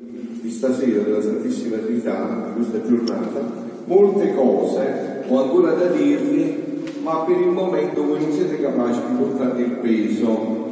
di 0.00 0.48
stasera 0.48 1.02
della 1.02 1.20
Santissima 1.20 1.78
Trinità, 1.78 2.52
di 2.54 2.62
questa 2.62 2.88
giornata, 2.88 3.40
molte 3.86 4.32
cose 4.32 5.24
ho 5.26 5.42
ancora 5.42 5.72
da 5.72 5.86
dirvi, 5.86 6.84
ma 7.02 7.24
per 7.24 7.36
il 7.36 7.48
momento 7.48 8.06
voi 8.06 8.20
non 8.20 8.30
siete 8.30 8.60
capaci 8.60 9.00
di 9.08 9.16
portare 9.16 9.60
il 9.60 9.70
peso. 9.78 10.66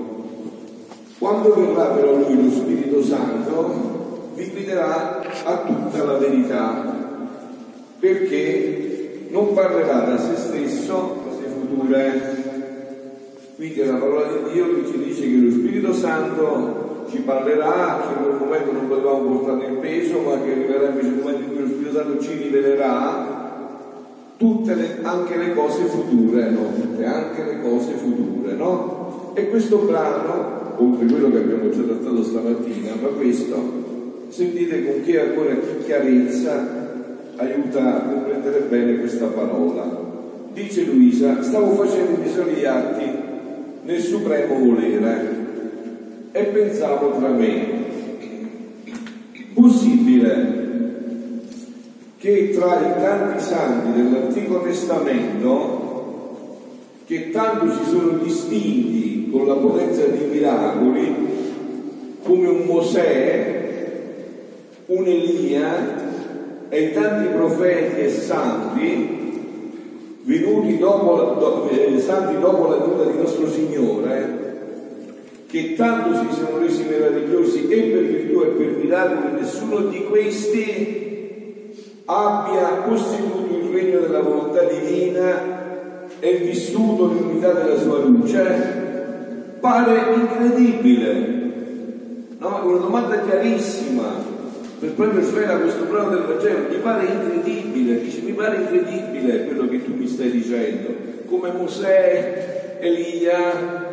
Quando 1.18 1.54
verrà 1.54 1.86
però 1.86 2.14
Lui, 2.14 2.40
lo 2.40 2.50
Spirito 2.52 3.02
Santo, 3.02 4.30
vi 4.36 4.48
guiderà 4.48 5.22
a 5.44 5.62
tutta 5.66 6.04
la 6.04 6.18
verità, 6.18 6.94
perché 7.98 9.26
non 9.30 9.54
parlerà 9.54 10.04
da 10.04 10.18
se 10.18 10.36
stesso 10.36 11.16
cose 11.24 11.48
future. 11.48 12.44
Quindi 13.56 13.80
è 13.80 13.86
la 13.86 13.96
parola 13.96 14.28
di 14.28 14.52
Dio 14.52 14.72
che 14.76 14.86
ci 14.86 15.02
dice 15.02 15.22
che 15.22 15.36
lo 15.36 15.50
Spirito 15.50 15.92
Santo 15.92 16.85
ci 17.08 17.18
parlerà, 17.20 18.00
che 18.00 18.18
in 18.18 18.24
quel 18.24 18.36
momento 18.38 18.72
non 18.72 18.88
potevamo 18.88 19.38
portare 19.38 19.66
il 19.70 19.78
peso, 19.78 20.20
ma 20.20 20.40
che 20.40 20.52
arriverà 20.52 20.88
invece 20.88 21.08
il 21.08 21.14
momento 21.14 21.42
in 21.42 21.48
cui 21.48 21.60
lo 21.60 21.66
Spirito 21.66 21.92
Santo 21.92 22.20
ci 22.20 22.32
rivelerà 22.34 23.44
tutte 24.36 24.74
le, 24.74 24.98
anche 25.02 25.36
le 25.36 25.54
cose 25.54 25.84
future, 25.84 26.50
no? 26.50 26.72
Tutte, 26.74 27.04
anche 27.04 27.44
le 27.44 27.60
cose 27.62 27.92
future, 27.94 28.52
no? 28.54 29.32
E 29.34 29.48
questo 29.48 29.78
brano, 29.78 30.74
oltre 30.76 31.06
a 31.06 31.08
quello 31.08 31.30
che 31.30 31.38
abbiamo 31.38 31.70
già 31.70 31.82
trattato 31.82 32.22
stamattina, 32.22 32.92
ma 33.00 33.08
questo, 33.08 33.84
sentite 34.28 34.84
con 34.84 35.02
che 35.04 35.20
ancora 35.20 35.54
più 35.54 35.84
chiarezza 35.84 36.84
aiuta 37.36 37.96
a 37.96 38.00
comprendere 38.00 38.60
bene 38.68 38.98
questa 38.98 39.26
parola. 39.26 40.04
Dice 40.52 40.84
Luisa, 40.84 41.42
stavo 41.42 41.72
facendo 41.72 42.18
i 42.22 42.44
miei 42.44 42.64
atti 42.64 43.04
nel 43.82 44.00
supremo 44.00 44.58
volere 44.58 45.35
e 46.36 46.42
pensavo 46.44 47.12
tra 47.12 47.28
me, 47.28 47.66
possibile 49.54 50.64
che 52.18 52.50
tra 52.50 52.78
i 52.78 53.00
tanti 53.00 53.42
santi 53.42 54.02
dell'Antico 54.02 54.60
Testamento, 54.60 56.58
che 57.06 57.30
tanto 57.30 57.72
si 57.72 57.88
sono 57.88 58.18
distinti 58.18 59.30
con 59.30 59.46
la 59.46 59.54
potenza 59.54 60.04
di 60.04 60.26
miracoli, 60.26 61.14
come 62.22 62.48
un 62.48 62.66
Mosè, 62.66 64.24
un 64.86 65.06
Elia 65.06 66.68
e 66.68 66.82
i 66.82 66.92
tanti 66.92 67.28
profeti 67.28 68.00
e 68.02 68.10
santi, 68.10 69.40
venuti 70.24 70.76
dopo, 70.76 71.34
do, 71.38 71.70
eh, 71.70 71.98
santi 71.98 72.38
dopo 72.38 72.68
la 72.68 72.76
venuta 72.76 73.10
di 73.10 73.16
nostro 73.16 73.48
Signore, 73.48 74.45
che 75.46 75.74
tanto 75.74 76.14
si 76.14 76.34
sono 76.34 76.58
resi 76.58 76.84
meravigliosi 76.84 77.68
e 77.68 77.80
per 77.82 78.02
virtù 78.02 78.42
e 78.42 78.46
per 78.46 78.66
miracoli, 78.82 79.40
nessuno 79.40 79.78
di 79.88 80.04
questi 80.04 81.04
abbia 82.04 82.82
costituito 82.86 83.66
il 83.66 83.72
regno 83.72 84.00
della 84.00 84.20
volontà 84.20 84.62
divina 84.64 85.64
e 86.18 86.34
vissuto 86.36 87.06
l'unità 87.06 87.52
della 87.52 87.78
sua 87.78 87.98
luce? 87.98 88.84
Pare 89.60 90.14
incredibile, 90.14 91.12
no? 92.38 92.60
Una 92.64 92.78
domanda 92.78 93.20
chiarissima 93.20 94.34
per 94.78 94.92
proprio 94.92 95.22
svela 95.22 95.56
questo 95.56 95.84
brano 95.84 96.10
del 96.10 96.24
Vangelo, 96.24 96.68
mi 96.68 96.76
pare 96.76 97.06
incredibile, 97.06 98.00
dice 98.00 98.20
mi 98.20 98.32
pare 98.32 98.56
incredibile 98.56 99.46
quello 99.46 99.68
che 99.68 99.82
tu 99.82 99.94
mi 99.94 100.06
stai 100.06 100.30
dicendo, 100.30 100.88
come 101.26 101.50
Mosè, 101.52 102.76
Elia, 102.80 103.85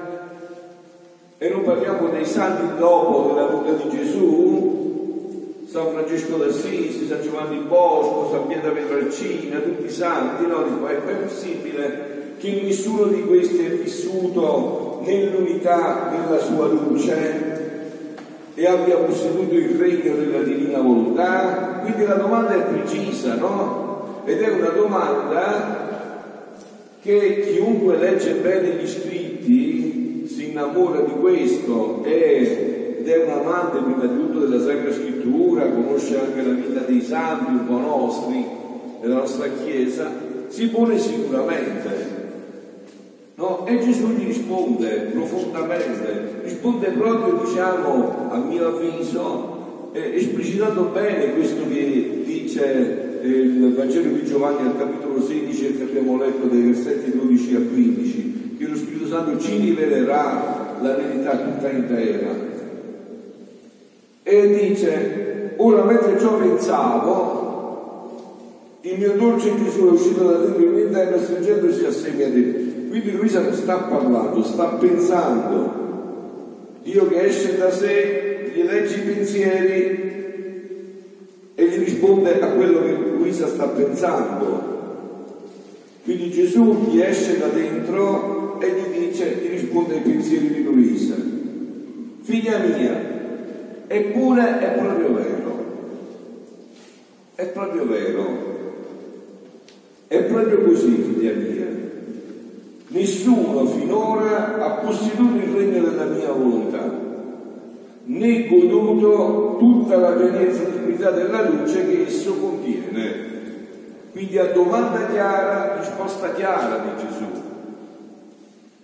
e 1.44 1.50
non 1.50 1.64
parliamo 1.64 2.08
dei 2.08 2.26
santi 2.26 2.80
dopo 2.80 3.34
della 3.34 3.48
vita 3.48 3.84
di 3.84 3.98
Gesù, 3.98 5.66
San 5.68 5.92
Francesco 5.92 6.38
d'Assisi, 6.38 7.06
San 7.06 7.22
Giovanni 7.22 7.58
Bosco, 7.68 8.30
San 8.32 8.48
Pietro 8.48 8.72
Petralcina, 8.72 9.60
tutti 9.60 9.84
i 9.84 9.90
santi, 9.90 10.48
no? 10.48 10.64
Dico, 10.64 10.88
è 10.88 10.96
possibile 10.96 12.36
che 12.38 12.62
nessuno 12.64 13.08
di 13.08 13.24
questi 13.24 13.58
è 13.58 13.70
vissuto 13.72 15.02
nell'unità 15.04 16.14
della 16.16 16.40
sua 16.40 16.68
luce 16.68 17.82
e 18.54 18.66
abbia 18.66 18.96
posseduto 18.96 19.54
il 19.54 19.78
regno 19.78 20.16
della 20.16 20.44
divina 20.44 20.80
volontà? 20.80 21.82
Quindi 21.82 22.06
la 22.06 22.16
domanda 22.16 22.56
è 22.56 22.62
precisa, 22.74 23.36
no? 23.36 24.22
Ed 24.24 24.42
è 24.42 24.48
una 24.48 24.70
domanda 24.70 25.92
che 27.02 27.42
chiunque 27.52 27.98
legge 27.98 28.32
bene 28.36 28.76
gli 28.76 28.88
scritti 28.88 29.33
innamora 30.54 31.02
di 31.02 31.14
questo 31.14 32.04
ed 32.04 33.08
è 33.08 33.24
un 33.26 33.32
amante 33.32 33.80
prima 33.80 34.06
di 34.06 34.16
tutto 34.16 34.46
della 34.46 34.64
Sacra 34.64 34.94
Scrittura, 34.94 35.68
conosce 35.68 36.20
anche 36.20 36.44
la 36.44 36.54
vita 36.54 36.82
dei 36.82 37.02
santi 37.02 37.52
un 37.52 37.66
po' 37.66 37.80
nostri, 37.80 38.46
della 39.02 39.16
nostra 39.16 39.48
Chiesa, 39.64 40.12
si 40.48 40.68
pone 40.68 41.00
sicuramente. 41.00 42.22
No? 43.36 43.66
E 43.66 43.80
Gesù 43.80 44.10
gli 44.10 44.28
risponde 44.28 45.10
profondamente, 45.12 46.42
risponde 46.44 46.90
proprio, 46.90 47.44
diciamo, 47.44 48.28
a 48.30 48.38
mio 48.38 48.68
avviso, 48.68 49.90
eh, 49.94 50.16
esplicitando 50.16 50.84
bene 50.94 51.34
questo 51.34 51.68
che 51.68 52.22
dice 52.24 53.22
eh, 53.22 53.28
il 53.28 53.74
Vangelo 53.74 54.12
di 54.12 54.24
Giovanni 54.24 54.68
al 54.68 54.78
capitolo 54.78 55.20
16 55.20 55.78
che 55.78 55.84
abbiamo 55.84 56.18
letto 56.18 56.46
dai 56.46 56.62
versetti 56.62 57.12
12 57.12 57.56
a 57.56 57.60
15 57.60 58.43
che 58.64 58.70
lo 58.70 58.78
Spirito 58.78 59.08
Santo 59.08 59.38
ci 59.40 59.58
rivelerà 59.58 60.78
la 60.82 60.96
verità 60.96 61.38
tutta 61.38 61.70
intera. 61.70 62.52
E 64.24 64.48
dice, 64.48 65.54
ora 65.58 65.84
mentre 65.84 66.18
ciò 66.18 66.38
pensavo, 66.38 67.42
il 68.82 68.98
mio 68.98 69.14
dolce 69.14 69.52
Gesù 69.62 69.88
è 69.88 69.92
uscito 69.92 70.24
da 70.24 70.38
dentro 70.38 70.64
il 70.64 70.70
mio 70.70 70.86
interno 70.86 71.18
stringendosi 71.18 71.86
a 71.86 71.92
te. 71.92 72.72
Quindi 72.90 73.12
Luisa 73.12 73.42
non 73.42 73.54
sta 73.54 73.76
parlando, 73.78 74.44
sta 74.44 74.66
pensando. 74.80 75.82
Dio 76.84 77.08
che 77.08 77.26
esce 77.26 77.58
da 77.58 77.72
sé, 77.72 78.52
gli 78.54 78.64
legge 78.64 78.96
i 78.96 79.02
pensieri 79.02 80.12
e 81.56 81.66
gli 81.66 81.78
risponde 81.84 82.40
a 82.40 82.48
quello 82.48 82.82
che 82.82 82.92
Luisa 83.18 83.48
sta 83.48 83.68
pensando. 83.68 84.72
Quindi 86.04 86.32
Gesù 86.32 86.90
gli 86.90 87.02
esce 87.02 87.38
da 87.40 87.48
dentro 87.48 88.43
e 88.64 88.72
gli 88.72 89.08
dice, 89.08 89.40
gli 89.42 89.50
risponde 89.50 89.96
ai 89.96 90.02
pensieri 90.02 90.48
di 90.48 90.64
Luisa, 90.64 91.16
figlia 92.22 92.60
mia, 92.60 92.98
eppure 93.88 94.60
è 94.60 94.78
proprio 94.78 95.14
vero, 95.14 95.66
è 97.36 97.46
proprio 97.48 97.86
vero, 97.86 98.52
è 100.08 100.24
proprio 100.24 100.62
così, 100.62 100.96
figlia 100.96 101.34
mia. 101.34 101.82
Nessuno 102.88 103.66
finora 103.66 104.64
ha 104.64 104.70
posseduto 104.76 105.36
il 105.36 105.54
regno 105.54 105.82
della 105.84 106.06
mia 106.06 106.32
volontà, 106.32 107.02
né 108.06 108.48
goduto 108.48 109.58
tutta 109.60 109.98
la 109.98 110.12
pienezza 110.12 110.64
di 110.64 110.78
verità 110.78 111.12
della 111.12 111.50
luce 111.50 111.86
che 111.86 112.06
esso 112.08 112.34
contiene. 112.36 113.32
Quindi 114.12 114.38
a 114.38 114.52
domanda 114.54 115.08
chiara, 115.08 115.80
risposta 115.80 116.32
chiara 116.34 116.78
di 116.78 117.06
Gesù 117.06 117.43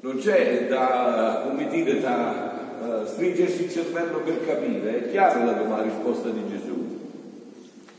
non 0.01 0.17
c'è 0.17 0.67
da, 0.67 1.45
come 1.47 1.67
dire, 1.69 1.99
da 1.99 2.77
uh, 2.81 3.05
stringersi 3.05 3.63
il 3.63 3.71
cervello 3.71 4.19
per 4.19 4.45
capire, 4.45 5.05
è 5.05 5.11
chiara 5.11 5.43
la 5.43 5.53
tua 5.53 5.81
risposta 5.81 6.29
di 6.29 6.43
Gesù. 6.49 6.87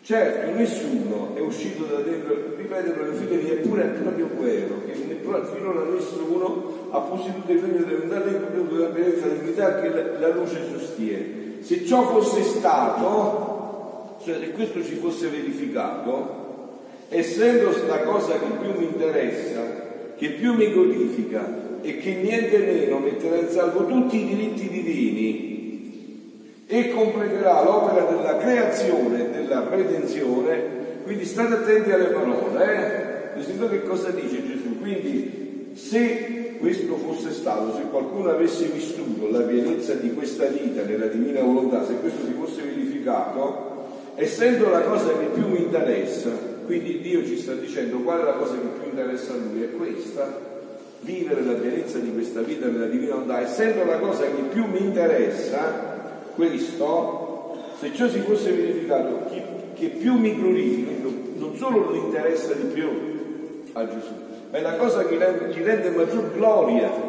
Certo, 0.03 0.53
nessuno 0.56 1.34
è 1.34 1.41
uscito 1.41 1.84
da 1.84 2.00
dentro, 2.00 2.34
ripetere 2.56 3.10
le 3.10 3.15
figlie 3.15 3.60
eppure 3.60 3.83
è 3.83 3.89
proprio 3.89 4.28
vero, 4.41 4.83
che 4.87 4.94
finora 5.53 5.84
nessuno 5.84 6.89
ha 6.91 6.99
posseduto 6.99 7.53
il 7.53 7.60
regno 7.60 7.84
dell'unità 7.84 8.19
della 8.19 8.87
bellezza 8.89 9.27
dell'unità 9.28 9.81
che 9.81 9.89
la, 9.89 10.19
la 10.19 10.34
luce 10.34 10.60
sostiene. 10.72 11.59
Se 11.60 11.84
ciò 11.84 12.09
fosse 12.09 12.43
stato, 12.43 14.16
cioè 14.25 14.39
se 14.41 14.51
questo 14.53 14.83
ci 14.83 14.95
fosse 14.95 15.28
verificato, 15.28 16.39
essendo 17.09 17.71
la 17.86 18.01
cosa 18.01 18.39
che 18.39 18.47
più 18.60 18.72
mi 18.78 18.86
interessa, 18.86 19.60
che 20.16 20.30
più 20.30 20.54
mi 20.54 20.72
codifica, 20.72 21.69
e 21.82 21.98
che 21.98 22.15
niente 22.15 22.59
meno 22.59 22.98
metterà 22.98 23.36
in 23.36 23.48
salvo 23.48 23.86
tutti 23.86 24.16
i 24.16 24.27
diritti 24.27 24.68
divini 24.68 25.48
e 26.66 26.91
completerà 26.91 27.65
l'opera 27.65 28.04
della 28.04 28.36
creazione 28.36 29.24
e 29.24 29.30
della 29.30 29.66
redenzione. 29.68 30.78
Quindi 31.03 31.24
state 31.24 31.54
attenti 31.54 31.91
alle 31.91 32.06
parole, 32.06 33.34
eh? 33.34 33.42
Sentite 33.42 33.68
che 33.71 33.82
cosa 33.82 34.10
dice 34.10 34.47
Gesù. 34.47 34.78
Quindi 34.78 35.72
se 35.74 36.56
questo 36.60 36.97
fosse 36.97 37.32
stato, 37.32 37.74
se 37.74 37.82
qualcuno 37.91 38.30
avesse 38.30 38.66
vissuto 38.66 39.30
la 39.30 39.41
pienezza 39.41 39.94
di 39.94 40.12
questa 40.12 40.47
vita 40.47 40.82
nella 40.82 41.06
divina 41.06 41.41
volontà, 41.41 41.84
se 41.84 41.94
questo 41.94 42.24
si 42.27 42.34
fosse 42.38 42.62
verificato, 42.62 43.88
essendo 44.15 44.68
la 44.68 44.82
cosa 44.82 45.16
che 45.18 45.27
più 45.32 45.48
mi 45.48 45.62
interessa, 45.62 46.30
quindi 46.66 47.00
Dio 47.00 47.24
ci 47.24 47.38
sta 47.38 47.54
dicendo 47.54 47.98
qual 47.98 48.21
è 48.21 48.24
la 48.24 48.34
cosa 48.34 48.54
che 48.54 48.66
più 48.78 48.91
interessa 48.91 49.32
a 49.32 49.36
Lui, 49.36 49.62
è 49.62 49.71
questa, 49.72 50.50
vivere 51.01 51.43
la 51.43 51.53
pienezza 51.53 51.99
di 51.99 52.13
questa 52.13 52.41
vita 52.41 52.67
nella 52.67 52.87
divina 52.87 53.13
volontà, 53.13 53.41
essendo 53.41 53.85
la 53.85 53.99
cosa 53.99 54.25
che 54.25 54.43
più 54.53 54.67
mi 54.67 54.81
interessa, 54.81 55.99
questo, 56.35 57.57
se 57.79 57.93
ciò 57.95 58.09
si 58.09 58.21
fosse 58.21 58.53
verificato, 58.53 59.27
chi, 59.31 59.43
che 59.75 59.89
più 59.89 60.15
mi 60.19 60.37
glorifica, 60.37 60.91
non 61.37 61.57
solo 61.57 61.85
non 61.85 61.97
interessa 61.97 62.53
di 62.53 62.67
più 62.73 62.89
a 63.73 63.87
Gesù, 63.87 64.13
ma 64.51 64.59
è 64.59 64.61
la 64.61 64.77
cosa 64.77 65.07
che 65.07 65.17
gli 65.17 65.63
rende 65.63 65.91
maggior 65.91 66.33
gloria. 66.33 67.09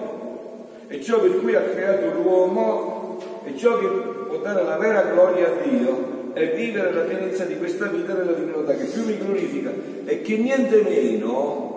E 0.88 1.02
ciò 1.02 1.22
per 1.22 1.40
cui 1.40 1.56
ha 1.56 1.62
creato 1.62 2.12
l'uomo 2.12 3.18
e 3.46 3.56
ciò 3.56 3.80
che 3.80 3.88
può 3.88 4.38
dare 4.40 4.64
la 4.64 4.78
vera 4.78 5.04
gloria 5.04 5.48
a 5.48 5.68
Dio 5.68 6.20
è 6.34 6.54
vivere 6.54 6.94
la 6.94 7.02
pienezza 7.02 7.46
di 7.46 7.58
questa 7.58 7.86
vita 7.86 8.14
nella 8.14 8.34
divinità 8.34 8.74
che 8.74 8.86
più 8.86 9.06
mi 9.06 9.18
glorifica 9.18 9.72
e 10.06 10.22
che 10.22 10.38
niente 10.38 10.82
meno 10.82 11.70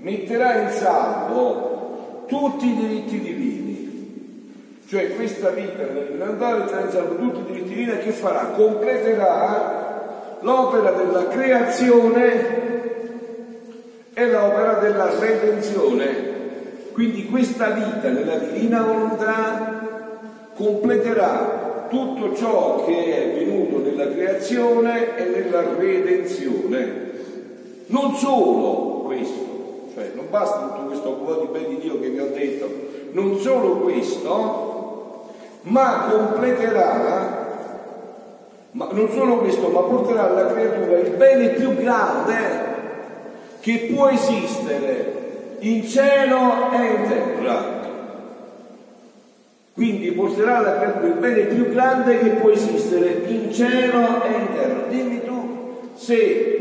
metterà 0.00 0.62
in 0.62 0.70
salvo 0.70 2.24
tutti 2.26 2.66
i 2.66 2.76
diritti 2.76 3.20
divini. 3.20 3.68
Cioè 4.88 5.14
questa 5.14 5.50
vita 5.50 5.82
nella 5.84 6.00
divinità 6.00 6.54
metterà 6.56 6.80
in 6.80 6.90
salvo 6.90 7.16
tutti 7.16 7.40
i 7.40 7.44
diritti 7.52 7.68
divini 7.68 7.92
e 7.92 7.98
che 7.98 8.10
farà? 8.10 8.46
Completerà 8.56 10.38
l'opera 10.40 10.92
della 10.92 11.28
creazione 11.28 12.68
e 14.14 14.30
l'opera 14.30 14.74
della 14.74 15.10
redenzione. 15.18 16.28
Quindi 16.92 17.26
questa 17.26 17.70
vita 17.70 18.08
nella 18.08 18.36
divina 18.36 18.82
volontà 18.82 19.78
completerà 20.54 21.86
tutto 21.88 22.34
ciò 22.34 22.84
che 22.84 23.16
è 23.16 23.34
venuto 23.38 23.78
nella 23.78 24.08
creazione 24.08 25.16
e 25.16 25.24
nella 25.24 25.64
redenzione. 25.76 27.08
Non 27.86 28.14
solo 28.14 28.89
basta 30.30 30.58
tutto 30.60 30.86
questo 30.86 31.10
po' 31.12 31.34
di 31.34 31.48
bene 31.50 31.68
di 31.68 31.78
Dio 31.80 32.00
che 32.00 32.08
vi 32.08 32.20
ho 32.20 32.30
detto, 32.32 32.68
non 33.12 33.38
solo 33.38 33.78
questo, 33.78 35.28
ma 35.62 36.06
completerà, 36.10 37.48
ma 38.70 38.88
non 38.92 39.10
solo 39.10 39.38
questo, 39.38 39.68
ma 39.68 39.80
porterà 39.80 40.30
alla 40.30 40.52
creatura 40.52 40.98
il 40.98 41.10
bene 41.10 41.48
più 41.50 41.74
grande 41.74 42.68
che 43.60 43.90
può 43.92 44.08
esistere 44.08 45.56
in 45.58 45.84
cielo 45.86 46.70
e 46.72 46.86
in 46.86 47.08
terra. 47.08 47.78
Quindi 49.74 50.12
porterà 50.12 50.58
alla 50.58 50.76
creatura 50.76 51.06
il 51.06 51.14
bene 51.14 51.42
più 51.44 51.70
grande 51.70 52.18
che 52.18 52.28
può 52.30 52.50
esistere 52.50 53.22
in 53.26 53.52
cielo 53.52 54.22
e 54.22 54.28
in 54.28 54.46
terra. 54.54 54.82
Dimmi 54.88 55.24
tu 55.24 55.78
se 55.94 56.59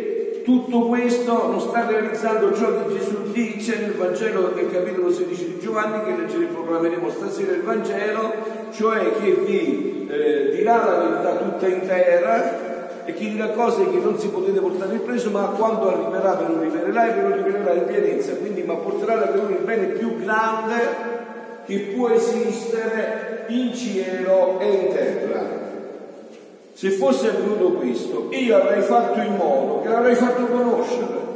tutto 0.50 0.88
questo 0.88 1.48
non 1.48 1.60
sta 1.60 1.86
realizzando 1.86 2.52
ciò 2.56 2.74
che 2.74 2.98
Gesù 2.98 3.32
dice 3.32 3.78
nel 3.82 3.94
Vangelo 3.94 4.48
del 4.48 4.72
capitolo 4.72 5.12
16 5.12 5.46
di 5.46 5.60
Giovanni, 5.60 6.04
che 6.04 6.20
leggeremo 6.20 6.50
e 6.50 6.54
proclameremo 6.54 7.10
stasera 7.12 7.52
il 7.52 7.62
Vangelo, 7.62 8.34
cioè 8.72 9.12
che 9.22 9.32
vi 9.46 10.08
eh, 10.10 10.50
dirà 10.56 10.84
la 10.84 10.98
verità 11.04 11.36
tutta 11.36 11.68
intera 11.68 13.06
e 13.06 13.14
chi 13.14 13.30
dirà 13.30 13.50
cose 13.50 13.92
che 13.92 14.00
non 14.00 14.18
si 14.18 14.30
potete 14.30 14.60
portare 14.60 14.96
in 14.96 15.04
preso, 15.04 15.30
ma 15.30 15.54
quando 15.56 15.88
arriverà 15.90 16.34
ve 16.34 16.48
lo 16.52 16.62
rivelerà 16.62 17.08
e 17.08 17.22
ve 17.22 17.28
lo 17.28 17.36
rivelerà 17.36 17.74
in 17.74 17.86
pienezza, 17.86 18.34
quindi 18.34 18.64
ma 18.64 18.74
porterà 18.74 19.14
alla 19.14 19.28
creatura 19.28 19.56
il 19.56 19.64
bene 19.64 19.86
più 19.86 20.18
grande 20.18 20.76
che 21.66 21.92
può 21.96 22.10
esistere 22.10 23.46
in 23.50 23.72
cielo 23.76 24.60
e 24.60 24.68
in 24.68 24.94
terra. 24.94 25.59
Se 26.80 26.92
fosse 26.92 27.28
avvenuto 27.28 27.74
questo, 27.74 28.30
io 28.30 28.56
avrei 28.56 28.82
fatto 28.84 29.20
in 29.20 29.36
modo 29.36 29.82
che 29.82 29.90
l'avrei 29.90 30.16
fatto 30.16 30.46
conoscere. 30.46 31.28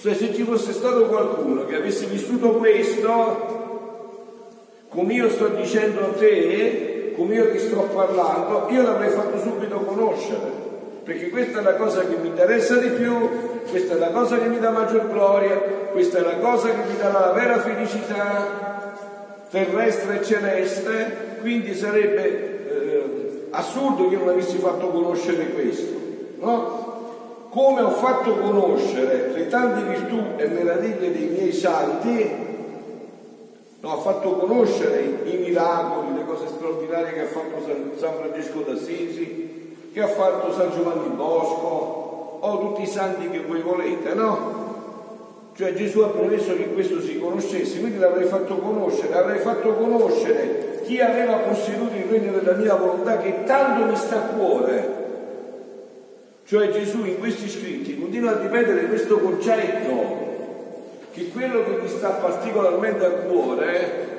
Cioè 0.00 0.14
se 0.14 0.34
ci 0.34 0.42
fosse 0.42 0.72
stato 0.72 1.06
qualcuno 1.06 1.64
che 1.64 1.76
avesse 1.76 2.06
vissuto 2.06 2.54
questo, 2.54 4.08
come 4.88 5.14
io 5.14 5.30
sto 5.30 5.46
dicendo 5.46 6.00
a 6.00 6.18
te, 6.18 7.12
come 7.14 7.36
io 7.36 7.52
ti 7.52 7.58
sto 7.60 7.82
parlando, 7.94 8.66
io 8.70 8.82
l'avrei 8.82 9.10
fatto 9.10 9.38
subito 9.38 9.76
conoscere. 9.76 10.50
Perché 11.04 11.28
questa 11.28 11.60
è 11.60 11.62
la 11.62 11.76
cosa 11.76 12.00
che 12.00 12.16
mi 12.16 12.26
interessa 12.26 12.74
di 12.78 12.88
più, 12.88 13.14
questa 13.70 13.94
è 13.94 13.98
la 13.98 14.10
cosa 14.10 14.38
che 14.38 14.48
mi 14.48 14.58
dà 14.58 14.70
maggior 14.70 15.08
gloria, 15.08 15.54
questa 15.92 16.18
è 16.18 16.22
la 16.22 16.38
cosa 16.38 16.68
che 16.68 16.82
mi 16.90 16.96
dà 16.98 17.12
la 17.12 17.30
vera 17.32 17.60
felicità, 17.60 18.92
terrestre 19.50 20.18
e 20.18 20.24
celeste, 20.24 21.36
quindi 21.42 21.76
sarebbe 21.76 22.51
assurdo 23.52 24.08
che 24.08 24.16
non 24.16 24.28
avessi 24.28 24.56
fatto 24.58 24.88
conoscere 24.88 25.50
questo, 25.50 25.92
no? 26.40 26.90
Come 27.50 27.82
ho 27.82 27.90
fatto 27.90 28.34
conoscere 28.36 29.30
le 29.32 29.48
tante 29.48 29.82
virtù 29.82 30.18
e 30.36 30.48
meraviglie 30.48 31.12
dei 31.12 31.28
miei 31.28 31.52
santi, 31.52 32.30
no, 33.80 33.90
ho 33.90 34.00
fatto 34.00 34.36
conoscere 34.36 35.20
i, 35.24 35.36
miracoli, 35.36 36.16
le 36.16 36.24
cose 36.24 36.46
straordinarie 36.46 37.12
che 37.12 37.20
ha 37.20 37.26
fatto 37.26 37.62
San, 37.98 38.14
Francesco 38.14 38.60
d'Assisi, 38.60 39.76
che 39.92 40.00
ha 40.00 40.08
fatto 40.08 40.52
San 40.54 40.70
Giovanni 40.70 41.14
Bosco, 41.14 42.38
o 42.40 42.58
tutti 42.58 42.82
i 42.82 42.86
santi 42.86 43.28
che 43.28 43.42
voi 43.42 43.60
volete, 43.60 44.14
no? 44.14 44.60
Cioè 45.54 45.74
Gesù 45.74 46.00
ha 46.00 46.08
premesso 46.08 46.56
che 46.56 46.72
questo 46.72 47.02
si 47.02 47.18
conoscesse, 47.18 47.80
quindi 47.80 47.98
l'avrei 47.98 48.26
fatto 48.26 48.56
conoscere, 48.56 49.14
avrei 49.14 49.40
fatto 49.40 49.74
conoscere 49.74 50.61
chi 50.82 51.00
aveva 51.00 51.36
posseduto 51.38 51.96
il 51.96 52.04
regno 52.10 52.38
della 52.38 52.56
mia 52.56 52.74
volontà 52.74 53.18
che 53.18 53.44
tanto 53.44 53.86
mi 53.86 53.96
sta 53.96 54.16
a 54.16 54.34
cuore. 54.34 55.00
Cioè 56.44 56.70
Gesù 56.70 57.04
in 57.04 57.18
questi 57.18 57.48
scritti 57.48 57.98
continua 57.98 58.32
a 58.32 58.40
ripetere 58.40 58.86
questo 58.86 59.18
concetto, 59.18 60.20
che 61.12 61.28
quello 61.28 61.64
che 61.64 61.78
mi 61.80 61.88
sta 61.88 62.10
particolarmente 62.10 63.04
a 63.04 63.10
cuore 63.10 64.10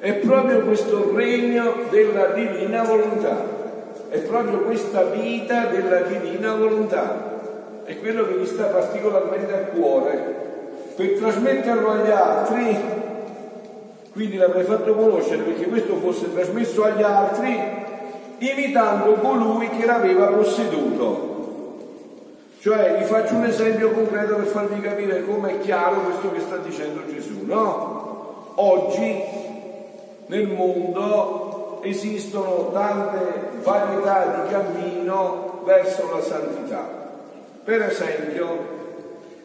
è 0.00 0.12
proprio 0.14 0.60
questo 0.60 1.12
regno 1.14 1.74
della 1.90 2.26
divina 2.28 2.82
volontà, 2.82 3.36
è 4.08 4.18
proprio 4.18 4.60
questa 4.60 5.04
vita 5.04 5.66
della 5.66 6.00
divina 6.00 6.54
volontà, 6.54 7.82
è 7.84 7.98
quello 7.98 8.26
che 8.26 8.34
mi 8.34 8.46
sta 8.46 8.64
particolarmente 8.64 9.52
a 9.52 9.58
cuore. 9.74 10.42
Per 10.94 11.18
trasmetterlo 11.18 11.90
agli 11.90 12.10
altri, 12.10 12.78
quindi 14.14 14.36
l'avrei 14.36 14.64
fatto 14.64 14.94
conoscere 14.94 15.42
perché 15.42 15.66
questo 15.66 15.96
fosse 15.96 16.32
trasmesso 16.32 16.84
agli 16.84 17.02
altri 17.02 17.60
imitando 18.38 19.12
colui 19.14 19.68
che 19.70 19.84
l'aveva 19.84 20.28
posseduto. 20.28 21.32
Cioè, 22.60 22.96
vi 22.98 23.04
faccio 23.04 23.34
un 23.34 23.44
esempio 23.44 23.90
concreto 23.90 24.36
per 24.36 24.46
farvi 24.46 24.80
capire 24.80 25.24
come 25.24 25.50
è 25.50 25.60
chiaro 25.60 26.00
questo 26.00 26.32
che 26.32 26.40
sta 26.40 26.56
dicendo 26.58 27.02
Gesù, 27.10 27.44
no? 27.44 28.52
Oggi 28.54 29.22
nel 30.26 30.46
mondo 30.48 31.80
esistono 31.82 32.70
tante 32.72 33.58
varietà 33.62 34.44
di 34.44 34.50
cammino 34.50 35.62
verso 35.64 36.08
la 36.14 36.22
santità. 36.22 36.88
Per 37.64 37.82
esempio, 37.82 38.58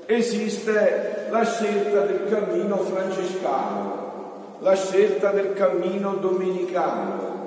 esiste 0.06 1.28
la 1.30 1.44
scelta 1.44 2.02
del 2.02 2.28
cammino 2.30 2.78
francescano, 2.78 3.99
la 4.60 4.76
scelta 4.76 5.32
del 5.32 5.54
cammino 5.54 6.16
domenicano, 6.16 7.38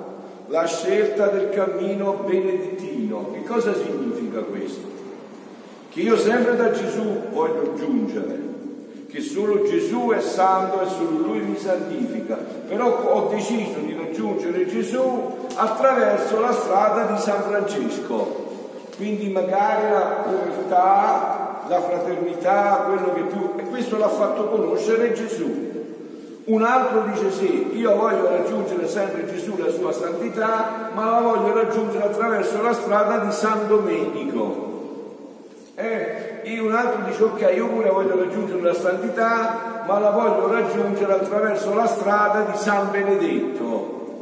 la 0.47 0.65
scelta 0.65 1.27
del 1.27 1.49
cammino 1.49 2.23
benedettino. 2.25 3.31
Che 3.31 3.43
cosa 3.43 3.73
significa 3.73 4.39
questo? 4.41 4.91
Che 5.89 6.01
io 6.01 6.17
sempre 6.17 6.55
da 6.55 6.71
Gesù 6.71 7.29
voglio 7.31 7.73
giungere, 7.75 8.39
che 9.07 9.21
solo 9.21 9.61
Gesù 9.63 10.09
è 10.09 10.19
santo 10.21 10.81
e 10.81 10.87
solo 10.87 11.17
Lui 11.17 11.39
mi 11.39 11.57
santifica, 11.57 12.35
però 12.67 13.13
ho 13.13 13.29
deciso 13.29 13.77
di 13.79 13.95
raggiungere 13.95 14.65
Gesù 14.65 15.47
attraverso 15.55 16.39
la 16.39 16.51
strada 16.51 17.11
di 17.11 17.19
San 17.19 17.43
Francesco, 17.43 18.41
quindi 18.97 19.29
magari 19.29 19.91
la 19.91 20.23
povertà, 20.23 21.65
la 21.67 21.81
fraternità, 21.81 22.85
quello 22.87 23.13
che 23.13 23.21
più... 23.21 23.53
E 23.57 23.69
questo 23.69 23.97
l'ha 23.97 24.09
fatto 24.09 24.49
conoscere 24.49 25.13
Gesù. 25.13 25.82
Un 26.45 26.61
altro 26.61 27.03
dice 27.03 27.31
sì, 27.31 27.77
io 27.77 27.95
voglio 27.95 28.27
raggiungere 28.27 28.85
sempre 28.87 29.25
Gesù, 29.25 29.55
la 29.57 29.69
sua 29.69 29.93
santità, 29.93 30.89
ma 30.93 31.09
la 31.09 31.21
voglio 31.21 31.53
raggiungere 31.53 32.03
attraverso 32.03 32.61
la 32.61 32.73
strada 32.73 33.19
di 33.19 33.31
San 33.31 33.67
Domenico. 33.67 34.71
Eh, 35.75 36.41
e 36.43 36.59
un 36.59 36.75
altro 36.75 37.03
dice 37.07 37.23
ok, 37.23 37.53
io 37.55 37.67
pure 37.67 37.89
voglio 37.89 38.17
raggiungere 38.19 38.61
la 38.61 38.73
santità, 38.73 39.83
ma 39.87 39.99
la 39.99 40.09
voglio 40.09 40.51
raggiungere 40.51 41.13
attraverso 41.13 41.73
la 41.73 41.87
strada 41.87 42.41
di 42.41 42.57
San 42.57 42.91
Benedetto. 42.91 44.21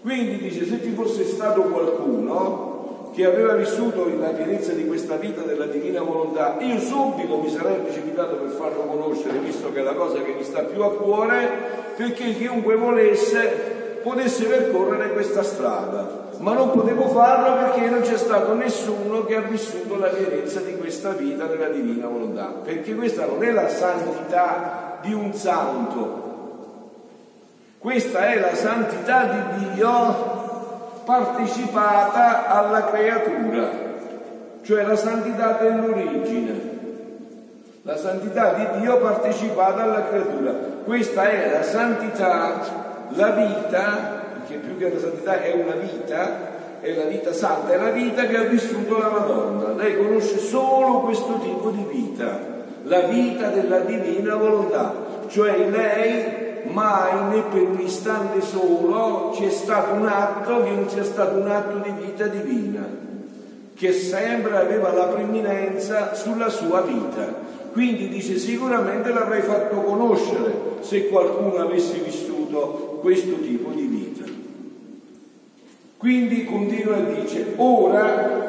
Quindi 0.00 0.38
dice, 0.38 0.64
se 0.64 0.80
ci 0.80 0.92
fosse 0.92 1.24
stato 1.24 1.62
qualcuno 1.62 2.67
che 3.14 3.24
aveva 3.24 3.54
vissuto 3.54 4.08
la 4.18 4.28
pienezza 4.28 4.72
di 4.72 4.86
questa 4.86 5.16
vita 5.16 5.42
della 5.42 5.66
divina 5.66 6.02
volontà, 6.02 6.56
io 6.60 6.78
subito 6.78 7.38
mi 7.38 7.50
sarei 7.50 7.76
precipitato 7.76 8.36
per 8.36 8.50
farlo 8.50 8.82
conoscere, 8.82 9.38
visto 9.38 9.72
che 9.72 9.80
è 9.80 9.82
la 9.82 9.94
cosa 9.94 10.22
che 10.22 10.34
mi 10.36 10.44
sta 10.44 10.62
più 10.62 10.82
a 10.82 10.94
cuore, 10.94 11.94
perché 11.96 12.34
chiunque 12.34 12.76
volesse 12.76 13.76
potesse 14.02 14.44
percorrere 14.46 15.12
questa 15.12 15.42
strada. 15.42 16.26
Ma 16.38 16.52
non 16.52 16.70
potevo 16.70 17.08
farlo 17.08 17.56
perché 17.56 17.88
non 17.90 18.00
c'è 18.02 18.16
stato 18.16 18.54
nessuno 18.54 19.24
che 19.24 19.36
ha 19.36 19.40
vissuto 19.40 19.98
la 19.98 20.06
pienezza 20.06 20.60
di 20.60 20.76
questa 20.76 21.10
vita 21.10 21.46
della 21.46 21.68
divina 21.68 22.06
volontà, 22.06 22.54
perché 22.62 22.94
questa 22.94 23.26
non 23.26 23.42
è 23.42 23.50
la 23.50 23.68
santità 23.68 24.98
di 25.02 25.12
un 25.12 25.32
santo, 25.32 26.26
questa 27.78 28.28
è 28.28 28.38
la 28.38 28.54
santità 28.54 29.24
di 29.24 29.74
Dio 29.74 30.37
partecipata 31.08 32.48
alla 32.48 32.84
creatura, 32.90 33.70
cioè 34.60 34.82
la 34.84 34.94
santità 34.94 35.52
dell'origine, 35.58 36.52
la 37.80 37.96
santità 37.96 38.52
di 38.52 38.80
Dio 38.80 38.98
partecipata 38.98 39.84
alla 39.84 40.04
creatura. 40.06 40.52
Questa 40.84 41.30
è 41.30 41.50
la 41.50 41.62
santità, 41.62 42.60
la 43.14 43.30
vita, 43.30 44.20
che 44.46 44.56
più 44.56 44.76
che 44.76 44.92
la 44.92 45.00
santità 45.00 45.40
è 45.40 45.54
una 45.54 45.76
vita, 45.76 46.80
è 46.80 46.92
la 46.92 47.04
vita 47.04 47.32
santa, 47.32 47.72
è 47.72 47.78
la 47.78 47.88
vita 47.88 48.26
che 48.26 48.36
ha 48.36 48.42
vissuto 48.42 48.98
la 48.98 49.08
Madonna. 49.08 49.82
Lei 49.82 49.96
conosce 49.96 50.36
solo 50.36 51.00
questo 51.00 51.38
tipo 51.38 51.70
di 51.70 51.86
vita, 51.90 52.38
la 52.82 53.00
vita 53.00 53.48
della 53.48 53.78
divina 53.78 54.34
volontà, 54.34 54.92
cioè 55.28 55.56
lei 55.70 56.47
mai 56.72 57.28
né 57.30 57.42
per 57.42 57.62
un 57.62 57.80
istante 57.80 58.40
solo 58.40 59.30
c'è 59.34 59.50
stato 59.50 59.94
un 59.94 60.06
atto 60.06 60.62
che 60.62 60.70
non 60.70 60.88
sia 60.88 61.04
stato 61.04 61.38
un 61.38 61.48
atto 61.48 61.78
di 61.78 61.92
vita 62.04 62.26
divina, 62.26 62.86
che 63.74 63.92
sempre 63.92 64.56
aveva 64.56 64.92
la 64.92 65.04
preminenza 65.04 66.14
sulla 66.14 66.48
sua 66.48 66.82
vita. 66.82 67.46
Quindi 67.72 68.08
dice 68.08 68.38
sicuramente 68.38 69.12
l'avrei 69.12 69.42
fatto 69.42 69.76
conoscere 69.82 70.76
se 70.80 71.08
qualcuno 71.08 71.56
avesse 71.56 71.98
vissuto 71.98 72.98
questo 73.00 73.38
tipo 73.40 73.70
di 73.70 73.82
vita. 73.82 74.24
Quindi 75.96 76.44
continua 76.44 76.96
e 76.96 77.22
dice, 77.22 77.54
ora 77.56 78.46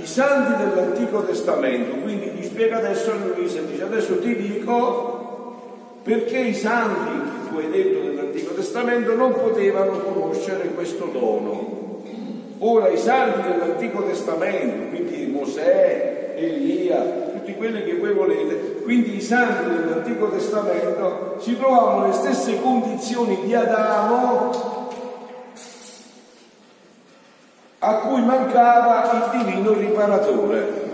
i 0.00 0.06
santi 0.06 0.62
dell'Antico 0.62 1.22
Testamento, 1.24 1.96
quindi 1.96 2.30
gli 2.30 2.42
spiega 2.42 2.78
adesso 2.78 3.12
a 3.12 3.16
Luisa, 3.16 3.60
dice 3.60 3.82
adesso 3.82 4.18
ti 4.18 4.34
dico 4.34 5.18
perché 6.02 6.38
i 6.38 6.54
santi 6.54 7.39
hai 7.58 7.70
detto 7.70 8.02
nell'Antico 8.02 8.54
Testamento 8.54 9.14
non 9.14 9.32
potevano 9.32 9.98
conoscere 9.98 10.68
questo 10.68 11.06
dono. 11.12 12.02
Ora 12.58 12.88
i 12.88 12.98
santi 12.98 13.48
dell'Antico 13.48 14.04
Testamento, 14.04 14.88
quindi 14.88 15.26
Mosè, 15.26 16.34
Elia, 16.36 17.00
tutti 17.32 17.54
quelli 17.54 17.84
che 17.84 17.96
voi 17.96 18.12
volete, 18.12 18.82
quindi 18.82 19.16
i 19.16 19.22
santi 19.22 19.68
dell'Antico 19.68 20.28
Testamento 20.28 21.36
si 21.38 21.56
trovavano 21.56 22.02
nelle 22.02 22.14
stesse 22.14 22.60
condizioni 22.60 23.38
di 23.44 23.54
Adamo 23.54 24.88
a 27.78 27.94
cui 27.96 28.22
mancava 28.22 29.10
il 29.32 29.44
divino 29.44 29.72
riparatore. 29.72 30.88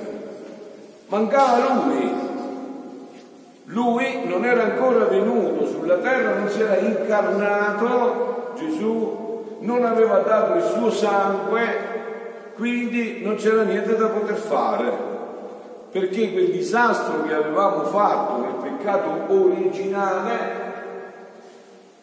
Mancava 1.08 1.84
lui. 1.84 2.25
Lui 3.66 4.24
non 4.26 4.44
era 4.44 4.62
ancora 4.62 5.06
venuto 5.06 5.66
sulla 5.66 5.96
terra, 5.96 6.38
non 6.38 6.48
si 6.48 6.60
era 6.60 6.76
incarnato, 6.76 8.52
Gesù 8.56 9.24
non 9.60 9.84
aveva 9.84 10.18
dato 10.18 10.56
il 10.56 10.62
suo 10.62 10.90
sangue, 10.90 11.64
quindi 12.54 13.22
non 13.24 13.34
c'era 13.34 13.64
niente 13.64 13.96
da 13.96 14.06
poter 14.06 14.36
fare. 14.36 15.14
Perché 15.90 16.32
quel 16.32 16.50
disastro 16.50 17.22
che 17.24 17.34
avevamo 17.34 17.84
fatto 17.84 18.40
nel 18.40 18.54
peccato 18.62 19.32
originale 19.32 20.64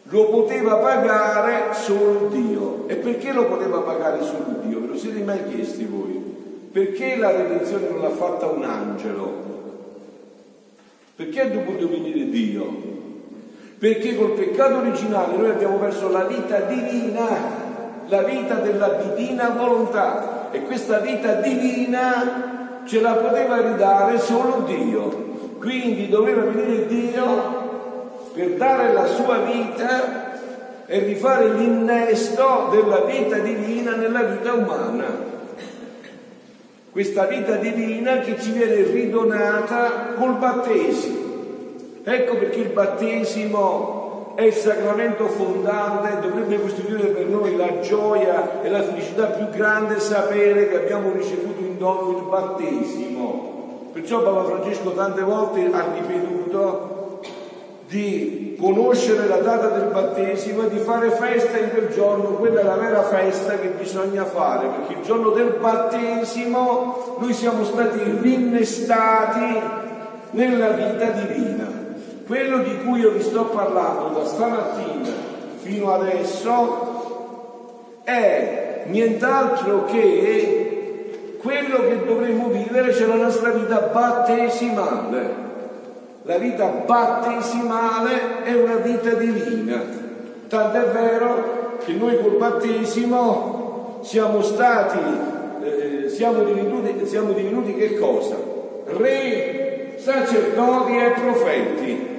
lo 0.03 0.25
poteva 0.29 0.75
pagare 0.75 1.73
solo 1.73 2.27
Dio. 2.29 2.83
E 2.87 2.95
perché 2.95 3.31
lo 3.31 3.45
poteva 3.45 3.79
pagare 3.79 4.21
solo 4.21 4.59
Dio? 4.63 4.81
Ve 4.81 4.87
lo 4.87 4.97
siete 4.97 5.21
mai 5.21 5.47
chiesti 5.47 5.85
voi? 5.85 6.11
Perché 6.71 7.15
la 7.15 7.31
redenzione 7.31 7.87
non 7.89 8.01
l'ha 8.01 8.09
fatta 8.09 8.47
un 8.47 8.63
angelo? 8.63 9.52
Perché 11.15 11.41
è 11.41 11.51
dovuto 11.51 11.87
venire 11.87 12.27
Dio? 12.29 12.91
Perché 13.77 14.15
col 14.15 14.31
peccato 14.31 14.77
originale 14.77 15.35
noi 15.37 15.49
abbiamo 15.51 15.77
perso 15.77 16.09
la 16.09 16.23
vita 16.23 16.61
divina, 16.61 17.27
la 18.07 18.23
vita 18.23 18.55
della 18.55 18.93
divina 18.93 19.49
volontà. 19.49 20.49
E 20.51 20.63
questa 20.63 20.99
vita 20.99 21.33
divina 21.33 22.81
ce 22.85 22.99
la 22.99 23.13
poteva 23.13 23.61
ridare 23.61 24.17
solo 24.19 24.63
Dio. 24.65 25.57
Quindi 25.59 26.09
doveva 26.09 26.43
venire 26.43 26.87
Dio 26.87 28.31
per 28.33 28.51
dare 28.55 28.91
la 28.93 29.05
sua 29.05 29.37
vita 29.39 30.31
e 30.85 30.99
rifare 30.99 31.49
l'innesto 31.53 32.69
della 32.71 33.01
vita 33.01 33.37
divina 33.37 33.95
nella 33.95 34.23
vita 34.23 34.53
umana. 34.53 35.32
Questa 36.93 37.25
vita 37.25 37.55
divina 37.55 38.19
che 38.19 38.39
ci 38.39 38.51
viene 38.51 38.83
ridonata 38.83 40.13
col 40.15 40.37
battesimo. 40.37 41.17
Ecco 42.03 42.35
perché 42.35 42.59
il 42.59 42.69
battesimo 42.69 44.33
è 44.35 44.43
il 44.43 44.53
sacramento 44.53 45.25
fondante, 45.25 46.19
dovrebbe 46.21 46.61
costituire 46.61 47.07
per 47.07 47.25
noi 47.25 47.57
la 47.57 47.79
gioia 47.79 48.61
e 48.61 48.69
la 48.69 48.83
felicità 48.83 49.25
più 49.25 49.49
grande 49.49 49.99
sapere 49.99 50.69
che 50.69 50.75
abbiamo 50.75 51.11
ricevuto 51.13 51.61
in 51.61 51.79
dono 51.79 52.15
il 52.15 52.25
battesimo. 52.29 53.89
Perciò 53.91 54.21
Papa 54.21 54.43
Francesco 54.43 54.91
tante 54.91 55.21
volte 55.21 55.67
ha 55.71 55.85
ripetuto 55.95 56.92
di 57.93 58.57
conoscere 58.59 59.27
la 59.27 59.37
data 59.37 59.67
del 59.67 59.89
battesimo 59.91 60.63
e 60.63 60.69
di 60.69 60.79
fare 60.79 61.11
festa 61.11 61.59
in 61.59 61.69
quel 61.69 61.89
giorno, 61.89 62.29
quella 62.29 62.61
è 62.61 62.63
la 62.63 62.75
vera 62.75 63.03
festa 63.03 63.59
che 63.59 63.67
bisogna 63.67 64.25
fare, 64.25 64.67
perché 64.67 64.93
il 64.93 65.05
giorno 65.05 65.29
del 65.29 65.57
battesimo 65.59 67.17
noi 67.19 67.33
siamo 67.33 67.63
stati 67.63 67.99
rinnestati 68.19 69.61
nella 70.31 70.69
vita 70.69 71.05
divina. 71.09 71.81
Quello 72.25 72.57
di 72.59 72.79
cui 72.83 73.01
io 73.01 73.11
vi 73.11 73.21
sto 73.21 73.43
parlando 73.45 74.19
da 74.19 74.25
stamattina 74.25 75.09
fino 75.61 75.93
adesso 75.93 78.01
è 78.03 78.85
nient'altro 78.87 79.85
che 79.85 81.37
quello 81.43 81.81
che 81.81 82.05
dovremmo 82.05 82.47
vivere, 82.47 82.93
cioè 82.93 83.07
la 83.07 83.15
nostra 83.15 83.51
vita 83.51 83.91
battesimale 83.93 85.51
la 86.23 86.37
vita 86.37 86.67
battesimale 86.85 88.43
è 88.43 88.53
una 88.53 88.75
vita 88.75 89.13
divina. 89.13 89.81
Tant'è 90.47 90.85
vero 90.91 91.77
che 91.83 91.93
noi 91.93 92.21
col 92.21 92.37
battesimo 92.37 93.99
siamo 94.03 94.41
stati, 94.41 94.99
eh, 95.63 96.09
siamo, 96.09 96.43
divenuti, 96.43 97.05
siamo 97.05 97.33
divenuti 97.33 97.75
che 97.75 97.97
cosa? 97.97 98.37
Re, 98.85 99.95
sacerdoti 99.97 100.97
e 100.97 101.11
profeti. 101.11 102.11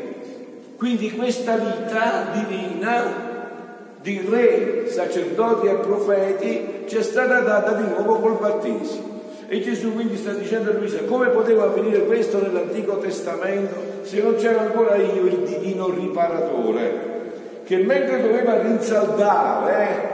Quindi 0.76 1.12
questa 1.12 1.56
vita 1.56 2.26
divina 2.32 3.23
di 4.02 4.26
re, 4.28 4.87
sacerdoti 4.87 5.66
e 5.66 5.75
profeti 5.76 6.84
ci 6.87 6.96
è 6.96 7.02
stata 7.02 7.40
data 7.40 7.73
di 7.73 7.84
nuovo 7.88 8.18
col 8.18 8.38
battesimo. 8.38 9.13
E 9.54 9.61
Gesù 9.61 9.92
quindi 9.92 10.16
sta 10.16 10.32
dicendo 10.32 10.70
a 10.70 10.73
Luisa, 10.73 11.04
come 11.04 11.28
poteva 11.28 11.66
avvenire 11.66 12.06
questo 12.06 12.42
nell'Antico 12.42 12.99
Testamento 12.99 13.76
se 14.02 14.20
non 14.20 14.34
c'era 14.34 14.62
ancora 14.62 14.96
io, 14.96 15.26
il 15.26 15.44
divino 15.46 15.90
riparatore, 15.90 17.61
che 17.64 17.76
mentre 17.76 18.20
doveva 18.20 18.61
rinsaldare 18.61 20.12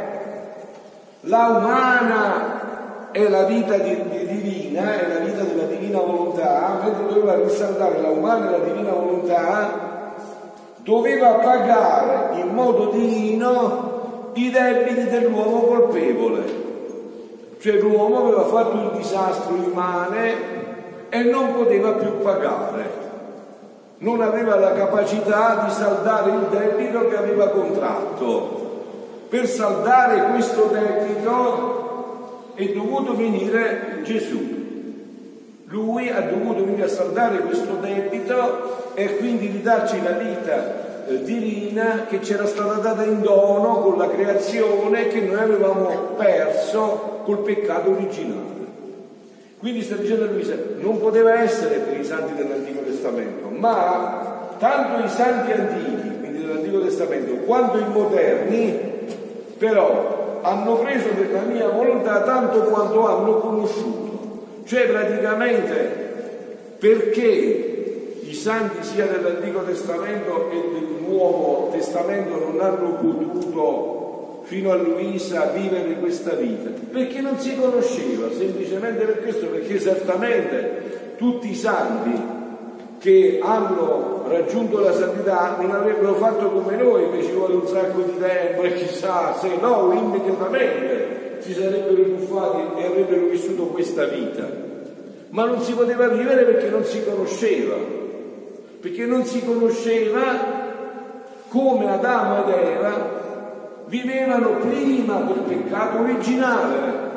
la 1.20 1.46
umana 1.56 3.12
e 3.12 3.30
la 3.30 3.44
vita 3.44 3.78
di, 3.78 3.96
di 4.10 4.26
divina, 4.26 5.00
e 5.00 5.08
la 5.08 5.24
vita 5.24 5.42
della 5.42 5.64
divina 5.64 6.00
volontà, 6.00 6.78
mentre 6.84 7.06
doveva 7.06 7.36
rinsaldare 7.36 7.98
la 7.98 8.10
umana 8.10 8.46
e 8.46 8.50
la 8.50 8.64
divina 8.64 8.90
volontà, 8.90 10.14
doveva 10.82 11.30
pagare 11.36 12.40
in 12.40 12.48
modo 12.48 12.90
divino 12.90 14.32
i 14.34 14.50
debiti 14.50 15.08
dell'uomo 15.08 15.60
colpevole 15.60 16.59
cioè 17.60 17.78
l'uomo 17.78 18.24
aveva 18.24 18.44
fatto 18.46 18.76
il 18.76 18.90
disastro 18.96 19.54
immane 19.54 20.34
e 21.10 21.22
non 21.24 21.52
poteva 21.52 21.92
più 21.92 22.18
pagare, 22.20 22.90
non 23.98 24.22
aveva 24.22 24.56
la 24.58 24.72
capacità 24.72 25.62
di 25.66 25.70
saldare 25.70 26.30
il 26.30 26.46
debito 26.50 27.06
che 27.08 27.16
aveva 27.16 27.50
contratto. 27.50 28.68
Per 29.28 29.46
saldare 29.46 30.30
questo 30.30 30.70
debito 30.72 32.52
è 32.54 32.64
dovuto 32.68 33.14
venire 33.14 34.00
Gesù. 34.04 34.58
Lui 35.66 36.08
ha 36.08 36.22
dovuto 36.22 36.64
venire 36.64 36.84
a 36.84 36.88
saldare 36.88 37.40
questo 37.40 37.74
debito 37.74 38.94
e 38.94 39.18
quindi 39.18 39.48
ridarci 39.48 40.02
la 40.02 40.12
vita 40.12 40.89
divina 41.18 42.06
che 42.08 42.18
c'era 42.20 42.46
stata 42.46 42.74
data 42.74 43.04
in 43.04 43.20
dono 43.20 43.80
con 43.80 43.98
la 43.98 44.08
creazione 44.08 45.08
che 45.08 45.20
noi 45.20 45.40
avevamo 45.40 45.88
perso 46.16 47.22
col 47.24 47.38
peccato 47.38 47.90
originale. 47.90 48.58
Quindi 49.58 49.82
sta 49.82 49.96
dicendo 49.96 50.26
Luisa, 50.26 50.54
non 50.78 50.98
poteva 50.98 51.40
essere 51.40 51.76
per 51.76 52.00
i 52.00 52.04
santi 52.04 52.34
dell'Antico 52.34 52.80
Testamento, 52.80 53.48
ma 53.48 54.54
tanto 54.58 55.04
i 55.04 55.08
santi 55.08 55.52
antichi, 55.52 56.18
quindi 56.18 56.38
dell'Antico 56.40 56.80
Testamento, 56.80 57.34
quanto 57.44 57.78
i 57.78 57.88
moderni, 57.92 58.78
però 59.58 60.40
hanno 60.42 60.76
preso 60.76 61.08
della 61.10 61.42
mia 61.42 61.68
volontà 61.68 62.22
tanto 62.22 62.60
quanto 62.62 63.06
hanno 63.06 63.38
conosciuto. 63.38 64.08
Cioè 64.64 64.86
praticamente 64.88 66.08
perché 66.78 67.69
santi 68.40 68.82
sia 68.82 69.04
dell'Antico 69.04 69.62
Testamento 69.64 70.48
che 70.48 70.56
del 70.72 70.88
Nuovo 71.06 71.68
Testamento 71.72 72.38
non 72.38 72.58
hanno 72.58 72.94
potuto 72.94 74.44
fino 74.44 74.72
a 74.72 74.76
Luisa 74.76 75.52
vivere 75.54 75.98
questa 75.98 76.32
vita? 76.32 76.70
Perché 76.90 77.20
non 77.20 77.38
si 77.38 77.54
conosceva, 77.54 78.32
semplicemente 78.32 79.04
per 79.04 79.20
questo, 79.20 79.46
perché 79.46 79.74
esattamente 79.74 81.16
tutti 81.18 81.50
i 81.50 81.54
santi 81.54 82.38
che 82.98 83.40
hanno 83.42 84.24
raggiunto 84.26 84.80
la 84.80 84.94
santità 84.94 85.56
non 85.60 85.70
avrebbero 85.72 86.14
fatto 86.14 86.50
come 86.50 86.76
noi, 86.76 87.10
che 87.10 87.22
ci 87.22 87.32
vuole 87.32 87.56
un 87.56 87.66
sacco 87.66 88.00
di 88.00 88.18
tempo 88.18 88.62
e 88.62 88.72
chissà, 88.72 89.36
se 89.38 89.50
no 89.60 89.92
immediatamente 89.92 91.36
si 91.40 91.52
sarebbero 91.52 92.02
buffati 92.14 92.80
e 92.80 92.86
avrebbero 92.86 93.26
vissuto 93.26 93.64
questa 93.64 94.06
vita. 94.06 94.48
Ma 95.28 95.44
non 95.44 95.60
si 95.60 95.74
poteva 95.74 96.08
vivere 96.08 96.44
perché 96.44 96.70
non 96.70 96.84
si 96.84 97.04
conosceva, 97.04 98.00
perché 98.80 99.04
non 99.04 99.24
si 99.24 99.44
conosceva 99.44 100.68
come 101.48 101.90
Adamo 101.90 102.46
ed 102.46 102.54
Eva 102.54 103.18
vivevano 103.86 104.56
prima 104.58 105.20
del 105.20 105.40
peccato 105.40 105.98
originale. 105.98 107.08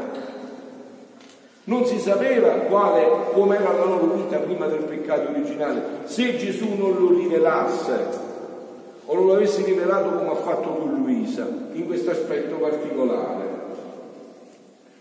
Non 1.66 1.86
si 1.86 1.98
sapeva 2.00 2.50
quale, 2.50 3.08
come 3.32 3.56
era 3.56 3.72
la 3.72 3.86
loro 3.86 4.16
vita 4.16 4.38
prima 4.38 4.66
del 4.66 4.82
peccato 4.82 5.30
originale. 5.30 6.02
Se 6.06 6.36
Gesù 6.38 6.74
non 6.78 6.98
lo 7.00 7.14
rivelasse 7.14 8.32
o 9.06 9.14
non 9.16 9.28
lo 9.28 9.34
avesse 9.36 9.64
rivelato 9.64 10.18
come 10.18 10.32
ha 10.32 10.36
fatto 10.36 10.70
con 10.70 10.94
Luisa, 10.96 11.48
in 11.74 11.86
questo 11.86 12.12
aspetto 12.12 12.56
particolare. 12.56 13.52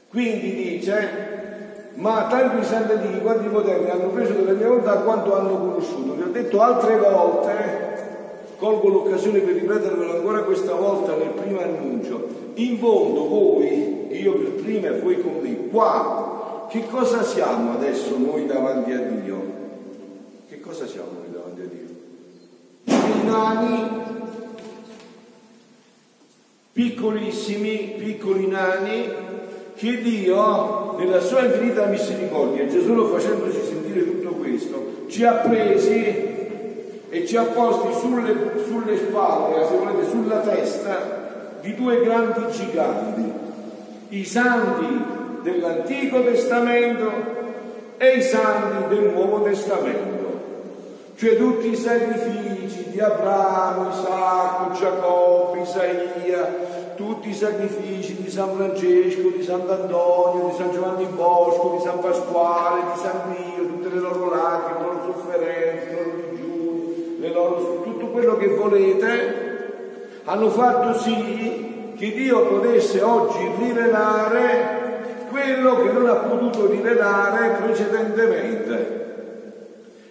Quindi 0.08 0.54
dice, 0.54 1.31
ma 1.94 2.26
tanto 2.28 2.58
i 2.58 2.64
santi 2.64 2.92
antichi 2.92 3.20
quanti 3.20 3.46
i 3.46 3.50
moderni 3.50 3.90
hanno 3.90 4.08
preso 4.08 4.32
della 4.32 4.52
mia 4.52 4.68
volontà 4.68 4.96
quanto 4.98 5.36
hanno 5.36 5.58
conosciuto. 5.58 6.14
Vi 6.14 6.22
ho 6.22 6.30
detto 6.30 6.60
altre 6.60 6.96
volte 6.98 7.92
colgo 8.62 8.88
l'occasione 8.90 9.40
per 9.40 9.54
ripetervelo 9.54 10.12
ancora 10.12 10.44
questa 10.44 10.74
volta 10.74 11.16
nel 11.16 11.30
primo 11.30 11.60
annuncio, 11.60 12.28
in 12.54 12.78
fondo 12.78 13.26
voi, 13.26 14.06
io 14.12 14.34
per 14.34 14.52
prima 14.62 14.86
e 14.86 15.00
voi 15.00 15.20
con 15.20 15.38
me, 15.42 15.66
qua, 15.68 16.68
che 16.70 16.86
cosa 16.86 17.24
siamo 17.24 17.72
adesso 17.72 18.16
noi 18.16 18.46
davanti 18.46 18.92
a 18.92 18.98
Dio? 18.98 19.42
Che 20.48 20.60
cosa 20.60 20.86
siamo 20.86 21.08
noi 21.18 21.32
davanti 21.32 21.60
a 21.60 21.64
Dio? 21.64 21.90
Dei 22.84 23.24
nani, 23.24 23.90
piccolissimi, 26.72 27.94
piccoli 27.98 28.46
nani, 28.46 29.08
che 29.74 30.02
Dio, 30.02 30.96
nella 30.98 31.20
sua 31.20 31.40
infinita 31.44 31.86
misericordia, 31.86 32.66
Gesù 32.66 32.94
lo 32.94 33.06
facendoci 33.06 33.60
sentire 33.64 34.04
tutto 34.04 34.30
questo, 34.34 35.04
ci 35.08 35.24
ha 35.24 35.32
presi 35.34 36.30
e 37.08 37.26
ci 37.26 37.36
ha 37.36 37.42
posti 37.42 37.92
sulle, 37.98 38.34
sulle 38.66 38.96
spalle, 38.96 39.66
se 39.66 39.76
volete, 39.76 40.08
sulla 40.08 40.38
testa 40.38 41.58
di 41.60 41.74
due 41.74 42.00
grandi 42.02 42.50
giganti, 42.50 43.32
i 44.08 44.24
santi 44.24 45.20
dell'Antico 45.42 46.22
Testamento 46.22 47.10
e 47.98 48.16
i 48.16 48.22
santi 48.22 48.94
del 48.94 49.10
Nuovo 49.12 49.42
Testamento, 49.42 50.40
cioè 51.16 51.36
tutti 51.36 51.70
i 51.70 51.76
sacrifici 51.76 52.90
di 52.90 53.00
Abramo, 53.00 53.90
Isacco, 53.90 54.72
Giacobbe, 54.74 55.60
Isaia, 55.60 56.71
tutti 56.96 57.30
i 57.30 57.34
sacrifici 57.34 58.22
di 58.22 58.30
San 58.30 58.54
Francesco, 58.54 59.28
di 59.28 59.42
Sant'Antonio, 59.42 60.48
di 60.48 60.56
San 60.56 60.72
Giovanni 60.72 61.06
Bosco, 61.06 61.76
di 61.76 61.82
San 61.82 62.00
Pasquale, 62.00 62.82
di 62.92 63.00
San 63.00 63.34
Dio, 63.34 63.66
tutte 63.66 63.88
le 63.88 64.00
loro 64.00 64.30
lacrime, 64.30 64.78
le 64.78 64.84
loro 64.84 65.12
sofferenze, 65.12 65.90
i 65.90 66.38
loro 66.38 66.62
le 67.22 67.32
loro, 67.32 67.82
tutto 67.84 68.06
quello 68.06 68.36
che 68.36 68.48
volete, 68.48 70.20
hanno 70.24 70.50
fatto 70.50 70.98
sì 70.98 71.92
che 71.96 72.12
Dio 72.12 72.46
potesse 72.46 73.00
oggi 73.00 73.48
rivelare 73.58 74.80
quello 75.30 75.82
che 75.82 75.92
non 75.92 76.08
ha 76.08 76.14
potuto 76.14 76.66
rivelare 76.66 77.62
precedentemente. 77.62 79.00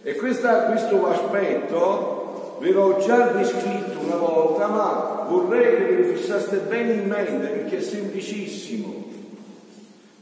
E 0.04 0.16
questa, 0.16 0.64
questo 0.64 1.10
aspetto 1.10 2.58
ve 2.60 2.72
l'ho 2.72 2.98
già 2.98 3.28
descritto 3.28 4.00
una 4.06 4.16
volta, 4.16 4.68
ma 4.68 5.11
vorrei 5.32 5.78
che 5.78 5.96
ve 5.96 6.16
fissaste 6.16 6.58
bene 6.68 6.94
in 6.94 7.08
mente 7.08 7.48
perché 7.48 7.78
è 7.78 7.82
semplicissimo. 7.82 9.10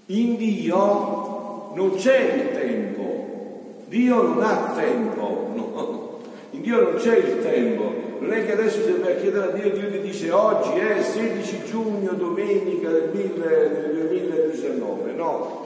In 0.08 0.38
Dio 0.38 1.72
non 1.76 1.96
c'è 1.96 2.20
il 2.20 2.52
tempo, 2.52 3.84
Dio 3.88 4.22
non 4.22 4.42
ha 4.42 4.74
tempo, 4.76 5.52
no? 5.54 6.20
In 6.52 6.62
Dio 6.62 6.82
non 6.82 6.96
c'è 6.96 7.18
il 7.18 7.42
tempo, 7.42 7.94
non 8.20 8.34
è 8.34 8.46
che 8.46 8.54
adesso 8.54 8.84
se 8.84 8.94
vai 8.94 9.20
chiedere 9.20 9.46
a 9.46 9.52
Dio, 9.52 9.72
Dio 9.72 9.92
ti 9.92 10.02
dice 10.02 10.32
oggi 10.32 10.80
è 10.80 11.02
16 11.02 11.64
giugno, 11.66 12.14
domenica 12.14 12.90
del, 12.90 13.10
2019, 13.10 15.12
no. 15.14 15.58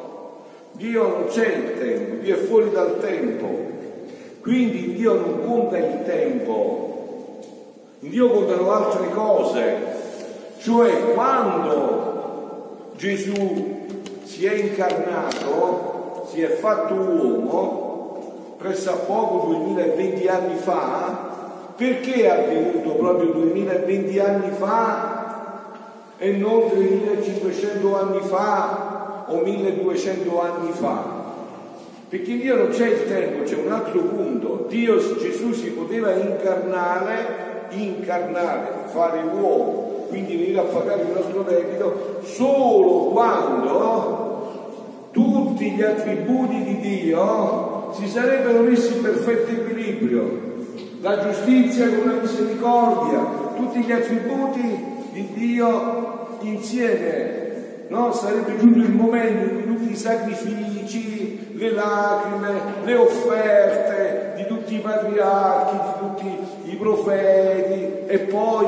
Dio 0.73 1.07
non 1.07 1.25
c'è 1.27 1.47
il 1.47 1.79
tempo, 1.79 2.21
Dio 2.21 2.35
è 2.35 2.39
fuori 2.39 2.69
dal 2.71 2.99
tempo, 2.99 3.47
quindi 4.41 4.89
in 4.89 4.95
Dio 4.95 5.13
non 5.13 5.45
conta 5.45 5.77
il 5.77 6.03
tempo, 6.03 6.92
Dio 8.09 8.29
contano 8.29 8.71
altre 8.71 9.09
cose, 9.11 9.77
cioè 10.59 11.13
quando 11.13 12.91
Gesù 12.97 13.85
si 14.23 14.45
è 14.45 14.53
incarnato, 14.55 16.27
si 16.29 16.41
è 16.41 16.49
fatto 16.49 16.93
uomo, 16.95 18.55
pressa 18.57 18.91
poco 18.91 19.47
2020 19.47 20.27
anni 20.27 20.55
fa, 20.55 21.71
perché 21.75 22.23
è 22.23 22.27
avvenuto 22.27 22.91
proprio 22.95 23.31
2020 23.31 24.19
anni 24.19 24.51
fa 24.51 25.61
e 26.17 26.31
non 26.31 26.69
3500 26.69 27.97
anni 27.97 28.19
fa 28.19 29.25
o 29.27 29.37
1200 29.37 30.41
anni 30.41 30.71
fa? 30.71 31.21
Perché 32.09 32.37
Dio 32.37 32.57
non 32.57 32.67
c'è 32.69 32.87
il 32.87 33.07
tempo, 33.07 33.43
c'è 33.43 33.55
un 33.55 33.71
altro 33.71 34.01
punto. 34.01 34.65
Dio, 34.67 34.97
Gesù 35.17 35.51
si 35.53 35.71
poteva 35.71 36.11
incarnare, 36.11 37.52
incarnare, 37.81 38.85
fare 38.85 39.21
uomo, 39.21 40.05
quindi 40.09 40.35
venire 40.35 40.59
a 40.59 40.63
pagare 40.63 41.01
il 41.01 41.11
nostro 41.13 41.41
debito 41.41 42.19
solo 42.23 43.11
quando 43.11 44.31
tutti 45.11 45.71
gli 45.71 45.81
attributi 45.81 46.63
di 46.63 46.79
Dio 46.79 47.91
si 47.93 48.07
sarebbero 48.07 48.61
messi 48.61 48.95
in 48.95 49.01
perfetto 49.01 49.51
equilibrio. 49.51 50.51
La 51.01 51.19
giustizia 51.19 51.87
con 51.89 52.07
la 52.07 52.21
misericordia, 52.21 53.19
tutti 53.55 53.81
gli 53.81 53.91
attributi 53.91 54.85
di 55.11 55.29
Dio 55.33 56.37
insieme. 56.41 57.41
No? 57.89 58.11
Sarebbe 58.13 58.57
giunto 58.57 58.79
il 58.79 58.91
momento 58.91 59.53
cui 59.53 59.65
tutti 59.65 59.91
i 59.91 59.95
sacrifici, 59.95 61.53
le 61.53 61.71
lacrime, 61.71 62.49
le 62.83 62.95
offerte 62.95 64.33
di 64.37 64.47
tutti 64.47 64.75
i 64.75 64.79
patriarchi, 64.79 65.75
di 65.75 65.92
profeti 66.83 68.07
e 68.07 68.19
poi 68.29 68.65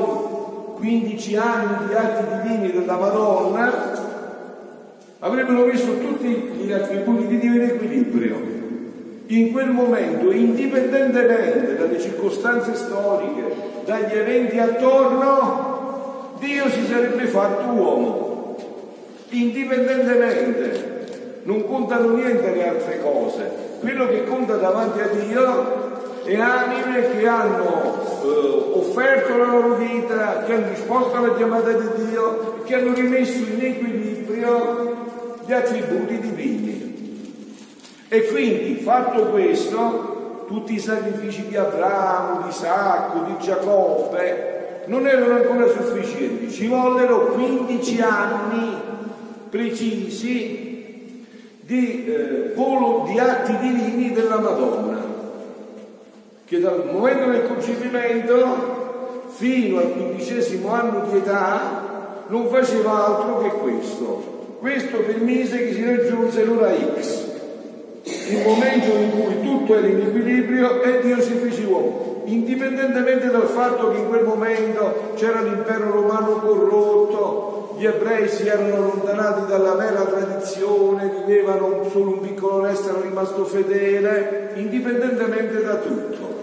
15 0.78 1.36
anni 1.36 1.88
di 1.88 1.94
atti 1.94 2.24
divini 2.42 2.72
della 2.72 2.98
Madonna 2.98 3.92
avrebbero 5.20 5.66
messo 5.66 5.98
tutti 5.98 6.28
gli 6.28 6.72
attributi 6.72 7.28
di 7.28 7.40
Dio 7.40 7.54
in 7.54 7.62
equilibrio 7.62 8.56
in 9.28 9.52
quel 9.52 9.70
momento, 9.72 10.32
indipendentemente 10.32 11.76
dalle 11.76 12.00
circostanze 12.00 12.76
storiche, 12.76 13.74
dagli 13.84 14.14
eventi 14.14 14.60
attorno, 14.60 16.36
Dio 16.38 16.70
si 16.70 16.86
sarebbe 16.86 17.26
fatto 17.26 17.72
uomo, 17.72 18.56
indipendentemente. 19.30 20.94
Non 21.44 21.66
contano 21.66 22.16
niente 22.16 22.54
le 22.54 22.68
altre 22.68 23.00
cose. 23.02 23.50
Quello 23.80 24.08
che 24.08 24.24
conta 24.26 24.56
davanti 24.56 25.00
a 25.00 25.08
Dio 25.08 26.24
è 26.24 26.36
anime 26.36 27.12
che 27.12 27.28
hanno 27.28 27.85
eh, 28.32 28.78
offerto 28.78 29.38
la 29.38 29.46
loro 29.46 29.76
vita, 29.76 30.44
che 30.44 30.54
hanno 30.54 30.70
risposto 30.70 31.16
alla 31.16 31.36
chiamata 31.36 31.72
di 31.72 32.06
Dio, 32.06 32.62
che 32.64 32.76
hanno 32.76 32.94
rimesso 32.94 33.38
in 33.38 33.64
equilibrio 33.64 34.96
gli 35.46 35.54
attributi 35.54 36.20
divini. 36.20 36.76
E 38.08 38.28
quindi, 38.28 38.76
fatto 38.82 39.26
questo, 39.28 40.44
tutti 40.48 40.74
i 40.74 40.80
sacrifici 40.80 41.48
di 41.48 41.56
Abramo, 41.56 42.42
di 42.42 42.50
Isacco, 42.50 43.20
di 43.26 43.38
Giacobbe 43.40 44.54
non 44.88 45.08
erano 45.08 45.36
ancora 45.36 45.68
sufficienti, 45.68 46.52
ci 46.52 46.68
vollero 46.68 47.32
15 47.34 48.02
anni 48.02 48.78
precisi 49.50 51.24
di, 51.62 52.06
eh, 52.06 52.52
volo, 52.54 53.06
di 53.08 53.18
atti 53.18 53.58
divini 53.58 54.12
della 54.12 54.40
Madonna, 54.40 55.05
che 56.46 56.60
dal 56.60 56.90
momento 56.92 57.32
del 57.32 57.48
concepimento 57.48 59.24
fino 59.30 59.80
al 59.80 59.92
quindicesimo 59.92 60.72
anno 60.72 61.08
di 61.10 61.18
età 61.18 62.24
non 62.28 62.48
faceva 62.48 63.06
altro 63.06 63.42
che 63.42 63.50
questo. 63.50 64.34
Questo 64.60 64.98
permise 65.00 65.58
che 65.58 65.74
si 65.74 65.86
raggiunse 65.86 66.44
l'ora 66.44 66.72
X 67.00 67.34
il 68.06 68.44
momento 68.44 68.96
in 68.96 69.12
cui 69.12 69.42
tutto 69.42 69.76
era 69.76 69.88
in 69.88 70.00
equilibrio 70.00 70.82
e 70.82 71.02
Dio 71.02 71.22
si 71.22 71.34
fece 71.34 71.64
uomo, 71.64 72.22
indipendentemente 72.26 73.30
dal 73.30 73.48
fatto 73.48 73.92
che 73.92 73.98
in 73.98 74.08
quel 74.08 74.24
momento 74.24 75.14
c'era 75.16 75.42
l'impero 75.42 75.92
romano 75.92 76.40
corrotto, 76.40 77.55
gli 77.78 77.86
ebrei 77.86 78.30
si 78.30 78.48
erano 78.48 78.76
allontanati 78.76 79.46
dalla 79.48 79.74
vera 79.74 80.04
tradizione, 80.04 81.24
vivevano 81.26 81.88
solo 81.90 82.12
un 82.12 82.22
piccolo 82.22 82.62
resto, 82.64 82.90
era 82.90 83.02
rimasto 83.02 83.44
fedele, 83.46 84.52
indipendentemente 84.56 85.64
da 85.64 85.76
tutto. 85.76 86.34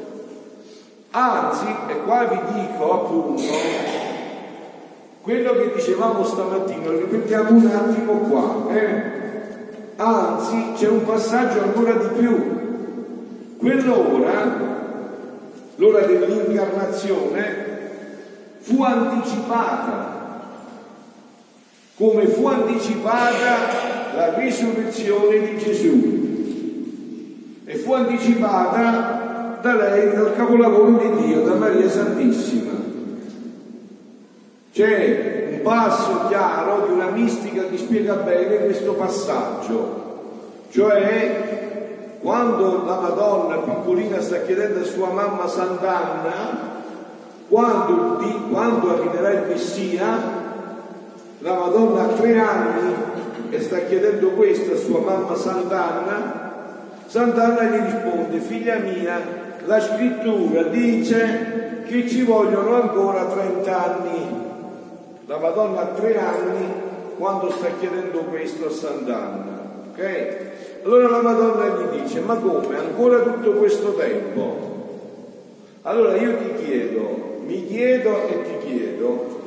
Anzi, 1.11 1.66
e 1.88 2.03
qua 2.05 2.25
vi 2.25 2.38
dico 2.55 2.92
appunto, 2.92 3.42
quello 5.23 5.53
che 5.53 5.73
dicevamo 5.75 6.25
stamattina, 6.25 6.90
lo 6.90 6.99
ripetiamo 6.99 7.51
un 7.51 7.66
attimo 7.66 8.12
qua, 8.29 8.75
eh? 8.75 9.21
anzi 9.97 10.73
c'è 10.75 10.88
un 10.88 11.05
passaggio 11.05 11.62
ancora 11.62 11.92
di 11.92 12.09
più. 12.18 12.61
Quell'ora, 13.59 14.71
l'ora 15.77 16.01
dell'incarnazione, 16.01 17.71
fu 18.59 18.83
anticipata 18.83 20.12
come 22.03 22.27
fu 22.27 22.49
anticipata 22.49 24.17
la 24.17 24.35
risurrezione 24.35 25.38
di 25.38 25.57
Gesù 25.57 26.21
e 27.65 27.77
fu 27.77 27.93
anticipata 27.93 29.61
da 29.62 29.75
lei, 29.77 30.12
dal 30.12 30.35
capolavoro 30.35 30.99
di 30.99 31.23
Dio, 31.23 31.43
da 31.43 31.55
Maria 31.55 31.88
Santissima. 31.88 32.73
C'è 34.73 35.51
un 35.53 35.62
passo 35.62 36.27
chiaro 36.27 36.87
di 36.87 36.93
una 36.93 37.11
mistica 37.11 37.67
che 37.67 37.79
spiega 37.79 38.15
bene 38.15 38.65
questo 38.65 38.95
passaggio, 38.95 40.01
cioè 40.71 42.17
quando 42.21 42.85
la 42.85 42.99
Madonna 42.99 43.59
piccolina 43.59 44.21
sta 44.21 44.41
chiedendo 44.41 44.81
a 44.81 44.85
sua 44.85 45.12
mamma 45.12 45.47
Sant'Anna, 45.47 46.81
quando, 47.49 48.19
quando 48.51 48.91
arriverà 48.91 49.31
il 49.31 49.45
Messia, 49.47 50.41
la 51.42 51.55
Madonna 51.55 52.05
ha 52.05 52.09
tre 52.09 52.38
anni 52.38 52.94
e 53.50 53.61
sta 53.61 53.78
chiedendo 53.81 54.31
questo 54.31 54.74
a 54.74 54.76
sua 54.76 55.00
mamma 55.00 55.35
Sant'Anna, 55.35 56.50
Sant'Anna 57.07 57.64
gli 57.64 57.83
risponde, 57.83 58.38
figlia 58.38 58.76
mia, 58.76 59.20
la 59.66 59.81
scrittura 59.81 60.62
dice 60.62 61.83
che 61.87 62.09
ci 62.09 62.22
vogliono 62.22 62.81
ancora 62.81 63.24
30 63.24 63.85
anni. 63.85 64.40
La 65.26 65.38
Madonna 65.38 65.81
ha 65.81 65.87
tre 65.87 66.16
anni 66.16 66.66
quando 67.18 67.50
sta 67.50 67.68
chiedendo 67.78 68.20
questo 68.20 68.66
a 68.66 68.70
Sant'Anna. 68.70 69.61
Ok? 69.90 70.37
Allora 70.85 71.09
la 71.09 71.22
Madonna 71.22 71.66
gli 71.66 72.00
dice, 72.00 72.20
ma 72.20 72.37
come? 72.37 72.78
Ancora 72.78 73.18
tutto 73.18 73.50
questo 73.52 73.94
tempo? 73.94 74.70
Allora 75.83 76.16
io 76.16 76.37
ti 76.37 76.64
chiedo, 76.64 77.40
mi 77.44 77.66
chiedo 77.66 78.28
e 78.28 78.42
ti 78.42 78.66
chiedo, 78.66 79.41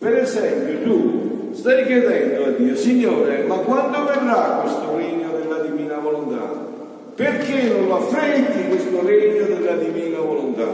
per 0.00 0.16
esempio, 0.16 0.80
tu 0.80 1.50
stai 1.52 1.84
chiedendo 1.84 2.44
a 2.44 2.48
Dio, 2.52 2.74
Signore, 2.74 3.42
ma 3.42 3.56
quando 3.56 4.02
verrà 4.06 4.60
questo 4.62 4.96
regno 4.96 5.30
della 5.32 5.58
divina 5.58 5.98
volontà? 5.98 6.68
Perché 7.14 7.64
non 7.64 7.86
lo 7.86 7.96
affretti 7.96 8.66
questo 8.68 9.04
regno 9.04 9.44
della 9.44 9.76
divina 9.76 10.20
volontà? 10.20 10.68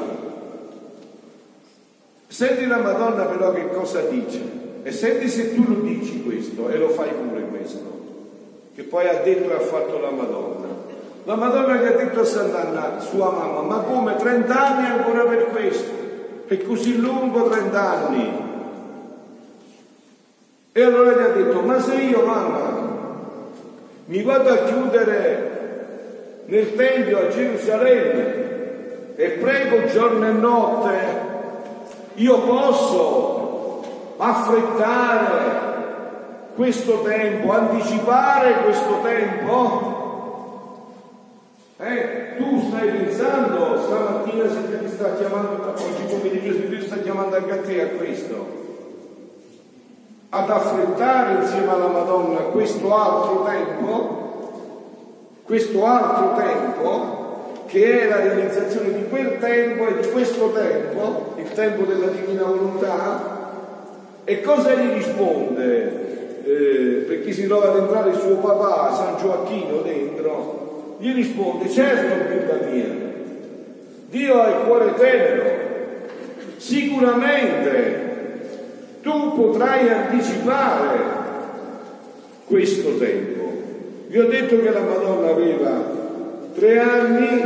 Senti 2.28 2.66
la 2.66 2.78
Madonna 2.78 3.24
però 3.24 3.52
che 3.52 3.68
cosa 3.70 4.02
dice 4.02 4.40
e 4.84 4.92
senti 4.92 5.28
se 5.28 5.56
tu 5.56 5.64
lo 5.66 5.80
dici 5.80 6.22
questo 6.22 6.68
e 6.68 6.78
lo 6.78 6.90
fai 6.90 7.08
pure 7.10 7.42
questo, 7.48 7.82
che 8.76 8.84
poi 8.84 9.08
ha 9.08 9.22
detto 9.24 9.50
e 9.50 9.54
ha 9.54 9.58
fatto 9.58 9.98
la 9.98 10.10
Madonna. 10.10 10.68
La 11.24 11.34
Madonna 11.34 11.82
gli 11.82 11.86
ha 11.86 11.96
detto 11.96 12.20
a 12.20 12.24
Sant'Anna, 12.24 13.00
sua 13.00 13.32
mamma, 13.32 13.62
ma 13.62 13.78
come 13.78 14.14
30 14.14 14.54
anni 14.54 14.86
ancora 14.86 15.24
per 15.24 15.46
questo? 15.46 15.90
È 16.46 16.62
così 16.62 16.96
lungo 17.00 17.48
30 17.48 17.80
anni. 17.80 18.45
E 20.76 20.82
allora 20.82 21.12
gli 21.12 21.22
ha 21.22 21.28
detto, 21.28 21.62
ma 21.62 21.80
se 21.80 21.94
io 21.94 22.22
mamma 22.26 22.84
mi 24.04 24.22
vado 24.22 24.50
a 24.50 24.58
chiudere 24.58 26.42
nel 26.44 26.74
Tempio 26.74 27.18
a 27.18 27.28
Gerusalemme 27.28 29.14
e 29.16 29.28
prego 29.40 29.86
giorno 29.86 30.28
e 30.28 30.32
notte, 30.32 30.98
io 32.16 32.40
posso 32.40 33.84
affrettare 34.18 35.64
questo 36.54 37.00
tempo, 37.00 37.52
anticipare 37.52 38.60
questo 38.64 39.00
tempo? 39.02 39.94
Eh, 41.78 42.34
tu 42.36 42.68
stai 42.68 42.90
pensando 42.90 43.80
stamattina 43.80 44.46
se 44.46 44.78
ti 44.78 44.88
sta 44.90 45.14
chiamando, 45.14 45.72
oggi 45.74 46.04
pomeriggio 46.06 46.52
se 46.52 46.68
ti 46.68 46.82
sta 46.82 46.96
chiamando 46.98 47.36
anche 47.36 47.52
a 47.52 47.62
te 47.62 47.80
a 47.80 47.86
questo? 47.96 48.65
Ad 50.28 50.50
affrettare 50.50 51.42
insieme 51.42 51.70
alla 51.70 51.86
Madonna 51.86 52.38
questo 52.38 52.94
altro 52.94 53.44
tempo, 53.44 54.24
questo 55.44 55.84
altro 55.84 56.34
tempo 56.34 57.24
che 57.66 58.02
è 58.02 58.08
la 58.08 58.20
realizzazione 58.20 58.92
di 58.92 59.08
quel 59.08 59.38
tempo 59.38 59.86
e 59.86 60.00
di 60.00 60.08
questo 60.10 60.52
tempo, 60.52 61.34
il 61.36 61.52
tempo 61.52 61.84
della 61.84 62.08
divina 62.08 62.44
volontà, 62.44 63.34
e 64.24 64.40
cosa 64.40 64.74
gli 64.74 64.94
risponde? 64.94 66.44
Eh, 66.44 67.04
per 67.06 67.22
chi 67.22 67.32
si 67.32 67.46
trova 67.46 67.70
ad 67.70 67.76
entrare 67.76 68.10
il 68.10 68.18
suo 68.18 68.36
papà, 68.36 68.92
San 68.94 69.16
Gioacchino, 69.18 69.80
dentro, 69.82 70.96
gli 70.98 71.12
risponde, 71.12 71.68
certo, 71.68 72.28
bimba 72.28 72.70
mia, 72.70 73.04
Dio 74.08 74.40
ha 74.40 74.48
il 74.48 74.64
cuore 74.64 74.94
tenero, 74.94 75.44
sicuramente 76.56 78.05
tu 79.06 79.34
potrai 79.36 79.88
anticipare 79.88 80.98
questo 82.48 82.96
tempo. 82.96 83.52
Vi 84.08 84.18
ho 84.18 84.26
detto 84.26 84.60
che 84.60 84.70
la 84.72 84.80
Madonna 84.80 85.28
aveva 85.28 85.70
tre 86.56 86.80
anni, 86.80 87.44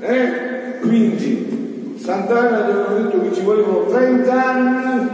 eh? 0.00 0.78
quindi 0.80 1.96
Sant'Anna 1.98 2.64
aveva 2.64 2.86
detto 3.02 3.20
che 3.20 3.34
ci 3.34 3.42
volevano 3.42 3.84
30 3.84 4.32
anni, 4.32 5.08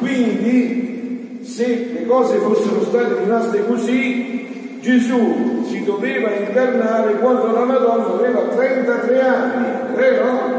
quindi 0.00 1.40
se 1.44 1.90
le 1.92 2.04
cose 2.04 2.38
fossero 2.38 2.82
state 2.82 3.18
rimaste 3.20 3.64
così, 3.64 4.78
Gesù 4.80 5.64
si 5.68 5.84
doveva 5.84 6.28
incarnare 6.32 7.20
quando 7.20 7.52
la 7.52 7.64
Madonna 7.64 8.14
aveva 8.14 8.40
33 8.48 9.20
anni, 9.20 9.94
vero? 9.94 10.51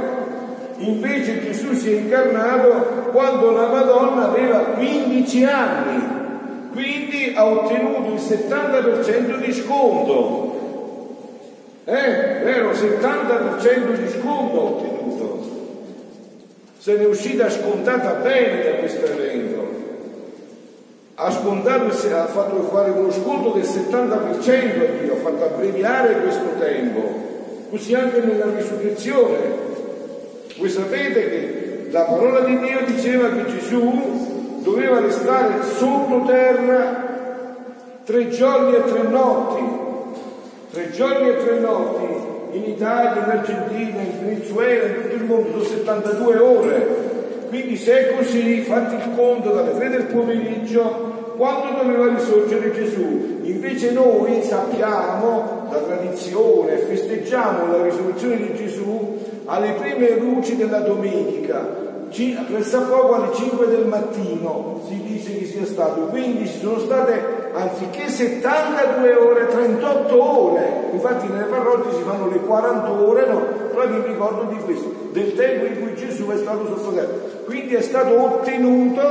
Invece 0.83 1.41
Gesù 1.45 1.73
si 1.73 1.93
è 1.93 1.99
incarnato 1.99 3.09
quando 3.11 3.51
la 3.51 3.67
Madonna 3.67 4.29
aveva 4.29 4.59
15 4.59 5.43
anni, 5.45 6.03
quindi 6.73 7.33
ha 7.35 7.45
ottenuto 7.45 8.13
il 8.13 8.19
70% 8.19 9.37
di 9.37 9.53
sconto. 9.53 10.51
Eh, 11.85 12.41
vero, 12.43 12.71
70% 12.71 13.93
di 13.95 14.09
sconto 14.09 14.59
ha 14.59 14.63
ottenuto. 14.63 15.51
Se 16.77 16.97
ne 16.97 17.03
è 17.03 17.07
uscita 17.07 17.49
scontata 17.49 18.15
bene 18.15 18.63
da 18.63 18.71
questo 18.79 19.05
evento. 19.05 19.61
Ha 21.15 21.31
scontato, 21.31 21.85
ha 21.85 22.25
fatto 22.25 22.61
fare 22.63 22.89
uno 22.89 23.11
sconto 23.11 23.51
del 23.51 23.63
70% 23.63 24.11
a 24.11 25.01
Dio, 25.01 25.13
ha 25.13 25.17
fatto 25.17 25.45
abbreviare 25.45 26.19
questo 26.19 26.57
tempo. 26.59 27.31
Così 27.69 27.93
anche 27.93 28.19
nella 28.19 28.53
risurrezione 28.53 29.72
voi 30.57 30.69
sapete 30.69 31.29
che 31.29 31.87
la 31.89 32.03
parola 32.03 32.41
di 32.41 32.59
Dio 32.59 32.79
diceva 32.85 33.29
che 33.29 33.45
Gesù 33.45 34.59
doveva 34.61 34.99
restare 34.99 35.63
sottoterra 35.63 37.11
tre 38.03 38.29
giorni 38.29 38.75
e 38.75 38.83
tre 38.83 39.03
notti, 39.03 39.63
tre 40.71 40.91
giorni 40.91 41.29
e 41.29 41.37
tre 41.37 41.59
notti 41.59 42.57
in 42.57 42.63
Italia, 42.65 43.23
in 43.23 43.31
Argentina, 43.31 44.01
in 44.01 44.19
Venezuela, 44.21 44.87
in 44.87 45.01
tutto 45.01 45.15
il 45.15 45.23
mondo, 45.23 45.51
sono 45.51 45.63
72 45.63 46.37
ore. 46.37 46.87
Quindi 47.49 47.75
se 47.75 48.09
è 48.09 48.15
così, 48.15 48.61
fatti 48.61 48.95
il 48.95 49.15
conto 49.15 49.51
dalle 49.51 49.73
3 49.73 49.89
del 49.89 50.03
pomeriggio, 50.05 51.33
quando 51.35 51.81
doveva 51.81 52.15
risorgere 52.15 52.71
Gesù? 52.73 53.39
Invece 53.43 53.91
noi 53.91 54.41
sappiamo, 54.43 55.67
la 55.71 55.79
tradizione, 55.79 56.77
festeggiamo 56.77 57.75
la 57.75 57.83
risurrezione 57.83 58.37
di 58.37 58.55
Gesù 58.55 59.32
alle 59.45 59.73
prime 59.73 60.17
luci 60.17 60.55
della 60.55 60.79
domenica, 60.79 61.81
poco 62.87 63.15
alle 63.15 63.33
5 63.33 63.67
del 63.67 63.85
mattino 63.87 64.81
si 64.87 65.01
dice 65.01 65.37
che 65.39 65.45
sia 65.45 65.65
stato, 65.65 66.01
quindi 66.07 66.47
ci 66.47 66.59
sono 66.59 66.77
state 66.79 67.49
anziché 67.53 68.07
72 68.07 69.15
ore, 69.15 69.47
38 69.47 70.41
ore, 70.51 70.89
infatti 70.91 71.27
nelle 71.27 71.45
parrocchie 71.45 71.93
si 71.93 72.03
fanno 72.03 72.29
le 72.29 72.39
40 72.39 72.91
ore, 72.91 73.25
no? 73.27 73.41
Però 73.73 73.87
vi 73.87 74.07
ricordo 74.07 74.43
di 74.53 74.57
questo, 74.63 74.93
del 75.11 75.33
tempo 75.33 75.65
in 75.65 75.81
cui 75.81 75.95
Gesù 75.95 76.27
è 76.27 76.37
stato 76.37 76.67
sottoterra, 76.67 77.13
quindi 77.45 77.73
è 77.73 77.81
stato 77.81 78.21
ottenuto 78.21 79.01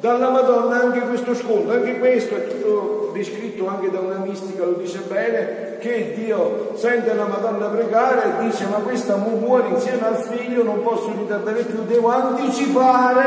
dalla 0.00 0.30
Madonna 0.30 0.80
anche 0.80 1.00
questo 1.00 1.34
sconto, 1.34 1.72
anche 1.72 1.98
questo 1.98 2.34
è 2.34 2.46
tutto 2.48 3.01
descritto 3.12 3.68
anche 3.68 3.90
da 3.90 4.00
una 4.00 4.18
mistica, 4.18 4.64
lo 4.64 4.72
dice 4.72 5.00
bene, 5.06 5.76
che 5.78 6.14
Dio 6.16 6.72
sente 6.74 7.12
la 7.14 7.26
Madonna 7.26 7.66
pregare 7.66 8.22
e 8.22 8.44
dice 8.44 8.66
ma 8.66 8.78
questa 8.78 9.16
muore 9.16 9.68
insieme 9.68 10.06
al 10.06 10.16
figlio, 10.16 10.62
non 10.62 10.82
posso 10.82 11.12
ritardare 11.16 11.62
più, 11.62 11.84
devo 11.84 12.08
anticipare 12.08 13.24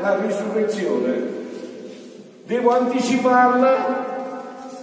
la 0.00 0.18
risurrezione. 0.24 1.36
Devo 2.44 2.70
anticiparla 2.70 4.06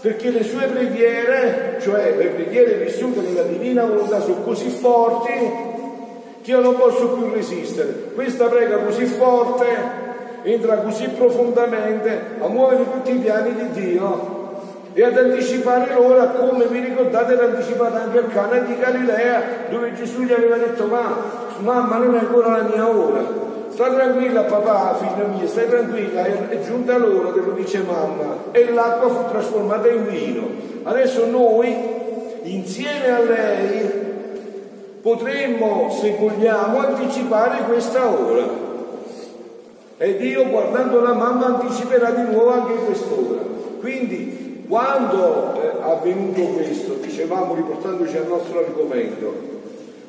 perché 0.02 0.30
le 0.30 0.44
sue 0.44 0.68
preghiere, 0.68 1.80
cioè 1.82 2.16
le 2.16 2.28
preghiere 2.28 2.76
vissute 2.76 3.22
nella 3.22 3.42
divina 3.44 3.86
volontà, 3.86 4.22
sono 4.22 4.42
così 4.42 4.70
forti 4.70 5.32
che 6.44 6.52
io 6.52 6.62
non 6.62 6.76
posso 6.76 7.10
più 7.10 7.34
resistere. 7.34 8.12
Questa 8.14 8.46
prega 8.46 8.78
così 8.78 9.06
forte 9.06 9.66
entra 10.46 10.78
così 10.78 11.08
profondamente 11.10 12.38
a 12.40 12.48
muovere 12.48 12.84
tutti 12.92 13.12
i 13.12 13.20
piani 13.20 13.54
di 13.54 13.72
Dio 13.72 14.44
e 14.94 15.04
ad 15.04 15.18
anticipare 15.18 15.94
l'ora 15.94 16.28
come 16.28 16.66
vi 16.68 16.80
ricordate 16.80 17.34
era 17.34 17.46
anticipata 17.46 18.04
anche 18.04 18.18
al 18.20 18.32
Cana 18.32 18.60
di 18.60 18.78
Galilea 18.78 19.42
dove 19.70 19.94
Gesù 19.94 20.22
gli 20.22 20.32
aveva 20.32 20.56
detto 20.58 20.86
ma 20.86 21.18
mamma 21.60 21.98
non 21.98 22.16
è 22.16 22.20
ancora 22.20 22.58
la 22.58 22.64
mia 22.64 22.88
ora 22.88 23.44
Sta 23.76 23.90
tranquilla 23.90 24.44
papà, 24.44 24.96
figlia 24.96 25.28
mia, 25.28 25.46
stai 25.46 25.68
tranquilla, 25.68 26.24
è, 26.24 26.62
giunta 26.62 26.96
l'ora, 26.96 27.34
te 27.34 27.42
lo 27.42 27.52
dice 27.52 27.80
mamma, 27.80 28.38
e 28.54 28.72
l'acqua 28.72 29.10
fu 29.10 29.30
trasformata 29.30 29.90
in 29.90 30.08
vino. 30.08 30.48
Adesso 30.84 31.26
noi, 31.26 31.76
insieme 32.44 33.10
a 33.10 33.20
lei, 33.20 33.90
potremmo, 35.02 35.90
se 35.92 36.16
vogliamo, 36.18 36.80
anticipare 36.80 37.64
questa 37.64 38.08
ora. 38.08 38.65
E 39.98 40.18
Dio, 40.18 40.50
guardando 40.50 41.00
la 41.00 41.14
mamma, 41.14 41.46
anticiperà 41.46 42.12
di 42.12 42.24
nuovo 42.24 42.50
anche 42.50 42.74
quest'ora. 42.74 43.42
Quindi, 43.80 44.66
quando 44.68 45.54
è 45.62 45.72
avvenuto 45.82 46.42
questo, 46.42 46.96
dicevamo 46.96 47.56
riportandoci 47.56 48.18
al 48.18 48.28
nostro 48.28 48.60
argomento, 48.60 49.34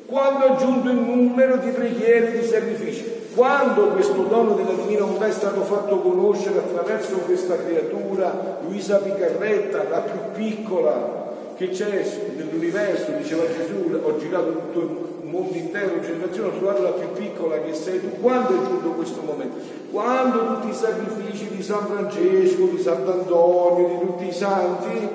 quando 0.05 0.45
è 0.45 0.55
giunto 0.57 0.89
il 0.89 0.97
numero 0.97 1.57
di 1.57 1.69
preghiere 1.69 2.33
e 2.33 2.39
di 2.39 2.45
sacrifici, 2.45 3.15
quando 3.33 3.89
questo 3.89 4.23
dono 4.23 4.55
della 4.55 4.73
divina 4.73 5.01
volontà 5.01 5.27
è 5.27 5.31
stato 5.31 5.61
fatto 5.61 5.99
conoscere 5.99 6.57
attraverso 6.57 7.17
questa 7.19 7.55
creatura, 7.55 8.59
Luisa 8.67 8.97
Picarretta, 8.97 9.85
la 9.89 9.99
più 9.99 10.19
piccola 10.33 11.35
che 11.55 11.69
c'è 11.69 12.03
nell'universo, 12.35 13.11
diceva 13.17 13.43
Gesù, 13.45 14.01
ho 14.03 14.17
girato 14.17 14.51
tutto 14.51 14.79
il 14.79 14.85
mondo 14.85 15.16
intero, 15.51 15.99
generazione, 15.99 16.49
ho 16.49 16.57
trovato 16.57 16.81
la 16.81 16.91
più 16.91 17.11
piccola 17.13 17.59
che 17.61 17.73
sei 17.73 17.99
tu. 17.99 18.19
Quando 18.19 18.49
è 18.49 18.65
giunto 18.65 18.89
questo 18.91 19.21
momento? 19.21 19.57
Quando 19.91 20.55
tutti 20.55 20.69
i 20.69 20.73
sacrifici 20.73 21.49
di 21.49 21.61
San 21.61 21.85
Francesco, 21.85 22.65
di 22.65 22.79
Sant'Antonio, 22.79 23.87
di 23.87 23.99
tutti 24.05 24.27
i 24.27 24.33
santi, 24.33 25.09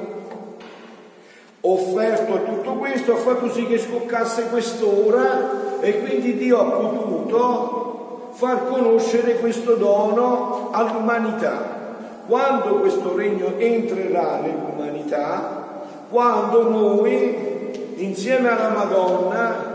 offerto 1.60 2.34
a 2.34 2.38
tutto 2.38 2.72
questo, 2.72 3.12
ha 3.12 3.16
fatto 3.16 3.50
sì 3.50 3.66
che 3.66 3.78
scoccasse 3.78 4.48
quest'ora 4.48 5.80
e 5.80 6.00
quindi 6.00 6.36
Dio 6.36 6.60
ha 6.60 6.64
potuto 6.64 8.30
far 8.32 8.66
conoscere 8.68 9.38
questo 9.38 9.74
dono 9.74 10.70
all'umanità. 10.72 11.80
Quando 12.26 12.76
questo 12.76 13.14
regno 13.16 13.54
entrerà 13.58 14.40
nell'umanità, 14.40 15.84
quando 16.08 16.68
noi, 16.68 17.94
insieme 17.96 18.48
alla 18.48 18.68
Madonna, 18.68 19.71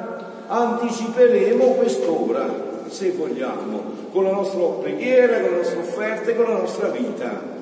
anticiperemo 0.47 1.65
quest'ora, 1.73 2.45
se 2.88 3.12
vogliamo, 3.12 3.81
con 4.12 4.23
la 4.23 4.31
nostra 4.31 4.62
preghiera, 4.81 5.41
con 5.41 5.51
la 5.51 5.57
nostra 5.57 5.79
offerta 5.79 6.31
e 6.31 6.36
con 6.36 6.45
la 6.45 6.57
nostra 6.57 6.88
vita. 6.89 7.55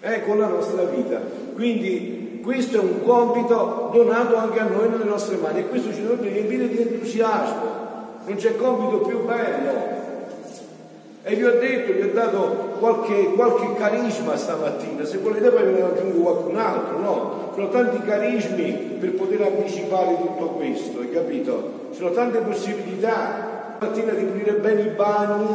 Eh, 0.00 0.24
con 0.24 0.38
la 0.38 0.46
nostra 0.46 0.84
vita. 0.84 1.20
Quindi 1.54 2.40
questo 2.42 2.76
è 2.76 2.80
un 2.80 3.02
compito 3.04 3.90
donato 3.92 4.36
anche 4.36 4.60
a 4.60 4.68
noi 4.68 4.88
nelle 4.88 5.04
nostre 5.04 5.36
mani 5.36 5.60
e 5.60 5.68
questo 5.68 5.92
ci 5.92 6.02
dovrebbe 6.02 6.28
riempire 6.28 6.68
di 6.68 6.80
entusiasmo 6.80 7.78
non 8.28 8.36
c'è 8.36 8.56
compito 8.56 8.98
più 8.98 9.24
bello. 9.24 10.06
E 11.30 11.34
vi 11.34 11.44
ho 11.44 11.58
detto, 11.58 11.92
vi 11.92 12.08
ho 12.08 12.12
dato 12.14 12.76
qualche, 12.78 13.32
qualche 13.34 13.74
carisma 13.74 14.34
stamattina, 14.34 15.04
se 15.04 15.18
volete 15.18 15.50
poi 15.50 15.64
ve 15.64 15.72
ne 15.72 15.82
aggiungo 15.82 16.22
qualcun 16.22 16.56
altro, 16.56 16.98
no? 17.00 17.50
Ci 17.52 17.60
sono 17.60 17.68
tanti 17.68 18.00
carismi 18.00 18.96
per 18.98 19.12
poter 19.12 19.42
anticipare 19.42 20.16
tutto 20.16 20.46
questo, 20.56 21.00
hai 21.00 21.10
capito? 21.10 21.88
Ci 21.90 21.98
sono 21.98 22.12
tante 22.12 22.38
possibilità, 22.38 23.74
stamattina 23.76 24.12
di 24.12 24.24
pulire 24.24 24.52
bene 24.52 24.80
i 24.80 24.88
bagni, 24.96 25.46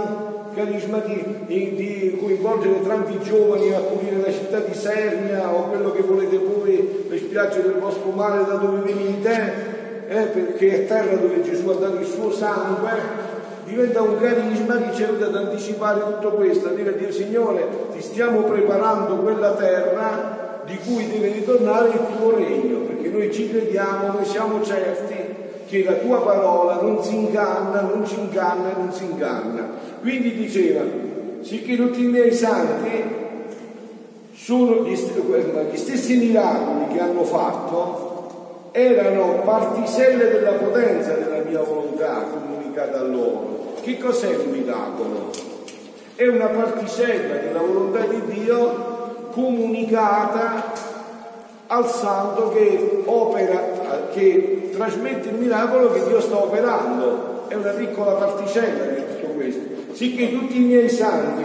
carisma 0.54 1.00
di, 1.00 1.24
di, 1.48 1.74
di, 1.74 2.18
coinvolgere 2.22 2.84
tanti 2.86 3.20
giovani 3.24 3.74
a 3.74 3.80
pulire 3.80 4.18
la 4.24 4.32
città 4.32 4.60
di 4.60 4.76
Sernia 4.76 5.52
o 5.52 5.70
quello 5.70 5.92
che 5.92 6.04
volete 6.04 6.38
voi, 6.38 7.08
le 7.10 7.18
spiagge 7.18 7.64
del 7.64 7.80
vostro 7.80 8.12
mare 8.12 8.46
da 8.46 8.58
dove 8.58 8.94
venite, 8.94 10.06
eh, 10.08 10.22
perché 10.26 10.84
è 10.84 10.86
terra 10.86 11.16
dove 11.16 11.42
Gesù 11.42 11.68
ha 11.70 11.74
dato 11.74 11.98
il 12.00 12.06
suo 12.06 12.32
sangue, 12.32 13.32
diventa 13.66 14.02
un 14.02 14.20
carisma 14.20 14.76
ricevuto 14.76 15.26
ad 15.26 15.36
anticipare 15.36 16.02
tutto 16.02 16.32
questo, 16.32 16.68
a 16.68 16.72
dire, 16.72 16.98
dire 16.98 17.12
Signore, 17.12 17.68
ti 17.94 18.02
stiamo 18.02 18.42
preparando 18.42 19.18
quella 19.18 19.54
terra 19.54 20.62
di 20.66 20.78
cui 20.78 21.10
deve 21.10 21.32
ritornare 21.32 21.90
il 21.90 22.18
tuo 22.18 22.36
regno, 22.36 22.80
perché 22.80 23.10
noi 23.10 23.32
ci 23.32 23.50
crediamo, 23.50 24.14
noi 24.14 24.26
siamo 24.26 24.64
certi 24.64 25.16
che 25.68 25.84
la 25.84 25.94
tua 25.94 26.22
parola 26.22 26.82
non 26.82 27.04
si 27.04 27.16
inganna, 27.16 27.82
non 27.82 28.06
ci 28.06 28.20
inganna 28.20 28.74
non 28.78 28.92
si 28.92 29.06
inganna. 29.06 29.68
Quindi 30.02 30.36
diceva, 30.36 30.84
sicché 31.42 31.76
tutti 31.76 32.04
i 32.04 32.08
miei 32.08 32.34
santi 32.34 33.22
sono 34.36 34.84
gli, 34.84 34.94
gli 34.94 35.78
stessi 35.78 36.18
miracoli 36.18 36.94
che 36.94 37.00
hanno 37.00 37.24
fatto, 37.24 38.70
erano 38.72 39.42
particelle 39.44 40.30
della 40.30 40.52
potenza 40.52 41.14
della 41.14 41.44
mia 41.44 41.62
volontà 41.62 42.26
comunicata 42.32 42.63
a 42.76 43.02
loro. 43.04 43.76
Che 43.82 43.98
cos'è 43.98 44.30
il 44.30 44.50
miracolo? 44.50 45.32
È 46.16 46.28
una 46.28 46.48
particella 46.48 47.36
della 47.36 47.60
volontà 47.60 48.06
di 48.06 48.22
Dio 48.34 49.30
comunicata 49.32 50.72
al 51.68 51.88
santo 51.88 52.50
che 52.50 53.04
opera, 53.06 54.08
che 54.12 54.70
trasmette 54.74 55.30
il 55.30 55.36
miracolo 55.36 55.92
che 55.92 56.06
Dio 56.08 56.22
sta 56.22 56.38
operando. 56.38 57.46
È 57.48 57.56
una 57.56 57.72
piccola 57.72 58.14
particella 58.14 58.86
di 58.86 59.02
tutto 59.06 59.34
questo. 59.34 59.62
Sicché 59.94 60.32
tutti 60.32 60.58
i 60.58 60.66
miei 60.66 60.90
santi 60.90 61.44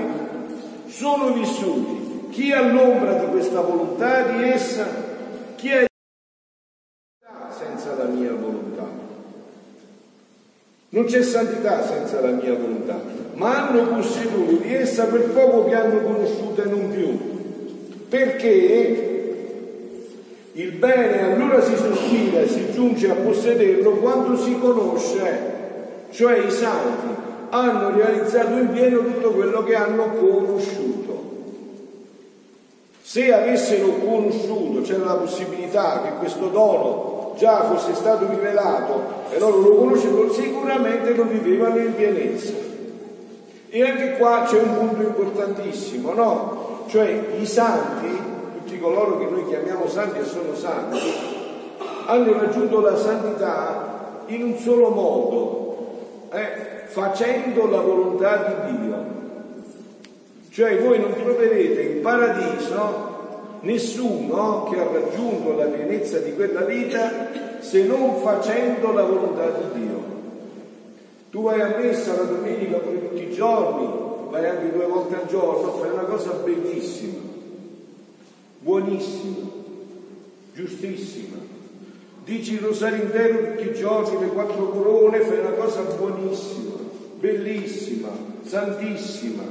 sono 0.86 1.32
vissuti. 1.32 2.28
Chi 2.30 2.50
è 2.50 2.56
all'ombra 2.56 3.14
di 3.14 3.26
questa 3.26 3.60
volontà, 3.60 4.22
di 4.22 4.48
essa, 4.48 4.86
chi 5.56 5.70
è 5.70 5.87
Non 10.98 11.06
c'è 11.06 11.22
santità 11.22 11.86
senza 11.86 12.20
la 12.20 12.32
mia 12.32 12.54
volontà, 12.54 13.00
ma 13.34 13.68
hanno 13.68 13.86
posseduto 13.86 14.56
di 14.56 14.74
essa 14.74 15.04
quel 15.04 15.30
poco 15.30 15.66
che 15.66 15.76
hanno 15.76 16.00
conosciuto 16.00 16.60
e 16.60 16.64
non 16.64 16.90
più. 16.90 18.06
Perché 18.08 19.36
il 20.50 20.72
bene 20.72 21.34
allora 21.34 21.62
si 21.62 21.76
sospira 21.76 22.40
e 22.40 22.48
si 22.48 22.72
giunge 22.72 23.08
a 23.08 23.14
possederlo 23.14 23.92
quando 23.92 24.36
si 24.36 24.58
conosce, 24.58 25.40
cioè 26.10 26.38
i 26.38 26.50
santi 26.50 27.06
hanno 27.50 27.90
realizzato 27.90 28.58
in 28.58 28.72
pieno 28.72 28.98
tutto 28.98 29.30
quello 29.30 29.62
che 29.62 29.76
hanno 29.76 30.14
conosciuto. 30.18 31.26
Se 33.02 33.32
avessero 33.32 33.86
conosciuto, 34.04 34.80
c'era 34.80 35.04
la 35.04 35.14
possibilità 35.14 36.02
che 36.02 36.18
questo 36.18 36.48
dono 36.48 37.07
già 37.38 37.64
fosse 37.64 37.94
stato 37.94 38.28
rivelato 38.28 39.00
e 39.30 39.38
loro 39.38 39.60
lo 39.60 39.76
conoscevano, 39.76 40.30
sicuramente 40.32 41.14
lo 41.14 41.24
vivevano 41.24 41.78
in 41.78 41.94
pienezza. 41.94 42.52
E 43.70 43.82
anche 43.82 44.16
qua 44.16 44.44
c'è 44.46 44.60
un 44.60 44.76
punto 44.76 45.02
importantissimo, 45.02 46.12
no? 46.12 46.84
Cioè 46.88 47.36
i 47.38 47.46
santi, 47.46 48.08
tutti 48.58 48.78
coloro 48.80 49.18
che 49.18 49.26
noi 49.26 49.46
chiamiamo 49.46 49.86
santi 49.86 50.18
e 50.18 50.24
sono 50.24 50.54
santi, 50.54 50.98
hanno 52.06 52.32
raggiunto 52.32 52.80
la 52.80 52.96
santità 52.96 54.22
in 54.26 54.42
un 54.42 54.56
solo 54.56 54.88
modo, 54.88 55.76
eh? 56.32 56.86
facendo 56.86 57.66
la 57.68 57.80
volontà 57.80 58.62
di 58.66 58.78
Dio. 58.78 59.16
Cioè 60.50 60.78
voi 60.82 60.98
non 60.98 61.12
troverete 61.12 61.80
in 61.82 62.00
paradiso 62.00 63.07
nessuno 63.60 64.68
che 64.70 64.78
ha 64.78 64.90
raggiunto 64.90 65.56
la 65.56 65.66
pienezza 65.66 66.18
di 66.18 66.34
quella 66.34 66.62
vita 66.62 67.60
se 67.60 67.84
non 67.84 68.20
facendo 68.22 68.92
la 68.92 69.02
volontà 69.02 69.50
di 69.50 69.80
Dio. 69.80 70.16
Tu 71.30 71.42
vai 71.42 71.60
a 71.60 71.76
messa 71.76 72.16
la 72.16 72.22
domenica 72.22 72.78
come 72.78 73.08
tutti 73.08 73.22
i 73.22 73.32
giorni, 73.32 73.88
vai 74.30 74.46
anche 74.46 74.72
due 74.72 74.86
volte 74.86 75.16
al 75.16 75.26
giorno, 75.26 75.72
fai 75.72 75.90
una 75.90 76.04
cosa 76.04 76.32
bellissima, 76.44 77.18
buonissima, 78.60 79.50
giustissima. 80.54 81.36
Dici 82.24 82.54
il 82.54 82.60
rosario 82.60 83.04
intero 83.04 83.52
tutti 83.52 83.68
i 83.68 83.74
giorni, 83.74 84.20
le 84.20 84.28
quattro 84.28 84.68
corone, 84.68 85.20
fai 85.20 85.38
una 85.38 85.50
cosa 85.50 85.80
buonissima, 85.80 86.74
bellissima, 87.18 88.08
santissima. 88.42 89.42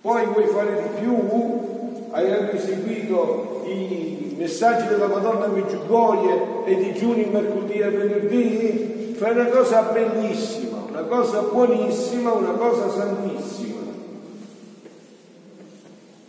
Poi 0.00 0.24
vuoi 0.26 0.46
fare 0.46 0.82
di 0.82 1.00
più? 1.00 1.67
Hai 2.10 2.32
anche 2.32 2.58
seguito 2.58 3.62
i 3.66 4.34
messaggi 4.36 4.86
della 4.86 5.08
Madonna 5.08 5.46
Meggiugorie 5.46 6.64
e 6.64 6.76
digiuni 6.76 7.28
mercoledì 7.30 7.78
e 7.78 7.90
venerdì, 7.90 9.14
fai 9.16 9.32
una 9.32 9.46
cosa 9.46 9.82
bellissima, 9.82 10.84
una 10.88 11.02
cosa 11.02 11.40
buonissima, 11.40 12.32
una 12.32 12.52
cosa 12.52 12.88
santissima. 12.88 13.76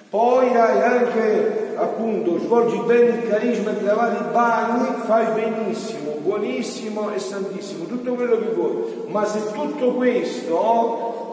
Poi 0.10 0.48
hai 0.56 0.82
anche, 0.82 1.74
appunto, 1.76 2.40
svolgi 2.40 2.82
bene 2.88 3.10
il 3.10 3.30
carisma 3.30 3.70
di 3.72 3.86
lavare 3.86 4.16
i 4.16 4.32
bagni, 4.32 4.88
fai 5.06 5.28
benissimo, 5.34 6.14
buonissimo 6.24 7.14
e 7.14 7.20
santissimo, 7.20 7.86
tutto 7.86 8.16
quello 8.16 8.40
che 8.40 8.48
vuoi. 8.56 9.04
Ma 9.08 9.24
se 9.26 9.52
tutto 9.54 9.94
questo 9.94 11.29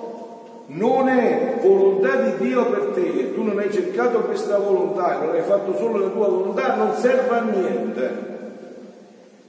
non 0.67 1.09
è 1.09 1.59
volontà 1.63 2.17
di 2.17 2.49
Dio 2.49 2.67
per 2.67 2.91
te 2.95 3.01
e 3.01 3.35
tu 3.35 3.43
non 3.43 3.59
hai 3.59 3.73
cercato 3.73 4.21
questa 4.21 4.59
volontà 4.59 5.15
e 5.15 5.27
non 5.27 5.35
hai 5.35 5.43
fatto 5.43 5.77
solo 5.77 5.99
la 5.99 6.09
tua 6.09 6.29
volontà, 6.29 6.75
non 6.75 6.95
serve 6.95 7.37
a 7.37 7.41
niente. 7.43 8.35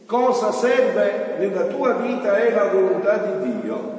Cosa 0.06 0.51
serve 0.51 1.36
nella 1.39 1.63
tua 1.63 1.93
vita 1.93 2.38
è 2.38 2.53
la 2.53 2.69
volontà 2.71 3.17
di 3.17 3.51
Dio. 3.51 3.95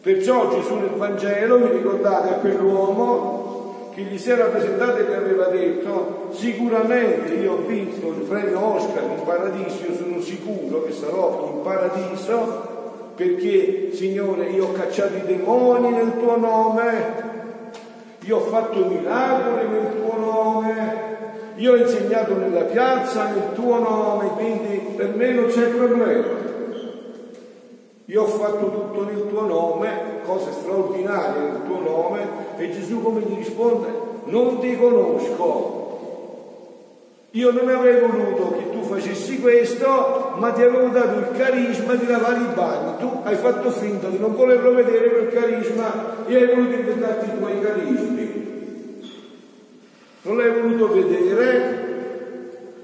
Perciò 0.00 0.48
Gesù 0.50 0.76
nel 0.76 0.90
Vangelo, 0.96 1.56
vi 1.58 1.76
ricordate 1.76 2.28
a 2.28 2.34
quell'uomo 2.34 3.90
che 3.94 4.02
gli 4.02 4.16
si 4.16 4.30
era 4.30 4.44
presentato 4.44 4.98
e 4.98 5.04
gli 5.04 5.12
aveva 5.12 5.46
detto 5.46 6.28
sicuramente 6.30 7.32
io 7.32 7.54
ho 7.54 7.66
visto 7.66 8.06
il 8.06 8.26
premio 8.28 8.76
Oscar 8.76 9.02
in 9.02 9.24
paradiso, 9.24 9.84
io 9.86 9.96
sono 9.96 10.20
sicuro 10.20 10.84
che 10.84 10.92
sarò 10.92 11.52
in 11.52 11.62
paradiso 11.62 12.77
perché 13.18 13.90
Signore 13.94 14.44
io 14.50 14.66
ho 14.66 14.72
cacciato 14.72 15.16
i 15.16 15.22
demoni 15.26 15.90
nel 15.90 16.12
tuo 16.20 16.36
nome, 16.36 16.92
io 18.20 18.36
ho 18.36 18.40
fatto 18.42 18.84
miracoli 18.84 19.68
nel 19.68 20.00
tuo 20.00 20.16
nome, 20.16 21.16
io 21.56 21.72
ho 21.72 21.76
insegnato 21.76 22.36
nella 22.36 22.62
piazza 22.62 23.24
nel 23.24 23.54
tuo 23.54 23.76
nome, 23.80 24.28
quindi 24.36 24.94
per 24.94 25.16
me 25.16 25.32
non 25.32 25.46
c'è 25.46 25.66
problema. 25.66 26.46
Io 28.04 28.22
ho 28.22 28.26
fatto 28.26 28.70
tutto 28.70 29.04
nel 29.04 29.26
tuo 29.28 29.40
nome, 29.46 30.20
cose 30.24 30.52
straordinarie 30.52 31.42
nel 31.42 31.62
tuo 31.66 31.80
nome, 31.80 32.20
e 32.56 32.70
Gesù 32.70 33.02
come 33.02 33.22
gli 33.22 33.36
risponde? 33.36 33.88
Non 34.26 34.60
ti 34.60 34.76
conosco. 34.76 35.88
Io 37.32 37.50
non 37.50 37.68
avrei 37.68 38.00
voluto 38.00 38.56
che 38.56 38.70
tu 38.70 38.82
facessi 38.82 39.40
questo, 39.40 40.27
ma 40.38 40.50
ti 40.52 40.62
avevo 40.62 40.88
dato 40.88 41.18
il 41.18 41.36
carisma 41.36 41.94
di 41.94 42.06
lavare 42.06 42.38
i 42.38 42.54
bagni. 42.54 42.96
Tu 42.98 43.20
hai 43.24 43.34
fatto 43.36 43.70
finta 43.70 44.08
di 44.08 44.18
non 44.18 44.34
volerlo 44.34 44.72
vedere 44.72 45.10
quel 45.10 45.28
carisma 45.28 46.26
e 46.26 46.36
hai 46.36 46.46
voluto 46.46 46.74
inventarti 46.74 47.26
i 47.26 47.38
tuoi 47.38 47.60
carismi. 47.60 48.46
Non 50.22 50.36
l'hai 50.36 50.60
voluto 50.60 50.92
vedere, 50.92 51.86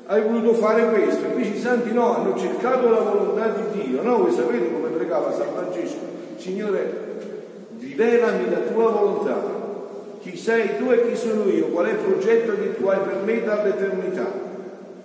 hai 0.07 0.23
voluto 0.23 0.55
fare 0.55 0.89
questo. 0.91 1.27
Invece 1.27 1.51
i 1.51 1.61
santi 1.61 1.93
no, 1.93 2.17
hanno 2.17 2.37
cercato 2.37 2.91
la 2.91 3.01
volontà 3.01 3.49
di 3.49 3.83
Dio. 3.83 4.03
No, 4.03 4.19
voi 4.19 4.33
sapete 4.33 4.73
come 4.73 4.89
pregava 4.89 5.33
San 5.33 5.49
Francesco? 5.55 5.99
Signore, 6.37 6.93
rivelami 7.79 8.51
la 8.51 8.59
tua 8.73 8.91
volontà. 8.91 9.63
Chi 10.21 10.37
sei 10.37 10.79
tu 10.79 10.91
e 10.91 11.07
chi 11.07 11.17
sono 11.17 11.49
io? 11.49 11.67
Qual 11.67 11.87
è 11.87 11.91
il 11.91 11.97
progetto 11.97 12.55
che 12.55 12.77
tu 12.77 12.87
hai 12.87 12.99
per 12.99 13.21
me 13.25 13.45
dall'eternità? 13.45 14.53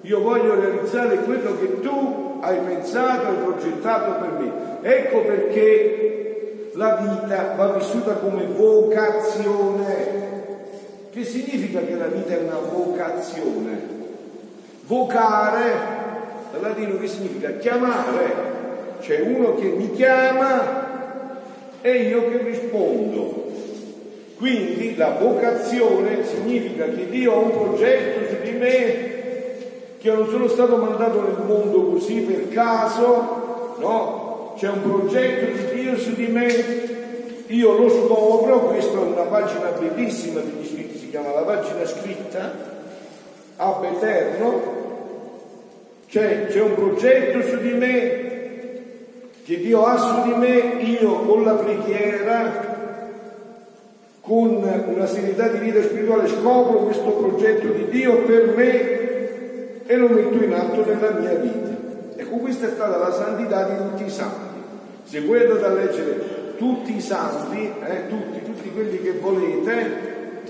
Io 0.02 0.22
voglio 0.22 0.56
realizzare 0.58 1.18
quello 1.18 1.58
che 1.60 1.82
tu 1.82 2.29
hai 2.42 2.58
pensato 2.60 3.32
e 3.32 3.44
progettato 3.44 4.12
per 4.20 4.32
me. 4.40 4.52
Ecco 4.82 5.22
perché 5.22 6.72
la 6.74 6.96
vita 6.96 7.54
va 7.56 7.74
vissuta 7.74 8.14
come 8.14 8.46
vocazione. 8.46 10.18
Che 11.10 11.24
significa 11.24 11.80
che 11.82 11.96
la 11.96 12.08
vita 12.08 12.34
è 12.34 12.38
una 12.38 12.60
vocazione? 12.72 13.98
Vocare, 14.86 15.72
dal 16.52 16.62
latino 16.62 16.98
che 16.98 17.08
significa 17.08 17.52
chiamare, 17.58 18.48
c'è 19.02 19.22
uno 19.22 19.56
che 19.56 19.68
mi 19.68 19.92
chiama 19.92 20.88
e 21.82 21.92
io 21.92 22.30
che 22.30 22.38
rispondo. 22.44 23.48
Quindi 24.38 24.96
la 24.96 25.18
vocazione 25.20 26.24
significa 26.26 26.86
che 26.86 27.10
Dio 27.10 27.34
ha 27.34 27.38
un 27.40 27.52
progetto 27.52 28.30
su 28.30 28.42
di 28.42 28.52
me, 28.58 29.19
che 30.00 30.08
io 30.08 30.16
non 30.16 30.30
sono 30.30 30.48
stato 30.48 30.78
mandato 30.78 31.22
nel 31.22 31.44
mondo 31.46 31.92
così 31.92 32.22
per 32.22 32.48
caso, 32.48 33.76
no? 33.80 34.54
C'è 34.58 34.70
un 34.70 34.82
progetto 34.82 35.52
di 35.52 35.82
Dio 35.82 35.98
su 35.98 36.14
di 36.14 36.28
me, 36.28 36.48
io 37.48 37.78
lo 37.78 37.90
scopro, 37.90 38.68
questa 38.68 38.98
è 38.98 39.02
una 39.02 39.24
pagina 39.24 39.72
bellissima 39.78 40.40
degli 40.40 40.66
scritti, 40.66 40.98
si 40.98 41.10
chiama 41.10 41.34
la 41.34 41.42
pagina 41.42 41.86
scritta, 41.86 42.52
ab 43.58 43.84
eterno, 43.84 44.62
cioè 46.08 46.48
c'è 46.48 46.62
un 46.62 46.76
progetto 46.76 47.42
su 47.42 47.58
di 47.58 47.74
me 47.74 48.28
che 49.44 49.58
Dio 49.60 49.84
ha 49.84 49.98
su 49.98 50.32
di 50.32 50.38
me, 50.38 50.82
io 50.82 51.14
con 51.24 51.44
la 51.44 51.56
preghiera, 51.56 52.78
con 54.22 54.64
una 54.88 55.08
serietà 55.08 55.48
di 55.48 55.58
vita 55.58 55.82
spirituale 55.82 56.28
scopro 56.28 56.84
questo 56.84 57.10
progetto 57.10 57.68
di 57.68 57.90
Dio 57.90 58.22
per 58.24 58.54
me 58.56 58.99
e 59.90 59.98
lo 59.98 60.08
metto 60.08 60.44
in 60.44 60.54
atto 60.54 60.86
nella 60.86 61.14
mia 61.14 61.34
vita. 61.34 61.76
Ecco, 62.16 62.36
questa 62.36 62.68
è 62.68 62.70
stata 62.70 62.98
la 62.98 63.12
santità 63.12 63.64
di 63.64 63.76
tutti 63.76 64.06
i 64.06 64.10
santi. 64.12 64.60
Se 65.02 65.22
voi 65.22 65.42
andate 65.42 65.66
a 65.66 65.74
leggere 65.74 66.54
tutti 66.58 66.96
i 66.96 67.02
santi, 67.02 67.60
eh, 67.60 68.08
tutti, 68.08 68.44
tutti 68.44 68.70
quelli 68.70 69.02
che 69.02 69.14
volete, 69.14 70.44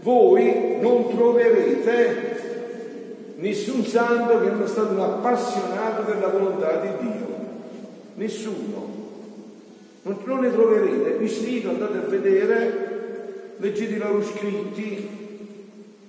voi 0.00 0.78
non 0.80 1.08
troverete 1.08 3.34
nessun 3.36 3.84
santo 3.84 4.40
che 4.40 4.48
non 4.48 4.64
è 4.64 4.66
stato 4.66 4.92
un 4.92 4.98
appassionato 4.98 6.10
della 6.10 6.26
volontà 6.26 6.80
di 6.80 7.06
Dio. 7.06 7.28
Nessuno. 8.14 8.88
Non, 10.02 10.16
non 10.24 10.40
ne 10.40 10.50
troverete. 10.50 11.12
Vi 11.12 11.28
sfido, 11.28 11.70
andate 11.70 11.96
a 11.96 12.08
vedere, 12.08 13.52
leggete 13.56 13.94
i 13.94 13.98
loro 13.98 14.20
scritti. 14.20 15.19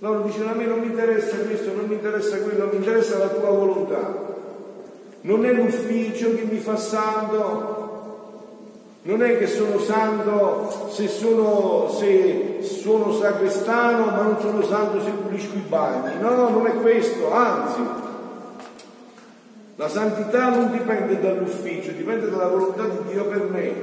Loro 0.03 0.21
dicono 0.21 0.49
a 0.49 0.55
me 0.55 0.65
non 0.65 0.79
mi 0.79 0.87
interessa 0.87 1.37
questo, 1.37 1.75
non 1.75 1.85
mi 1.85 1.93
interessa 1.93 2.39
quello, 2.39 2.69
mi 2.71 2.77
interessa 2.77 3.19
la 3.19 3.27
tua 3.27 3.51
volontà. 3.51 4.29
Non 5.21 5.45
è 5.45 5.51
l'ufficio 5.51 6.35
che 6.35 6.41
mi 6.41 6.57
fa 6.57 6.75
santo, 6.75 8.97
non 9.03 9.21
è 9.21 9.37
che 9.37 9.45
sono 9.45 9.77
santo 9.77 10.89
se 10.89 11.07
sono, 11.07 11.87
se 11.89 12.63
sono 12.63 13.13
sacrestano, 13.13 14.05
ma 14.05 14.21
non 14.23 14.39
sono 14.39 14.63
santo 14.63 15.03
se 15.03 15.11
pulisco 15.11 15.53
i 15.53 15.63
bagni. 15.67 16.19
No, 16.19 16.49
non 16.49 16.65
è 16.65 16.73
questo, 16.77 17.31
anzi, 17.31 17.81
la 19.75 19.87
santità 19.87 20.49
non 20.49 20.71
dipende 20.71 21.19
dall'ufficio, 21.19 21.91
dipende 21.91 22.27
dalla 22.27 22.47
volontà 22.47 22.87
di 22.87 23.11
Dio 23.11 23.25
per 23.25 23.47
me. 23.51 23.73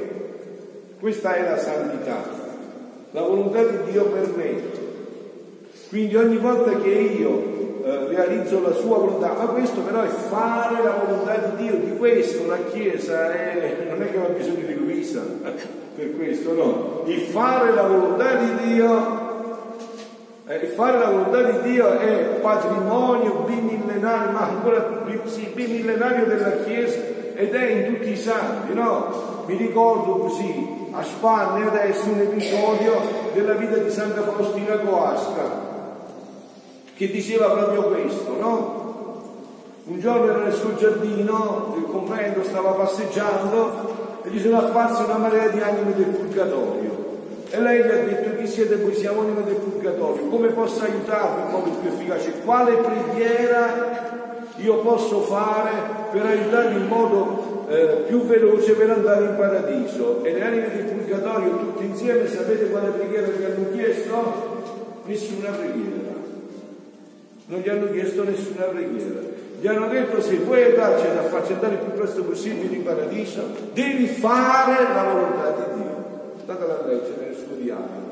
Questa 0.98 1.34
è 1.34 1.48
la 1.48 1.58
santità, 1.58 2.24
la 3.12 3.20
volontà 3.20 3.62
di 3.62 3.92
Dio 3.92 4.04
per 4.06 4.28
me. 4.34 4.86
Quindi 5.88 6.16
ogni 6.16 6.36
volta 6.36 6.76
che 6.80 6.90
io 6.90 7.82
eh, 7.82 8.08
realizzo 8.08 8.60
la 8.60 8.74
sua 8.74 8.98
volontà, 8.98 9.32
ma 9.32 9.46
questo 9.46 9.80
però 9.80 10.02
è 10.02 10.08
fare 10.08 10.82
la 10.82 11.02
volontà 11.02 11.36
di 11.36 11.64
Dio, 11.64 11.76
di 11.78 11.96
questo 11.96 12.46
la 12.46 12.58
Chiesa 12.70 13.32
è, 13.32 13.86
non 13.88 14.02
è 14.02 14.10
che 14.10 14.18
ha 14.18 14.28
bisogno 14.28 14.66
di 14.66 14.74
Luisa 14.74 15.22
per 15.96 16.14
questo, 16.16 16.52
no, 16.52 17.02
il 17.06 17.20
fare 17.20 17.72
la 17.72 17.82
volontà 17.82 18.34
di 18.34 18.74
Dio 18.74 19.26
eh, 20.46 20.66
fare 20.68 20.98
la 20.98 21.10
volontà 21.10 21.42
di 21.42 21.70
Dio 21.70 21.98
è 21.98 22.38
patrimonio 22.40 23.44
bimillenario, 23.46 24.30
ma 24.30 24.48
ancora 24.48 25.04
sì, 25.24 25.50
bimillenario 25.54 26.26
della 26.26 26.64
Chiesa 26.64 26.98
ed 27.34 27.54
è 27.54 27.70
in 27.70 27.94
tutti 27.94 28.10
i 28.10 28.16
santi, 28.16 28.74
no? 28.74 29.44
Mi 29.46 29.56
ricordo 29.56 30.16
così 30.16 30.90
a 30.90 31.02
spanne 31.02 31.66
adesso 31.66 32.08
un 32.08 32.20
episodio 32.20 32.92
della 33.32 33.54
vita 33.54 33.76
di 33.76 33.90
Santa 33.90 34.22
Faustina 34.22 34.76
Coasca 34.78 35.76
che 36.98 37.12
diceva 37.12 37.50
proprio 37.50 37.82
questo, 37.84 38.36
no? 38.40 38.86
Un 39.84 40.00
giorno 40.00 40.30
era 40.32 40.42
nel 40.42 40.52
suo 40.52 40.74
giardino, 40.74 41.76
il 41.78 41.84
comprendo 41.84 42.42
stava 42.42 42.72
passeggiando 42.72 44.20
e 44.24 44.30
gli 44.30 44.40
sono 44.40 44.58
apparse 44.58 45.04
una 45.04 45.16
marea 45.16 45.46
di 45.46 45.60
anime 45.60 45.94
del 45.94 46.06
purgatorio. 46.06 47.06
E 47.50 47.60
lei 47.60 47.84
gli 47.84 47.88
ha 47.88 48.02
detto 48.02 48.36
chi 48.36 48.48
siete 48.48 48.78
voi, 48.78 48.96
siamo 48.96 49.20
anime 49.20 49.44
del 49.44 49.54
purgatorio, 49.54 50.26
come 50.26 50.48
posso 50.48 50.82
aiutarvi 50.82 51.42
in 51.42 51.50
modo 51.50 51.70
più 51.70 51.88
efficace? 51.88 52.32
Quale 52.44 52.74
preghiera 52.74 54.46
io 54.56 54.78
posso 54.80 55.20
fare 55.20 55.70
per 56.10 56.26
aiutarvi 56.26 56.80
in 56.80 56.86
modo 56.88 57.66
eh, 57.68 58.04
più 58.08 58.22
veloce 58.24 58.72
per 58.72 58.90
andare 58.90 59.24
in 59.24 59.36
paradiso? 59.36 60.24
E 60.24 60.32
le 60.32 60.42
anime 60.42 60.74
del 60.74 60.84
purgatorio 60.96 61.58
tutte 61.58 61.84
insieme 61.84 62.26
sapete 62.26 62.68
quale 62.70 62.88
preghiera 62.88 63.28
vi 63.28 63.44
hanno 63.44 63.70
chiesto? 63.72 64.56
Nessuna 65.04 65.50
preghiera 65.50 66.07
non 67.48 67.60
gli 67.60 67.68
hanno 67.68 67.90
chiesto 67.90 68.24
nessuna 68.24 68.64
preghiera. 68.64 69.20
Gli 69.60 69.66
hanno 69.66 69.88
detto 69.88 70.22
se 70.22 70.36
vuoi 70.36 70.62
aiutarci 70.62 71.06
ad 71.06 71.16
affaccendare 71.18 71.74
il 71.74 71.80
più 71.80 71.92
presto 71.92 72.22
possibile 72.22 72.74
in 72.74 72.84
paradiso, 72.84 73.42
devi 73.74 74.06
fare 74.06 74.82
la 74.94 75.02
volontà 75.12 75.50
di 75.50 75.82
Dio. 75.82 75.96
Andatela 76.40 76.78
a 76.78 76.86
leggere 76.86 77.28
diario. 77.68 78.06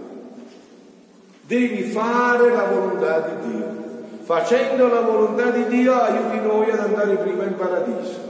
Devi 1.43 1.82
fare 1.84 2.51
la 2.51 2.64
volontà 2.64 3.20
di 3.20 3.51
Dio. 3.51 3.84
Facendo 4.22 4.89
la 4.89 5.01
volontà 5.01 5.51
di 5.51 5.66
Dio 5.66 5.95
aiuti 5.95 6.41
noi 6.41 6.70
ad 6.70 6.80
andare 6.80 7.16
prima 7.16 7.45
in 7.45 7.55
paradiso. 7.55 8.24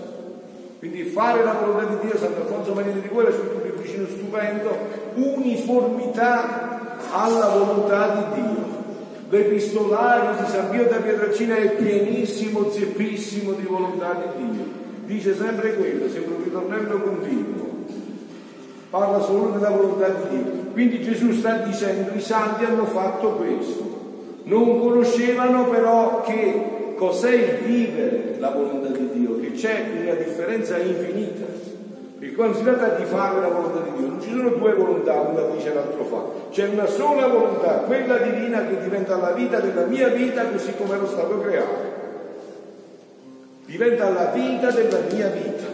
Quindi 0.78 1.04
fare 1.04 1.42
la 1.42 1.54
volontà 1.54 1.84
di 1.94 2.06
Dio, 2.06 2.18
Sant'Alfonso 2.18 2.74
Maria 2.74 2.92
di 2.92 3.08
Cuore, 3.08 3.32
su 3.32 3.40
un 3.40 3.62
libricino 3.62 4.06
stupendo, 4.06 4.76
uniformità 5.14 6.98
alla 7.10 7.48
volontà 7.48 8.08
di 8.08 8.40
Dio. 8.42 8.75
L'epistolario 9.28 10.40
di 10.40 10.48
San 10.48 10.70
Pio 10.70 10.84
da 10.84 10.98
Pietracina 10.98 11.56
è 11.56 11.70
pienissimo, 11.72 12.70
zeppissimo 12.70 13.52
di 13.52 13.64
volontà 13.64 14.14
di 14.14 14.46
Dio. 14.46 14.64
Dice 15.04 15.34
sempre 15.36 15.74
quello, 15.74 16.08
sembra 16.08 16.36
un 16.36 16.44
ritornello 16.44 17.00
continuo. 17.00 17.64
Parla 18.88 19.20
solo 19.20 19.50
della 19.50 19.70
volontà 19.70 20.08
di 20.10 20.28
Dio. 20.28 20.52
Quindi 20.72 21.02
Gesù 21.02 21.32
sta 21.32 21.56
dicendo 21.56 22.12
i 22.14 22.20
santi 22.20 22.64
hanno 22.64 22.84
fatto 22.86 23.30
questo. 23.32 23.94
Non 24.44 24.78
conoscevano 24.78 25.68
però 25.70 26.22
che 26.22 26.94
cos'è 26.94 27.34
il 27.34 27.64
vivere 27.64 28.36
la 28.38 28.50
volontà 28.50 28.96
di 28.96 29.08
Dio, 29.12 29.40
che 29.40 29.52
c'è 29.52 29.86
una 30.02 30.14
differenza 30.14 30.78
infinita. 30.78 31.65
Perché 32.18 32.34
quando 32.34 32.56
si 32.56 32.64
tratta 32.64 32.88
di 32.94 33.04
fare 33.04 33.40
la 33.40 33.48
volontà 33.48 33.80
di 33.80 33.90
Dio, 33.96 34.08
non 34.08 34.20
ci 34.22 34.30
sono 34.30 34.48
due 34.48 34.72
volontà, 34.74 35.20
una 35.20 35.42
dice 35.54 35.74
l'altro 35.74 36.04
fa, 36.04 36.22
c'è 36.50 36.68
una 36.68 36.86
sola 36.86 37.26
volontà, 37.28 37.82
quella 37.86 38.16
divina 38.16 38.66
che 38.66 38.80
diventa 38.80 39.16
la 39.16 39.32
vita 39.32 39.60
della 39.60 39.84
mia 39.84 40.08
vita 40.08 40.46
così 40.46 40.74
come 40.76 40.94
ero 40.94 41.06
stato 41.06 41.38
creato. 41.40 41.94
Diventa 43.66 44.08
la 44.08 44.30
vita 44.32 44.70
della 44.70 45.00
mia 45.12 45.28
vita. 45.28 45.64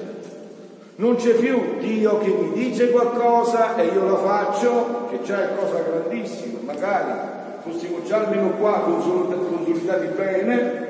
Non 0.97 1.14
c'è 1.16 1.34
più 1.34 1.78
Dio 1.78 2.18
che 2.18 2.28
mi 2.28 2.53
dice 2.53 2.90
qualcosa 2.90 3.76
e 3.76 3.86
io 3.86 4.05
la 4.05 4.16
faccio, 4.16 5.07
che 5.11 5.22
già 5.22 5.43
è 5.45 5.55
cosa 5.55 5.80
grandissima, 5.80 6.59
magari 6.64 7.40
fossimo 7.62 8.03
già 8.05 8.16
almeno 8.16 8.51
qua 8.59 8.80
consolidati 8.80 10.07
bene, 10.16 10.82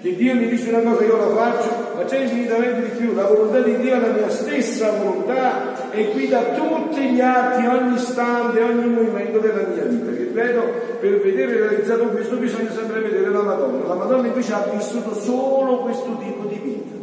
che 0.00 0.16
Dio 0.16 0.34
mi 0.34 0.48
dice 0.48 0.70
una 0.70 0.90
cosa 0.90 1.04
io 1.04 1.16
la 1.16 1.34
faccio, 1.34 1.68
ma 1.94 2.04
c'è 2.04 2.20
infinitamente 2.20 2.82
di 2.82 2.96
più, 2.96 3.14
la 3.14 3.26
volontà 3.26 3.60
di 3.60 3.76
Dio 3.76 3.94
è 3.94 3.98
la 4.00 4.12
mia 4.12 4.30
stessa 4.30 4.92
volontà 4.92 5.90
e 5.90 6.10
guida 6.12 6.40
tutti 6.54 7.00
gli 7.10 7.20
atti, 7.20 7.66
ogni 7.66 7.94
istante, 7.96 8.62
ogni 8.62 8.88
movimento 8.88 9.38
della 9.38 9.66
mia 9.66 9.84
vita. 9.84 10.10
Ripeto, 10.10 10.62
per 11.00 11.20
vedere 11.20 11.58
realizzato 11.58 12.04
questo 12.06 12.36
bisogna 12.36 12.70
sempre 12.70 13.00
vedere 13.00 13.28
la 13.28 13.42
Madonna. 13.42 13.86
La 13.86 13.94
Madonna 13.94 14.26
invece 14.26 14.52
ha 14.54 14.66
vissuto 14.72 15.14
solo 15.14 15.80
questo 15.80 16.16
tipo 16.16 16.46
di 16.46 16.60
vita. 16.62 16.98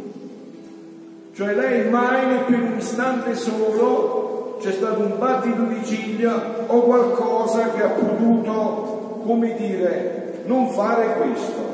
Cioè 1.34 1.54
lei 1.54 1.88
mai 1.88 2.38
per 2.48 2.60
un 2.60 2.74
istante 2.78 3.36
solo 3.36 4.56
c'è 4.60 4.72
stato 4.72 4.98
un 5.02 5.18
battito 5.18 5.62
di 5.62 5.84
ciglia 5.84 6.64
o 6.66 6.82
qualcosa 6.82 7.70
che 7.70 7.82
ha 7.84 7.90
potuto, 7.90 9.20
come 9.24 9.54
dire, 9.54 10.42
non 10.46 10.68
fare 10.70 11.14
questo. 11.14 11.67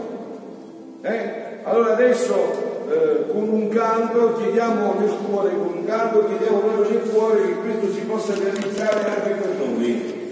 Eh? 1.05 1.59
Allora 1.65 1.93
adesso 1.93 2.87
eh, 2.91 3.31
con 3.31 3.47
un 3.47 3.69
canto 3.69 4.37
chiediamo 4.39 4.95
nel 4.99 5.15
cuore, 5.29 5.51
con 5.51 5.75
un 5.77 5.85
canto 5.85 6.25
chiediamo 6.25 6.59
proprio 6.61 6.89
nel 6.89 7.11
cuore 7.11 7.43
che 7.43 7.55
questo 7.57 7.93
si 7.93 8.01
possa 8.07 8.33
realizzare 8.35 9.05
anche 9.05 9.31
per 9.35 9.55
noi. 9.59 10.24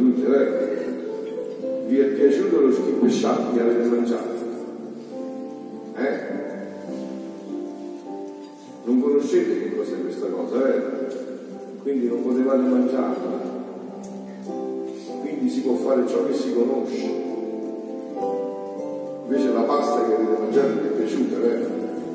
Eh. 0.00 1.86
vi 1.88 1.98
è 1.98 2.04
piaciuto 2.06 2.60
lo 2.60 2.72
schifo 2.72 3.06
sciacchi 3.06 3.54
che 3.54 3.60
avete 3.60 3.88
mangiato? 3.88 4.28
Eh? 5.96 6.18
Non 8.84 9.02
conoscete 9.02 9.60
che 9.60 9.76
cos'è 9.76 10.00
questa 10.00 10.26
cosa, 10.28 10.74
eh? 10.74 10.82
Quindi 11.82 12.08
non 12.08 12.22
potevate 12.22 12.62
mangiarla. 12.62 13.48
Quindi 15.20 15.50
si 15.50 15.60
può 15.60 15.74
fare 15.74 16.06
ciò 16.08 16.26
che 16.26 16.34
si 16.34 16.54
conosce. 16.54 17.28
Invece 19.26 19.52
la 19.52 19.62
pasta 19.62 20.06
che 20.06 20.14
avete 20.14 20.40
mangiato 20.40 20.80
vi 20.80 20.88
è 20.88 20.90
piaciuta, 20.92 21.36
eh? 21.44 21.66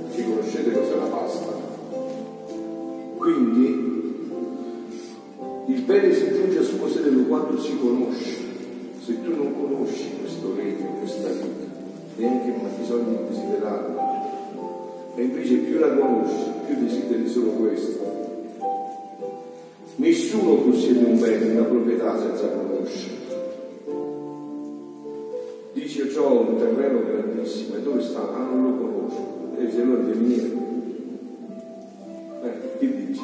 Si 0.10 0.24
conoscete 0.24 0.72
cos'è 0.72 0.96
la 0.96 1.06
pasta. 1.06 1.54
Quindi 3.18 3.85
bene 5.86 6.14
si 6.14 6.28
giunge 6.34 6.60
a 6.60 6.64
suo 6.64 6.90
sedere 6.90 7.16
quando 7.28 7.60
si 7.60 7.78
conosce. 7.78 8.44
Se 9.04 9.22
tu 9.22 9.36
non 9.36 9.54
conosci 9.54 10.10
questo 10.20 10.54
regno, 10.56 10.98
questa 11.00 11.30
vita, 11.30 11.46
neanche 12.16 12.54
ma 12.60 12.70
bisogno 12.70 13.04
sogni 13.04 13.18
di 13.18 13.24
desiderarla. 13.30 14.14
E 15.16 15.24
invece 15.24 15.56
più 15.58 15.80
la 15.80 15.96
conosci, 15.96 16.52
più 16.66 16.76
desideri 16.80 17.28
solo 17.30 17.52
questo. 17.52 18.14
Nessuno 19.98 20.56
possiede 20.56 21.06
un 21.06 21.20
bene, 21.20 21.52
una 21.52 21.64
proprietà 21.64 22.20
senza 22.20 22.48
conoscere. 22.48 23.14
Dice 25.74 26.10
ciò 26.10 26.42
un 26.42 26.58
terreno 26.58 27.02
grandissimo 27.04 27.76
e 27.76 27.82
dove 27.82 28.02
sta? 28.02 28.34
Ah, 28.34 28.50
non 28.52 28.64
lo 28.64 28.78
conosco. 28.78 29.60
E 29.60 29.72
se 29.72 29.84
no 29.84 29.94
è 29.94 30.00
venire. 30.00 30.52
Eh, 32.44 32.78
che 32.80 33.06
dici? 33.06 33.22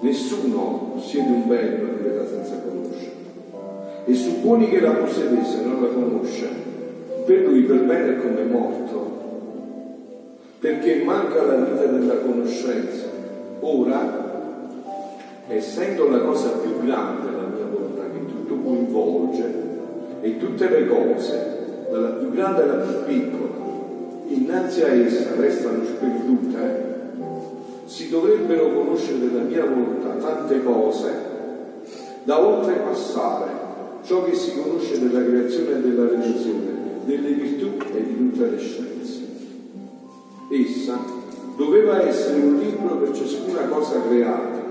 Nessuno 0.00 1.00
siede 1.02 1.28
un 1.28 1.48
bene 1.48 1.70
per 1.76 2.02
verità 2.02 2.26
senza 2.26 2.60
conoscere. 2.60 3.14
E 4.04 4.14
supponi 4.14 4.68
che 4.68 4.80
la 4.80 4.92
possedesse 4.92 5.64
non 5.64 5.82
la 5.82 5.88
conosce, 5.88 6.48
per 7.24 7.46
lui 7.46 7.62
per 7.62 7.84
bene 7.84 8.16
è 8.16 8.20
come 8.20 8.42
morto. 8.44 9.14
Perché 10.60 11.02
manca 11.02 11.42
la 11.44 11.56
vita 11.56 11.84
della 11.86 12.18
conoscenza. 12.18 13.04
Ora, 13.60 14.26
essendo 15.48 16.08
la 16.08 16.20
cosa 16.20 16.50
più 16.50 16.84
grande 16.84 17.30
la 17.30 17.46
mia 17.54 17.66
volontà, 17.70 18.02
che 18.12 18.26
tutto 18.26 18.54
coinvolge, 18.62 19.64
e 20.20 20.38
tutte 20.38 20.68
le 20.68 20.86
cose, 20.86 21.86
dalla 21.90 22.10
più 22.10 22.30
grande 22.32 22.62
alla 22.62 22.84
più 22.84 23.04
piccola, 23.04 23.54
innanzi 24.28 24.82
a 24.82 24.88
essa 24.88 25.34
restano 25.36 25.84
sperdute, 25.84 26.95
si 27.86 28.08
dovrebbero 28.08 28.72
conoscere 28.72 29.20
della 29.20 29.42
mia 29.42 29.64
volontà 29.64 30.10
tante 30.14 30.62
cose 30.62 31.34
da 32.24 32.44
oltrepassare 32.44 33.64
ciò 34.02 34.24
che 34.24 34.34
si 34.34 34.60
conosce 34.60 34.98
della 34.98 35.24
creazione 35.24 35.76
e 35.76 35.80
della 35.80 36.08
redenzione, 36.08 36.74
delle 37.04 37.30
virtù 37.30 37.76
e 37.94 38.02
di 38.04 38.16
tutte 38.16 38.50
le 38.50 38.58
scienze. 38.58 39.24
Essa 40.50 40.98
doveva 41.56 42.02
essere 42.02 42.40
un 42.40 42.58
libro 42.58 42.96
per 42.96 43.16
ciascuna 43.16 43.62
cosa 43.68 44.02
creata, 44.02 44.64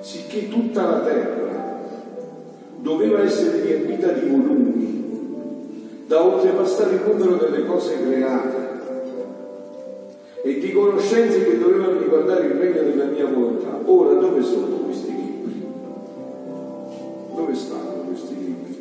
sicché 0.00 0.48
tutta 0.48 0.82
la 0.82 1.00
terra 1.00 1.84
doveva 2.78 3.22
essere 3.22 3.60
riempita 3.62 4.12
di 4.12 4.28
volumi, 4.28 5.04
da 6.06 6.24
oltrepassare 6.24 6.94
il 6.94 7.00
numero 7.04 7.34
delle 7.34 7.66
cose 7.66 8.00
create 8.00 8.65
e 10.46 10.60
di 10.60 10.70
conoscenze 10.70 11.42
che 11.42 11.58
dovevano 11.58 11.98
riguardare 11.98 12.46
il 12.46 12.52
regno 12.52 12.82
della 12.82 13.06
mia 13.06 13.26
volontà. 13.26 13.80
Ora 13.84 14.12
dove 14.12 14.40
sono 14.44 14.76
questi 14.76 15.10
libri? 15.10 15.66
Dove 17.34 17.52
stanno 17.52 18.04
questi 18.06 18.36
libri? 18.38 18.80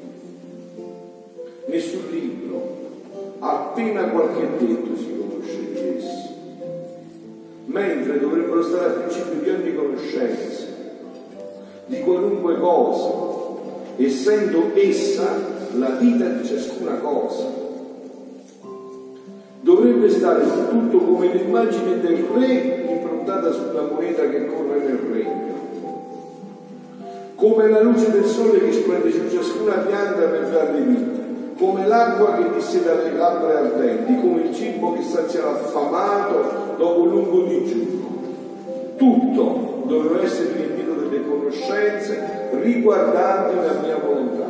Nessun 1.66 2.02
libro, 2.12 2.78
appena 3.40 4.10
qualche 4.10 4.48
detto 4.60 4.96
si 4.96 5.18
conosce 5.18 5.58
di 5.58 5.80
essi, 5.98 6.30
mentre 7.66 8.20
dovrebbero 8.20 8.62
stare 8.62 8.86
al 8.86 8.94
principio 9.02 9.42
di 9.42 9.50
ogni 9.50 9.76
conoscenza, 9.76 10.68
di 11.88 12.00
qualunque 12.02 12.60
cosa, 12.60 13.10
essendo 13.96 14.70
essa 14.76 15.54
la 15.74 15.90
vita 15.96 16.28
di 16.28 16.46
ciascuna 16.46 16.94
cosa. 16.98 17.65
Dovrebbe 19.86 20.10
stare 20.10 20.42
tutto 20.68 20.98
come 20.98 21.28
l'immagine 21.28 22.00
del 22.00 22.26
re 22.34 22.86
improntata 22.90 23.52
sulla 23.52 23.84
moneta 23.84 24.28
che 24.28 24.48
corre 24.48 24.80
nel 24.80 24.98
regno, 25.12 25.54
come 27.36 27.70
la 27.70 27.84
luce 27.84 28.10
del 28.10 28.26
sole 28.26 28.66
che 28.66 28.72
splende 28.72 29.12
su 29.12 29.30
ciascuna 29.30 29.74
pianta 29.88 30.22
per 30.22 30.50
darle 30.50 30.80
vita, 30.80 31.22
come 31.60 31.86
l'acqua 31.86 32.34
che 32.34 32.56
disseta 32.56 32.96
le 32.96 33.16
labbra 33.16 33.60
ardenti, 33.60 34.20
come 34.22 34.42
il 34.46 34.56
cibo 34.56 34.94
che 34.94 35.04
sazia 35.04 35.44
l'affamato 35.44 36.74
dopo 36.78 37.02
un 37.02 37.10
lungo 37.10 37.44
digiuno. 37.44 38.24
Tutto 38.96 39.84
doveva 39.86 40.24
essere 40.24 40.52
riempito 40.54 40.94
delle 40.94 41.24
conoscenze 41.28 42.50
riguardanti 42.60 43.56
la 43.56 43.80
mia 43.84 44.00
volontà. 44.04 44.48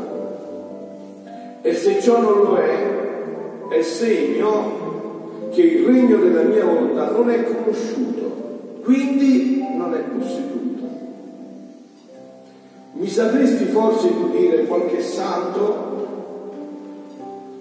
E 1.62 1.74
se 1.74 2.00
ciò 2.00 2.22
non 2.22 2.38
lo 2.40 2.56
è, 2.56 3.68
è 3.68 3.82
segno 3.82 4.94
che 5.56 5.62
il 5.62 5.86
regno 5.86 6.18
della 6.18 6.44
mia 6.44 6.66
volontà 6.66 7.10
non 7.12 7.30
è 7.30 7.44
conosciuto, 7.44 8.82
quindi 8.84 9.66
non 9.76 9.94
è 9.94 10.00
posseduto. 10.00 10.84
Mi 12.94 13.08
sapresti 13.08 13.66
forse 13.66 14.10
dire 14.32 14.66
qualche 14.66 15.02
santo 15.02 15.94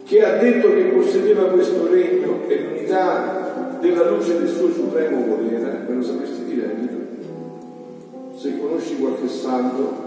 che 0.04 0.24
ha 0.24 0.36
detto 0.38 0.74
che 0.74 0.82
possedeva 0.94 1.44
questo 1.44 1.88
regno 1.88 2.46
e 2.48 2.60
l'unità 2.60 3.78
della 3.80 4.10
luce 4.10 4.38
del 4.38 4.48
suo 4.48 4.70
supremo 4.72 5.24
volere? 5.26 5.84
Me 5.88 5.94
lo 5.94 6.02
sapresti 6.02 6.44
dire? 6.44 6.76
Se 8.36 8.58
conosci 8.58 8.98
qualche 8.98 9.28
santo 9.28 10.04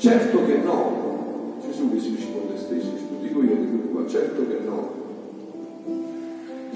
Certo 0.00 0.46
che 0.46 0.56
no. 0.56 1.58
Gesù 1.60 1.92
che 1.92 2.00
si 2.00 2.14
risponde 2.16 2.56
stesso, 2.56 2.88
dico 3.20 3.42
io, 3.42 3.54
dico 3.54 3.88
qua, 3.92 4.06
certo 4.06 4.46
che 4.48 4.58
no. 4.64 5.09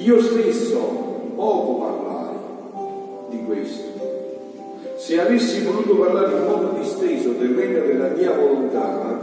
Io 0.04 0.20
stesso 0.20 1.22
poco 1.34 1.78
parlare 1.78 2.36
di 3.30 3.42
questo. 3.46 3.88
Se 4.96 5.18
avessi 5.18 5.62
voluto 5.62 5.96
parlare 5.96 6.36
in 6.36 6.44
modo 6.44 6.76
disteso 6.78 7.30
del 7.30 7.54
regno 7.54 7.86
della 7.86 8.08
mia 8.08 8.32
volontà, 8.32 9.18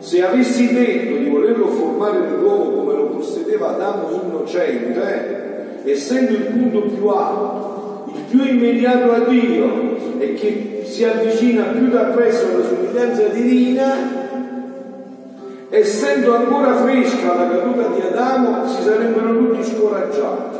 se 0.00 0.24
avessi 0.24 0.72
detto 0.72 1.16
di 1.16 1.28
volerlo 1.28 1.68
formare 1.68 2.18
nell'uomo 2.18 2.70
come 2.72 2.94
lo 2.94 3.06
possedeva 3.06 3.76
Adamo 3.76 4.20
innocente, 4.24 5.78
essendo 5.84 6.32
il 6.32 6.44
punto 6.46 6.80
più 6.92 7.06
alto, 7.06 8.10
il 8.12 8.22
più 8.28 8.44
immediato 8.44 9.12
a 9.12 9.20
Dio 9.28 10.18
e 10.18 10.34
che 10.34 10.82
si 10.86 11.04
avvicina 11.04 11.66
più 11.66 11.88
da 11.88 12.06
presso 12.06 12.46
alla 12.46 12.64
somiglianza 12.64 13.28
divina, 13.28 14.19
essendo 15.70 16.34
ancora 16.34 16.74
fresca 16.76 17.34
la 17.34 17.48
caduta 17.48 17.88
di 17.94 18.00
Adamo, 18.00 18.66
si 18.66 18.82
sarebbero 18.82 19.36
tutti 19.36 19.64
scoraggiati 19.64 20.58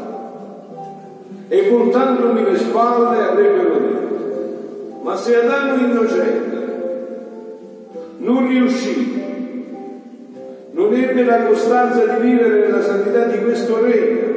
e 1.48 1.68
voltandomi 1.68 2.44
le 2.44 2.56
spalle 2.56 3.18
avrebbero 3.18 3.78
detto, 3.80 5.00
ma 5.02 5.16
se 5.16 5.34
Adamo 5.34 5.84
innocente 5.84 6.58
non 8.18 8.46
riuscì, 8.46 9.20
non 10.70 10.94
ebbe 10.94 11.24
la 11.24 11.42
costanza 11.42 12.04
di 12.04 12.28
vivere 12.28 12.60
nella 12.60 12.82
santità 12.82 13.24
di 13.24 13.42
questo 13.42 13.82
regno, 13.82 14.28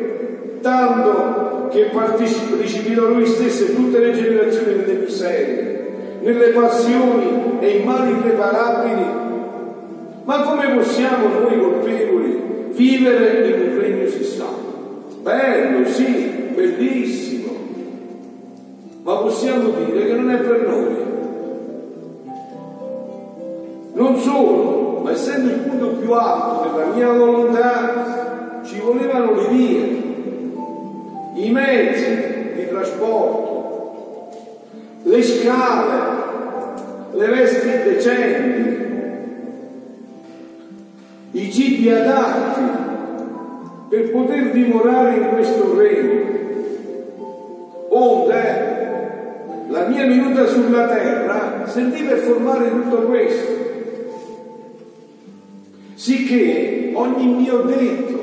tanto 0.61 1.67
che 1.69 1.91
precipitò 1.91 3.09
lui 3.09 3.27
stesso 3.27 3.65
e 3.65 3.75
tutte 3.75 3.99
le 3.99 4.11
generazioni 4.13 4.83
delle 4.83 4.99
miserie, 5.01 5.91
nelle 6.21 6.47
passioni 6.47 7.57
e 7.59 7.77
i 7.77 7.83
mali 7.83 8.11
irreparabili. 8.11 9.22
Ma 10.23 10.41
come 10.41 10.75
possiamo 10.75 11.27
noi 11.27 11.59
colpevoli 11.59 12.41
vivere 12.69 13.45
in 13.45 13.71
un 13.71 13.77
regno 13.77 14.09
sa? 14.09 14.45
Bello, 15.21 15.85
sì, 15.85 16.51
bellissimo, 16.53 17.51
ma 19.03 19.15
possiamo 19.17 19.69
dire 19.85 20.05
che 20.05 20.13
non 20.13 20.29
è 20.31 20.37
per 20.37 20.67
noi. 20.67 21.11
Non 23.93 24.17
solo, 24.17 25.01
ma 25.03 25.11
essendo 25.11 25.49
il 25.49 25.59
punto 25.59 25.87
più 25.97 26.13
alto 26.13 26.69
della 26.69 26.93
mia 26.93 27.11
volontà, 27.11 28.61
ci 28.63 28.79
volevano 28.79 29.33
le 29.35 29.47
vie, 29.49 30.01
i 31.35 31.51
mezzi 31.51 32.53
di 32.55 32.67
trasporto, 32.69 34.29
le 35.03 35.21
scale, 35.21 35.99
le 37.11 37.27
vesti 37.27 37.67
decenti, 37.83 38.82
i 41.43 41.51
cibi 41.51 41.89
adatti 41.89 42.61
per 43.89 44.11
poter 44.11 44.51
dimorare 44.51 45.15
in 45.17 45.27
questo 45.29 45.77
regno. 45.77 46.21
Onde 47.89 48.71
la 49.67 49.85
mia 49.87 50.05
venuta 50.05 50.45
sulla 50.47 50.87
terra 50.87 51.65
servì 51.65 52.03
per 52.03 52.17
formare 52.19 52.69
tutto 52.69 52.95
questo. 53.03 53.51
Sicché 55.95 56.91
ogni 56.93 57.27
mio 57.27 57.57
detto, 57.61 58.19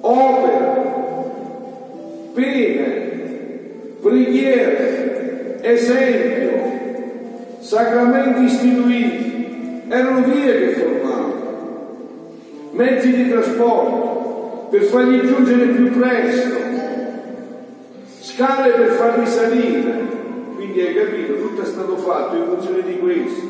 opera, 0.00 0.80
pene, 2.34 3.10
preghiere, 4.00 5.58
esempio, 5.60 6.50
sacramenti 7.58 8.44
istituiti, 8.44 9.82
erano 9.88 10.22
vie 10.22 10.58
che 10.58 10.68
formavano, 10.72 11.31
mezzi 12.82 13.14
di 13.14 13.30
trasporto 13.30 14.66
per 14.70 14.82
fargli 14.82 15.24
giungere 15.24 15.66
più 15.66 15.90
presto, 15.92 16.56
scale 18.20 18.72
per 18.72 18.88
farli 18.88 19.26
salire. 19.26 20.20
Quindi 20.56 20.80
hai 20.80 20.94
capito, 20.94 21.36
tutto 21.36 21.62
è 21.62 21.64
stato 21.64 21.96
fatto 21.96 22.36
in 22.36 22.44
funzione 22.44 22.82
di 22.82 22.98
questo, 22.98 23.46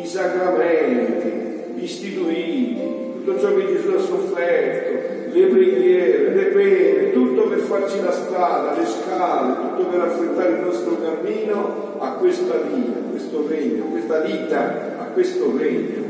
i 0.00 0.06
sacramenti 0.06 1.82
istituiti, 1.82 2.78
tutto 3.24 3.40
ciò 3.40 3.54
che 3.56 3.66
Gesù 3.66 3.90
ha 3.90 4.00
sofferto, 4.00 5.36
le 5.36 5.46
preghiere, 5.46 6.34
le 6.34 6.44
pene, 6.44 7.12
tutto 7.12 7.48
per 7.48 7.58
farci 7.58 8.00
la 8.00 8.12
strada, 8.12 8.76
le 8.76 8.86
scale, 8.86 9.54
tutto 9.68 9.88
per 9.88 10.00
affrontare 10.00 10.50
il 10.50 10.64
nostro 10.64 10.96
cammino 11.00 11.96
a 11.98 12.12
questa 12.12 12.54
via, 12.54 12.98
a 12.98 13.10
questo 13.10 13.46
regno, 13.48 13.84
a 13.84 13.90
questa 13.90 14.20
vita, 14.20 14.96
a 14.98 15.04
questo 15.12 15.52
regno. 15.56 16.07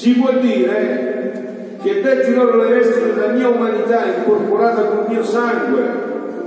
Si 0.00 0.12
può 0.12 0.30
dire 0.40 1.76
che 1.82 2.00
detti 2.00 2.32
loro 2.32 2.56
le 2.56 2.74
vesti 2.74 3.00
della 3.00 3.32
mia 3.34 3.48
umanità 3.48 4.06
incorporata 4.06 4.80
col 4.84 5.04
mio 5.10 5.22
sangue 5.22 5.82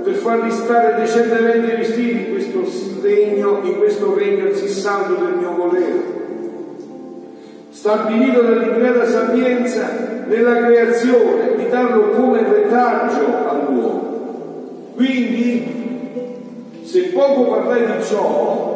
per 0.02 0.14
farli 0.14 0.50
stare 0.50 0.96
decentemente 1.00 1.76
vestiti 1.76 2.26
in 2.26 2.32
questo 2.32 2.64
regno, 3.00 3.60
in 3.62 3.78
questo 3.78 4.12
regno 4.18 4.48
così 4.48 4.66
santo 4.66 5.24
del 5.24 5.36
mio 5.38 5.54
volere 5.54 6.02
stabilito 7.70 8.40
dall'infinita 8.40 9.06
sapienza 9.06 9.88
nella 10.26 10.56
creazione, 10.56 11.54
di 11.54 11.68
darlo 11.68 12.08
come 12.08 12.42
retaggio 12.42 13.48
all'uomo. 13.48 14.90
Quindi, 14.96 16.82
se 16.82 17.02
poco 17.12 17.50
parlare 17.50 17.98
di 17.98 18.02
ciò, 18.02 18.73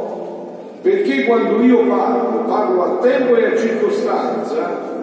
perché 0.80 1.24
quando 1.24 1.62
io 1.62 1.86
parlo, 1.86 2.44
parlo 2.46 2.82
a 2.84 2.96
tempo 3.02 3.36
e 3.36 3.46
a 3.46 3.56
circostanza, 3.56 4.96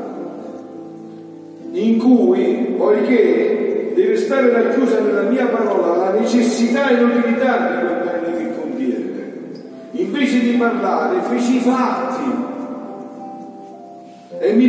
in 1.72 1.98
cui, 1.98 2.74
poiché 2.78 3.92
deve 3.94 4.16
stare 4.18 4.52
racchiusa 4.52 5.00
nella 5.00 5.24
mia 5.24 5.46
parola 5.48 5.98
la 5.98 6.20
necessità 6.20 6.90
e 6.90 7.02
l'utilità 7.02 7.58
di 7.58 7.86
quel 7.86 8.02
bene 8.04 8.38
che 8.38 8.60
contiene, 8.60 9.24
invece 9.92 10.40
di 10.40 10.52
parlare 10.52 11.22
feci 11.22 11.58
i 11.58 11.60
fatti 11.60 12.54
e 14.40 14.54
mi, 14.54 14.66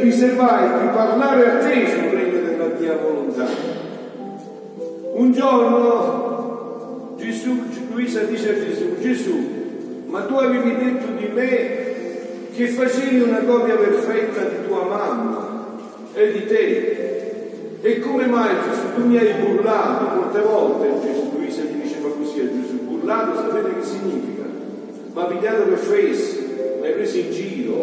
riservai 0.00 0.80
di 0.80 0.86
parlare 0.92 1.50
a 1.50 1.58
te 1.58 1.86
sul 1.88 2.08
regno 2.10 2.40
della 2.40 2.70
mia 2.78 2.96
volontà. 2.96 3.46
Un 5.14 5.32
giorno 5.32 7.14
Gesù, 7.18 7.62
Luisa 7.92 8.22
dice 8.22 8.50
a 8.50 8.54
Gesù, 8.54 8.96
Gesù, 9.00 9.61
ma 10.12 10.20
tu 10.26 10.34
avevi 10.34 10.76
detto 10.76 11.06
di 11.16 11.26
me 11.32 11.80
che 12.54 12.66
facevi 12.66 13.22
una 13.22 13.38
copia 13.44 13.76
perfetta 13.76 14.42
di 14.42 14.66
tua 14.66 14.84
mamma 14.84 15.78
e 16.12 16.32
di 16.32 16.46
te. 16.46 17.80
E 17.80 17.98
come 18.00 18.26
mai 18.26 18.54
Gesù 18.68 18.94
tu 18.94 19.08
mi 19.08 19.16
hai 19.16 19.32
burlato 19.40 20.14
molte 20.14 20.40
volte? 20.40 21.00
Gesù 21.00 21.32
Luisa 21.34 21.62
gli 21.62 21.80
diceva 21.80 22.10
così 22.10 22.40
a 22.40 22.44
Gesù, 22.44 22.84
burlato 22.84 23.36
sapete 23.36 23.74
che 23.78 23.84
significa? 23.86 24.42
Ma 25.14 25.24
pigliato 25.24 25.62
per 25.62 25.78
face, 25.78 26.76
mi 26.80 26.86
hai 26.86 26.92
preso 26.92 27.16
in 27.16 27.30
giro, 27.30 27.82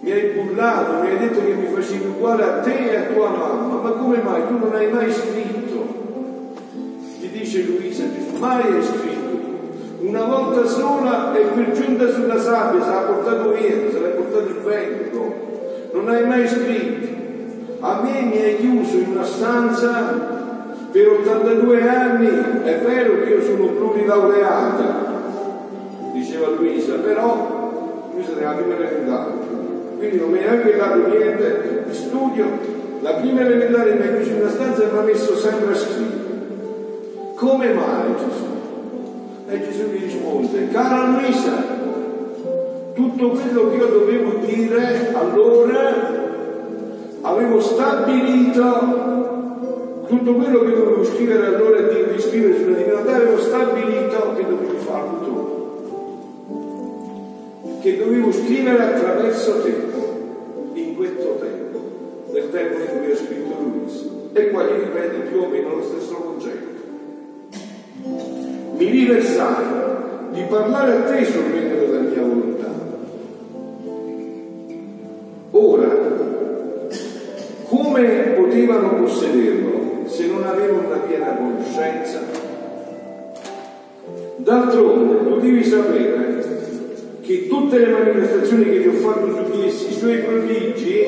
mi 0.00 0.10
hai 0.10 0.32
burlato, 0.34 1.00
mi 1.00 1.08
hai 1.08 1.18
detto 1.18 1.42
che 1.42 1.54
mi 1.54 1.74
facevi 1.74 2.06
uguale 2.06 2.42
a 2.42 2.60
te 2.60 2.90
e 2.90 2.96
a 2.96 3.02
tua 3.04 3.30
mamma, 3.30 3.80
ma 3.80 3.90
come 3.92 4.18
mai 4.18 4.46
tu 4.46 4.58
non 4.58 4.74
hai 4.74 4.90
mai 4.90 5.10
scritto? 5.10 5.86
Ti 7.18 7.30
dice 7.30 7.62
Luisa 7.62 8.04
Gesù, 8.12 8.36
mai 8.36 8.60
hai 8.60 8.82
scritto. 8.82 9.09
Una 10.00 10.24
volta 10.24 10.66
sola 10.66 11.34
e 11.34 11.40
per 11.40 11.72
giunta 11.72 12.10
sulla 12.10 12.38
sabbia 12.38 12.82
se 12.82 12.90
l'ha 12.90 13.00
portato 13.00 13.52
via, 13.52 13.90
se 13.90 14.00
l'ha 14.00 14.08
portato 14.08 14.48
il 14.48 14.60
vento. 14.64 15.34
Non 15.92 16.08
hai 16.08 16.26
mai 16.26 16.48
scritto. 16.48 17.08
A 17.80 18.00
me 18.02 18.20
mi 18.22 18.42
hai 18.42 18.56
chiuso 18.56 18.96
in 18.96 19.10
una 19.10 19.24
stanza 19.24 20.38
per 20.90 21.08
82 21.08 21.88
anni, 21.88 22.26
è 22.64 22.78
vero 22.84 23.22
che 23.22 23.30
io 23.30 23.42
sono 23.42 23.66
plurilaureata, 23.68 24.84
diceva 26.12 26.48
Luisa, 26.48 26.94
però 26.94 28.10
Luisa 28.12 28.32
era 28.36 28.50
la 28.50 28.56
prima 28.56 28.74
elementare 28.74 29.50
quindi 30.00 30.16
non 30.16 30.30
mi 30.30 30.38
è 30.38 30.40
neanche 30.40 30.76
dato 30.78 31.06
niente 31.08 31.84
di 31.86 31.94
studio. 31.94 32.46
La 33.02 33.12
prima 33.16 33.42
elementare 33.42 33.92
mi 33.92 34.00
ha 34.00 34.14
chiuso 34.14 34.30
in 34.30 34.40
una 34.40 34.48
stanza 34.48 34.82
e 34.82 34.90
mi 34.90 34.98
ha 34.98 35.02
messo 35.02 35.36
sempre 35.36 35.72
a 35.72 35.76
scrivere. 35.76 36.28
Come 37.34 37.72
mai 37.74 38.14
Gesù? 38.16 38.59
E 39.50 39.60
Gesù 39.64 39.90
mi 39.90 39.98
risponde, 39.98 40.68
cara 40.68 41.10
Luisa, 41.10 41.64
tutto 42.94 43.30
quello 43.30 43.70
che 43.70 43.76
io 43.76 43.86
dovevo 43.86 44.44
dire 44.46 45.12
allora 45.12 46.18
avevo 47.22 47.60
stabilito 47.60 48.98
tutto 50.06 50.34
quello 50.34 50.60
che 50.60 50.74
dovevo 50.74 51.04
scrivere 51.04 51.46
allora 51.46 51.78
e 51.78 52.12
di 52.12 52.20
scrivere 52.20 52.58
sulla 52.58 52.76
divinità 52.76 53.14
avevo 53.14 53.38
stabilito 53.38 54.34
che 54.36 54.46
dovevi 54.46 54.76
farlo 54.76 55.18
tu 55.24 55.50
che 57.80 57.96
dovevo 57.96 58.30
scrivere 58.32 58.82
attraverso 58.82 59.62
te 59.62 59.74
in 60.74 60.96
questo 60.96 61.38
tempo, 61.40 61.80
nel 62.32 62.50
tempo 62.50 62.78
in 62.78 62.86
cui 62.98 63.12
ha 63.12 63.16
scritto 63.16 63.54
Luis, 63.58 64.06
e 64.32 64.50
qua 64.50 64.64
gli 64.64 64.84
ripete 64.84 65.18
più 65.30 65.40
o 65.40 65.48
meno 65.48 65.76
lo 65.76 65.82
stesso 65.82 66.14
concetto. 66.14 66.79
Mi 68.02 68.90
riversai 68.90 69.64
di 70.32 70.42
parlare 70.48 70.92
a 70.92 71.00
te 71.02 71.24
regno 71.52 71.74
della 71.76 72.00
mia 72.00 72.22
volontà. 72.22 72.68
Ora, 75.50 75.88
come 77.68 78.08
potevano 78.36 78.94
possederlo 78.94 80.06
se 80.06 80.26
non 80.26 80.44
avevano 80.44 80.86
una 80.86 80.96
piena 80.96 81.36
conoscenza? 81.36 82.20
D'altronde, 84.36 85.28
tu 85.28 85.40
devi 85.40 85.62
sapere 85.62 86.48
che 87.20 87.48
tutte 87.48 87.78
le 87.78 87.90
manifestazioni 87.90 88.64
che 88.64 88.80
ti 88.80 88.88
ho 88.88 88.92
fatto 88.92 89.26
su 89.26 89.50
di 89.52 89.66
essi, 89.66 89.90
i 89.90 89.94
suoi 89.94 90.18
prodigi, 90.18 91.04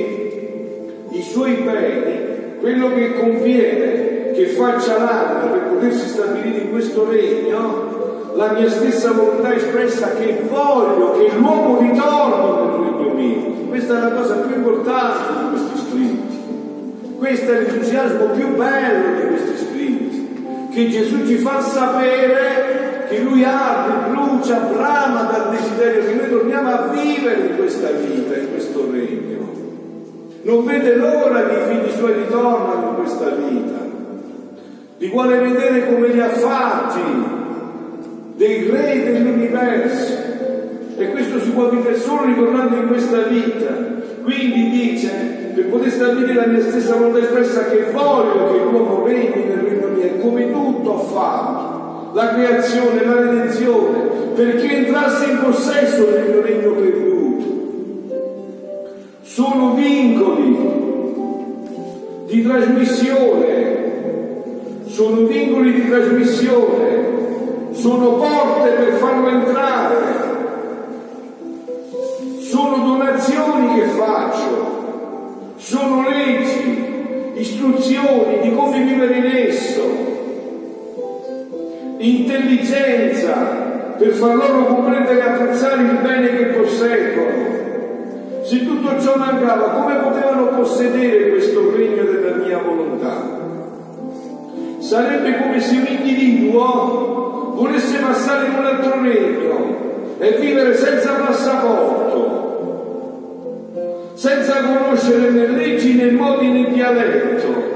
i 1.10 1.22
suoi 1.22 1.54
beni, 1.54 2.20
quello 2.60 2.92
che 2.92 3.14
conviene 3.14 4.01
che 4.42 4.48
faccia 4.48 4.98
l'anima 4.98 5.52
per 5.52 5.60
potersi 5.68 6.08
stabilire 6.08 6.64
in 6.64 6.70
questo 6.70 7.08
regno, 7.08 8.32
la 8.34 8.52
mia 8.52 8.68
stessa 8.68 9.12
volontà 9.12 9.54
espressa 9.54 10.14
che 10.14 10.42
voglio 10.48 11.12
che 11.12 11.30
l'uomo 11.36 11.78
ritorni 11.78 12.84
nel 12.84 12.96
regno 12.96 13.14
mio. 13.14 13.68
Questa 13.68 13.98
è 13.98 14.00
la 14.00 14.10
cosa 14.16 14.34
più 14.34 14.56
importante 14.56 15.32
di 15.32 15.48
questi 15.50 15.86
scritti. 15.86 16.40
Questo 17.18 17.52
è 17.52 17.60
l'entusiasmo 17.60 18.24
più 18.34 18.56
bello 18.56 19.20
di 19.20 19.26
questi 19.28 19.64
scritti, 19.64 20.68
che 20.72 20.88
Gesù 20.88 21.24
ci 21.24 21.36
fa 21.36 21.60
sapere 21.60 23.06
che 23.08 23.18
lui 23.20 23.44
arde, 23.44 24.10
brucia, 24.10 24.56
brama 24.56 25.22
dal 25.30 25.50
desiderio 25.50 26.04
che 26.04 26.14
noi 26.14 26.30
torniamo 26.30 26.68
a 26.68 26.88
vivere 26.88 27.46
in 27.46 27.56
questa 27.56 27.90
vita, 27.90 28.36
in 28.36 28.50
questo 28.50 28.88
regno. 28.90 29.50
Non 30.42 30.64
vede 30.64 30.96
l'ora 30.96 31.46
che 31.46 31.52
i 31.52 31.76
figli 31.76 31.96
suoi 31.96 32.14
ritornano 32.14 32.88
in 32.88 32.94
questa 32.96 33.28
vita. 33.28 33.81
Li 35.02 35.08
vuole 35.08 35.36
vedere 35.36 35.92
come 35.92 36.06
li 36.12 36.20
ha 36.20 36.28
fatti 36.28 37.00
dei 38.36 38.70
re 38.70 39.02
dell'universo. 39.02 40.12
E 40.96 41.10
questo 41.10 41.40
si 41.40 41.50
può 41.50 41.68
vivere 41.70 41.96
solo 41.96 42.26
ritornando 42.26 42.76
in 42.76 42.86
questa 42.86 43.22
vita. 43.22 43.66
Quindi 44.22 44.70
dice, 44.70 45.10
per 45.56 45.66
poter 45.70 45.90
stabilire 45.90 46.34
la 46.34 46.46
mia 46.46 46.60
stessa 46.60 46.94
volontà 46.94 47.18
espressa, 47.18 47.64
che 47.64 47.86
voglio 47.90 48.52
che 48.52 48.58
l'uomo 48.62 49.04
regni 49.04 49.44
nel 49.44 49.58
regno 49.58 49.88
mio, 49.88 50.08
come 50.20 50.52
tutto 50.52 50.90
ho 50.90 50.98
fatto 50.98 52.12
la 52.14 52.34
creazione, 52.34 53.04
la 53.04 53.20
redenzione, 53.22 53.98
perché 54.36 54.70
entrasse 54.70 55.32
in 55.32 55.38
possesso 55.42 56.04
del 56.04 56.30
mio 56.30 56.42
regno 56.42 56.70
perduto. 56.74 57.44
Sono 59.22 59.74
vincoli 59.74 60.56
di 62.26 62.42
trasmissione, 62.44 63.81
sono 64.92 65.26
vincoli 65.26 65.72
di 65.72 65.88
trasmissione, 65.88 67.70
sono 67.70 68.16
porte 68.16 68.68
per 68.72 68.92
farlo 68.98 69.28
entrare, 69.28 69.96
sono 72.40 72.76
donazioni 72.84 73.80
che 73.80 73.86
faccio, 73.86 75.54
sono 75.56 76.06
leggi, 76.10 77.32
istruzioni 77.36 78.40
di 78.42 78.54
come 78.54 78.82
vivere 78.82 79.14
in 79.16 79.24
esso 79.24 80.10
intelligenza 81.96 83.32
per 83.96 84.10
far 84.10 84.34
loro 84.34 84.66
comprendere 84.66 85.18
e 85.18 85.22
apprezzare 85.22 85.82
il 85.82 85.98
bene 86.02 86.36
che 86.36 86.44
posseggono. 86.46 87.50
Se 88.42 88.66
tutto 88.66 89.00
ciò 89.00 89.16
mancava, 89.16 89.70
come 89.70 89.94
potevano 89.94 90.48
possedere 90.48 91.30
questo 91.30 91.74
regno 91.74 92.02
della 92.02 92.36
mia 92.44 92.58
volontà? 92.58 93.42
Sarebbe 94.92 95.38
come 95.38 95.58
se 95.58 95.74
un 95.76 95.86
individuo 95.88 97.54
volesse 97.56 97.96
passare 97.96 98.48
in 98.48 98.52
un 98.58 98.66
altro 98.66 99.00
regno 99.00 100.16
e 100.18 100.32
vivere 100.32 100.76
senza 100.76 101.12
passaporto, 101.12 102.20
senza 104.12 104.60
conoscere 104.60 105.30
né 105.30 105.46
leggi 105.46 105.94
né 105.94 106.10
modi 106.10 106.48
né 106.48 106.68
dialetto. 106.70 107.70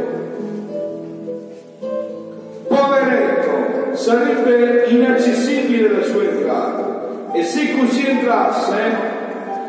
Sarebbe 3.94 4.84
inaccessibile 4.88 5.88
la 5.88 6.02
sua 6.04 6.22
entrata 6.22 7.32
e 7.32 7.42
se 7.42 7.78
così 7.78 8.08
entrasse 8.08 8.74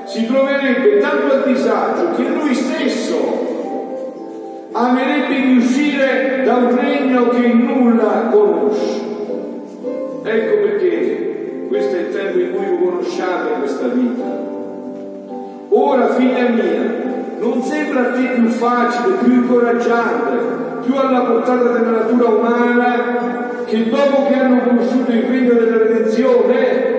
si 0.03 0.25
troverebbe 0.25 0.97
tanto 0.97 1.33
a 1.33 1.37
disagio 1.45 2.11
che 2.17 2.23
lui 2.23 2.53
stesso 2.53 2.76
amerebbe 4.77 5.41
di 5.41 5.57
uscire 5.57 6.43
da 6.45 6.55
un 6.55 6.75
regno 6.75 7.29
che 7.29 7.47
nulla 7.47 8.29
conosce. 8.31 9.01
Ecco 10.23 10.55
perché 10.61 11.65
questo 11.67 11.95
è 11.95 11.99
il 11.99 12.09
tempo 12.11 12.39
in 12.39 12.51
cui 12.51 12.87
conosciate 12.87 13.59
questa 13.59 13.87
vita. 13.87 14.45
Ora, 15.69 16.13
figlia 16.13 16.49
mia, 16.49 17.05
non 17.39 17.61
sembra 17.63 18.01
a 18.01 18.11
te 18.11 18.27
più 18.35 18.47
facile, 18.49 19.15
più 19.23 19.33
incoraggiante, 19.33 20.31
più 20.83 20.95
alla 20.95 21.21
portata 21.21 21.69
della 21.69 21.89
natura 21.89 22.29
umana 22.29 23.25
che 23.65 23.89
dopo 23.89 24.27
che 24.27 24.33
hanno 24.35 24.61
conosciuto 24.61 25.11
il 25.11 25.23
regno 25.23 25.53
della 25.53 25.77
redenzione, 25.77 26.95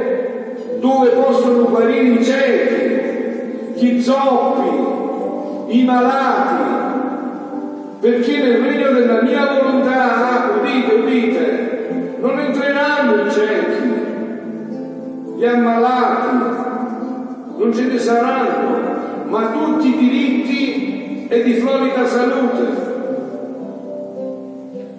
dove 0.80 1.08
possono 1.10 1.64
guarire 1.64 2.20
i 2.20 2.24
ciechi, 2.24 3.72
gli 3.74 4.02
zoppi, 4.02 5.76
i 5.76 5.84
malati, 5.84 6.97
perché 8.08 8.38
nel 8.38 8.62
regno 8.62 8.90
della 8.92 9.22
mia 9.22 9.60
volontà, 9.60 10.50
udite, 10.58 10.94
udite, 10.94 12.16
non 12.20 12.38
entreranno 12.38 13.26
i 13.26 13.30
ciechi, 13.30 13.92
gli 15.36 15.44
ammalati, 15.44 16.36
non 17.58 17.74
ce 17.74 17.82
ne 17.82 17.98
saranno, 17.98 19.26
ma 19.26 19.50
tutti 19.50 19.94
diritti 19.94 21.26
e 21.28 21.42
di 21.42 21.54
florida 21.54 22.06
salute. 22.06 22.86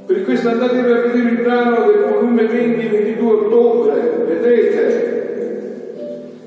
Per 0.06 0.24
questo 0.24 0.50
andatevi 0.50 0.92
a 0.92 1.02
vedere 1.02 1.30
il 1.30 1.42
brano 1.42 1.88
del 1.88 2.06
volume 2.12 2.44
20-22 2.44 3.24
ottobre, 3.24 4.24
vedete? 4.28 5.08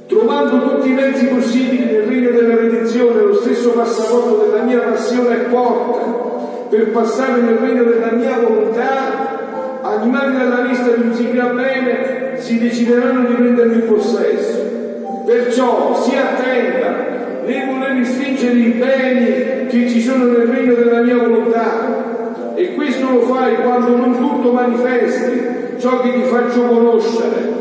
Trovando 0.07 0.69
tutti 0.69 0.91
i 0.91 0.95
mezzi 0.95 1.27
possibili 1.27 1.87
nel 1.87 2.03
regno 2.03 2.31
della 2.31 2.55
redenzione, 2.55 3.21
lo 3.23 3.35
stesso 3.35 3.71
passaporto 3.71 4.45
della 4.45 4.63
mia 4.63 4.81
passione 4.81 5.35
è 5.35 5.49
porta 5.49 6.32
per 6.73 6.89
passare 6.89 7.43
nel 7.43 7.57
regno 7.57 7.85
della 7.85 8.13
mia 8.13 8.39
volontà, 8.39 9.83
animati 9.83 10.33
dalla 10.39 10.63
vista 10.63 10.91
di 10.93 11.03
un 11.03 11.15
si 11.15 11.25
bene, 11.25 12.39
si 12.39 12.59
decideranno 12.59 13.29
di 13.29 13.35
prendermi 13.35 13.75
in 13.75 13.87
possesso. 13.87 15.23
Perciò 15.27 16.03
si 16.03 16.17
attenta 16.17 17.43
né 17.45 17.67
voler 17.67 17.99
restringere 17.99 18.55
i 18.55 18.71
beni 18.71 19.67
che 19.67 19.87
ci 19.91 20.01
sono 20.01 20.25
nel 20.25 20.47
regno 20.47 20.73
della 20.73 21.03
mia 21.03 21.19
volontà. 21.19 22.55
E 22.55 22.75
questo 22.75 23.11
lo 23.11 23.21
fai 23.21 23.55
quando 23.57 23.95
non 23.95 24.17
tutto 24.17 24.53
manifesti 24.53 25.77
ciò 25.79 26.01
che 26.01 26.15
ti 26.15 26.23
faccio 26.23 26.63
conoscere. 26.63 27.61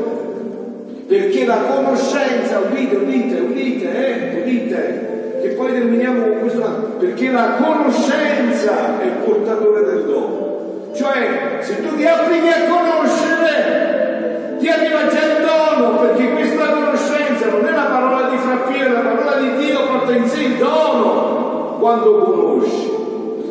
Perché 1.06 1.46
la 1.46 1.58
conoscenza, 1.58 2.62
udite, 2.72 2.96
udite, 2.96 3.40
udite, 3.42 3.90
eh, 3.94 4.42
udite, 4.42 5.11
e 5.42 5.50
poi 5.50 5.72
terminiamo 5.72 6.22
con 6.22 6.40
questo, 6.40 6.62
perché 7.00 7.32
la 7.32 7.56
conoscenza 7.60 9.00
è 9.00 9.06
il 9.06 9.24
portatore 9.24 9.84
del 9.84 10.04
dono. 10.06 10.50
Cioè, 10.94 11.58
se 11.62 11.82
tu 11.82 11.96
ti 11.96 12.06
applichi 12.06 12.48
a 12.48 12.68
conoscere, 12.70 14.58
ti 14.60 14.68
arriva 14.68 15.08
già 15.08 15.24
il 15.26 15.46
dono, 15.46 15.98
perché 15.98 16.32
questa 16.32 16.66
conoscenza 16.68 17.50
non 17.50 17.66
è 17.66 17.72
la 17.72 17.86
parola 17.86 18.30
di 18.30 18.38
Frappia, 18.38 18.92
la 18.92 19.00
parola 19.00 19.38
di 19.38 19.66
Dio 19.66 19.88
porta 19.88 20.12
in 20.12 20.28
sé 20.28 20.42
il 20.42 20.58
dono 20.58 21.78
quando 21.80 22.18
conosci. 22.20 22.92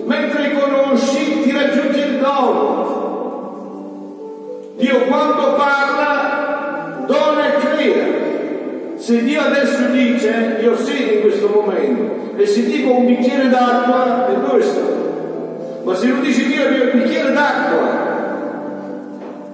Mentre 0.05 0.53
conosci 0.53 1.43
ti 1.43 1.51
raggiunge 1.51 1.99
il 1.99 2.19
dono. 2.19 2.99
Dio 4.77 5.01
quando 5.07 5.55
parla 5.55 7.05
dona 7.07 7.47
e 7.47 7.59
crea. 7.59 8.40
Se 9.01 9.25
Dio 9.25 9.41
adesso 9.41 9.87
dice, 9.93 10.59
io 10.61 10.77
sede 10.77 11.15
in 11.15 11.21
questo 11.23 11.49
momento, 11.49 12.37
e 12.37 12.47
se 12.47 12.67
dico 12.67 12.97
un 12.97 13.07
bicchiere 13.07 13.49
d'acqua, 13.49 14.29
e 14.29 14.35
dove 14.47 14.61
sta? 14.63 14.83
Ma 15.85 15.95
se 15.95 16.09
non 16.09 16.21
dice 16.21 16.45
Dio, 16.45 16.69
io 16.69 16.93
un 16.93 17.01
bicchiere 17.01 17.33
d'acqua, 17.33 17.89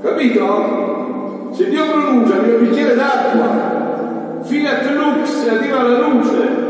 capito? 0.03 1.51
Se 1.53 1.68
Dio 1.68 1.84
pronuncia, 1.84 2.34
io 2.44 2.57
un 2.57 2.68
bicchiere 2.68 2.97
d'acqua, 2.97 4.40
fiat 4.42 4.90
lux, 4.90 5.49
arriva 5.49 5.82
la 5.82 5.99
luce. 6.01 6.64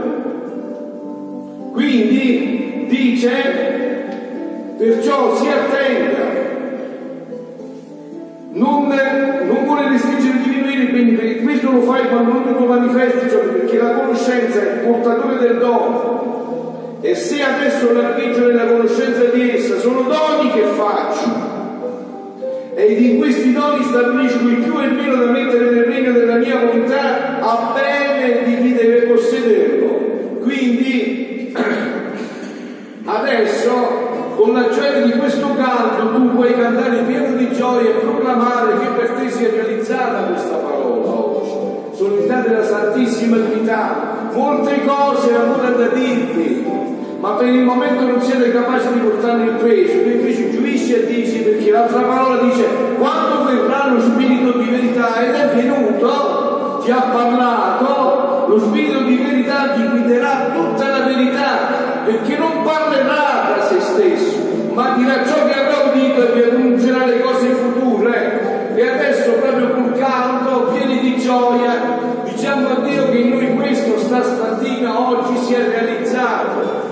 Quindi 1.73 2.85
dice, 2.91 3.31
perciò 4.77 5.35
si 5.35 5.49
attenta, 5.49 6.25
non, 8.53 8.95
non 9.47 9.65
vuole 9.65 9.89
restringere 9.89 10.46
di 10.77 10.91
quindi 10.91 11.43
questo 11.43 11.71
lo 11.71 11.81
fai 11.83 12.09
quando 12.09 12.33
non 12.33 12.45
tutto 12.45 12.67
manifesti, 12.67 13.29
cioè 13.31 13.41
perché 13.41 13.79
la 13.79 13.91
conoscenza 13.91 14.61
è 14.61 14.73
il 14.75 14.79
portatore 14.87 15.39
del 15.39 15.59
dono. 15.59 16.99
E 17.01 17.15
se 17.15 17.43
adesso 17.43 17.93
l'arpeggio 17.93 18.47
nella 18.47 18.67
conoscenza 18.67 19.25
di 19.25 19.51
essa 19.51 19.79
sono 19.79 20.03
doni 20.03 20.51
che 20.53 20.63
faccio, 20.75 21.55
ed 22.75 23.01
in 23.01 23.19
questi 23.19 23.53
doni 23.53 23.83
stabilisco 23.85 24.49
il 24.49 24.57
più 24.57 24.81
e 24.81 24.85
il 24.85 24.93
meno 24.93 25.15
da 25.17 25.31
mettere 25.31 25.71
nel 25.71 25.85
regno 25.85 26.13
della 26.13 26.37
mia 26.37 26.59
volontà 26.59 27.41
a 27.41 27.73
bene 27.75 28.45
di 28.45 28.63
chi 28.63 28.75
deve 28.75 29.01
possederlo. 29.07 30.39
Quindi 30.43 31.55
adesso 33.05 34.06
con 34.47 34.55
la 34.55 34.69
gioia 34.69 35.01
di 35.01 35.11
questo 35.19 35.57
canto 35.57 36.13
tu 36.13 36.31
puoi 36.37 36.55
cantare 36.55 37.03
pieno 37.03 37.35
di 37.35 37.53
gioia 37.53 37.91
e 37.91 37.95
proclamare 37.95 38.79
che 38.79 38.87
per 38.97 39.11
te 39.19 39.29
sia 39.29 39.51
realizzata 39.51 40.29
questa 40.29 40.55
parola 40.55 41.05
oggi. 41.05 41.97
Solidità 41.97 42.41
della 42.43 42.63
Santissima 42.63 43.39
Trinità, 43.39 44.29
molte 44.33 44.85
cose 44.85 45.35
ancora 45.35 45.71
da 45.71 45.89
dirvi, 45.89 46.65
ma 47.19 47.31
per 47.31 47.49
il 47.49 47.65
momento 47.65 48.07
non 48.07 48.21
siete 48.21 48.53
capaci 48.53 48.93
di 48.93 49.01
portare 49.01 49.43
il 49.43 49.55
peso, 49.55 50.03
tu 50.03 50.11
invece 50.11 50.51
giuisci 50.53 50.93
e 50.95 51.07
dici 51.07 51.39
perché 51.39 51.71
l'altra 51.73 52.03
parola 52.03 52.41
dice 52.43 52.65
quando 52.99 53.51
verrà 53.51 53.89
lo 53.89 54.01
Spirito 54.01 54.59
di 54.59 54.71
verità? 54.71 55.25
Ed 55.25 55.35
è 55.35 55.55
venuto, 55.57 56.83
ti 56.85 56.91
ha 56.93 57.01
parlato, 57.01 58.47
lo 58.47 58.61
Spirito 58.61 59.01
di 59.01 59.17
verità 59.17 59.71
ti 59.75 59.83
guiderà 59.89 60.53
tutta 60.55 60.89
la 60.89 61.05
verità, 61.05 62.05
perché 62.05 62.37
non 62.39 62.63
parlerà 62.63 63.55
da 63.57 63.63
se 63.67 63.81
stesso, 63.81 64.36
ma 64.77 64.93
dirà 64.95 65.25
ciò 65.25 65.47
che 65.47 65.55
avrà 65.55 65.91
udito 65.91 66.21
e 66.21 66.33
vi 66.35 66.43
annuncerà 66.43 67.07
le 67.07 67.21
cose 67.21 67.49
future. 67.49 68.75
E 68.75 68.87
adesso 68.87 69.31
proprio 69.33 69.71
col 69.71 69.99
canto, 69.99 70.71
pieni 70.73 71.01
di 71.01 71.17
gioia, 71.17 71.81
diciamo 72.25 72.69
a 72.69 72.81
Dio 72.81 73.09
che 73.09 73.17
in 73.17 73.31
noi 73.31 73.55
questo 73.55 73.99
sta 73.99 74.23
stamattina 74.23 75.09
oggi 75.09 75.39
si 75.39 75.55
è 75.55 75.67
realizzato. 75.67 76.85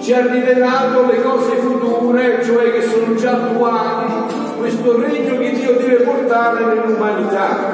Ci 0.00 0.12
ha 0.12 0.26
rivelato 0.26 1.06
le 1.06 1.22
cose 1.22 1.56
future, 1.56 2.44
cioè 2.44 2.72
che 2.72 2.82
sono 2.82 3.14
già 3.14 3.30
attuali, 3.30 4.12
questo 4.58 5.00
regno 5.00 5.38
che 5.38 5.52
Dio 5.52 5.72
deve 5.72 5.94
portare 6.02 6.64
nell'umanità. 6.66 7.71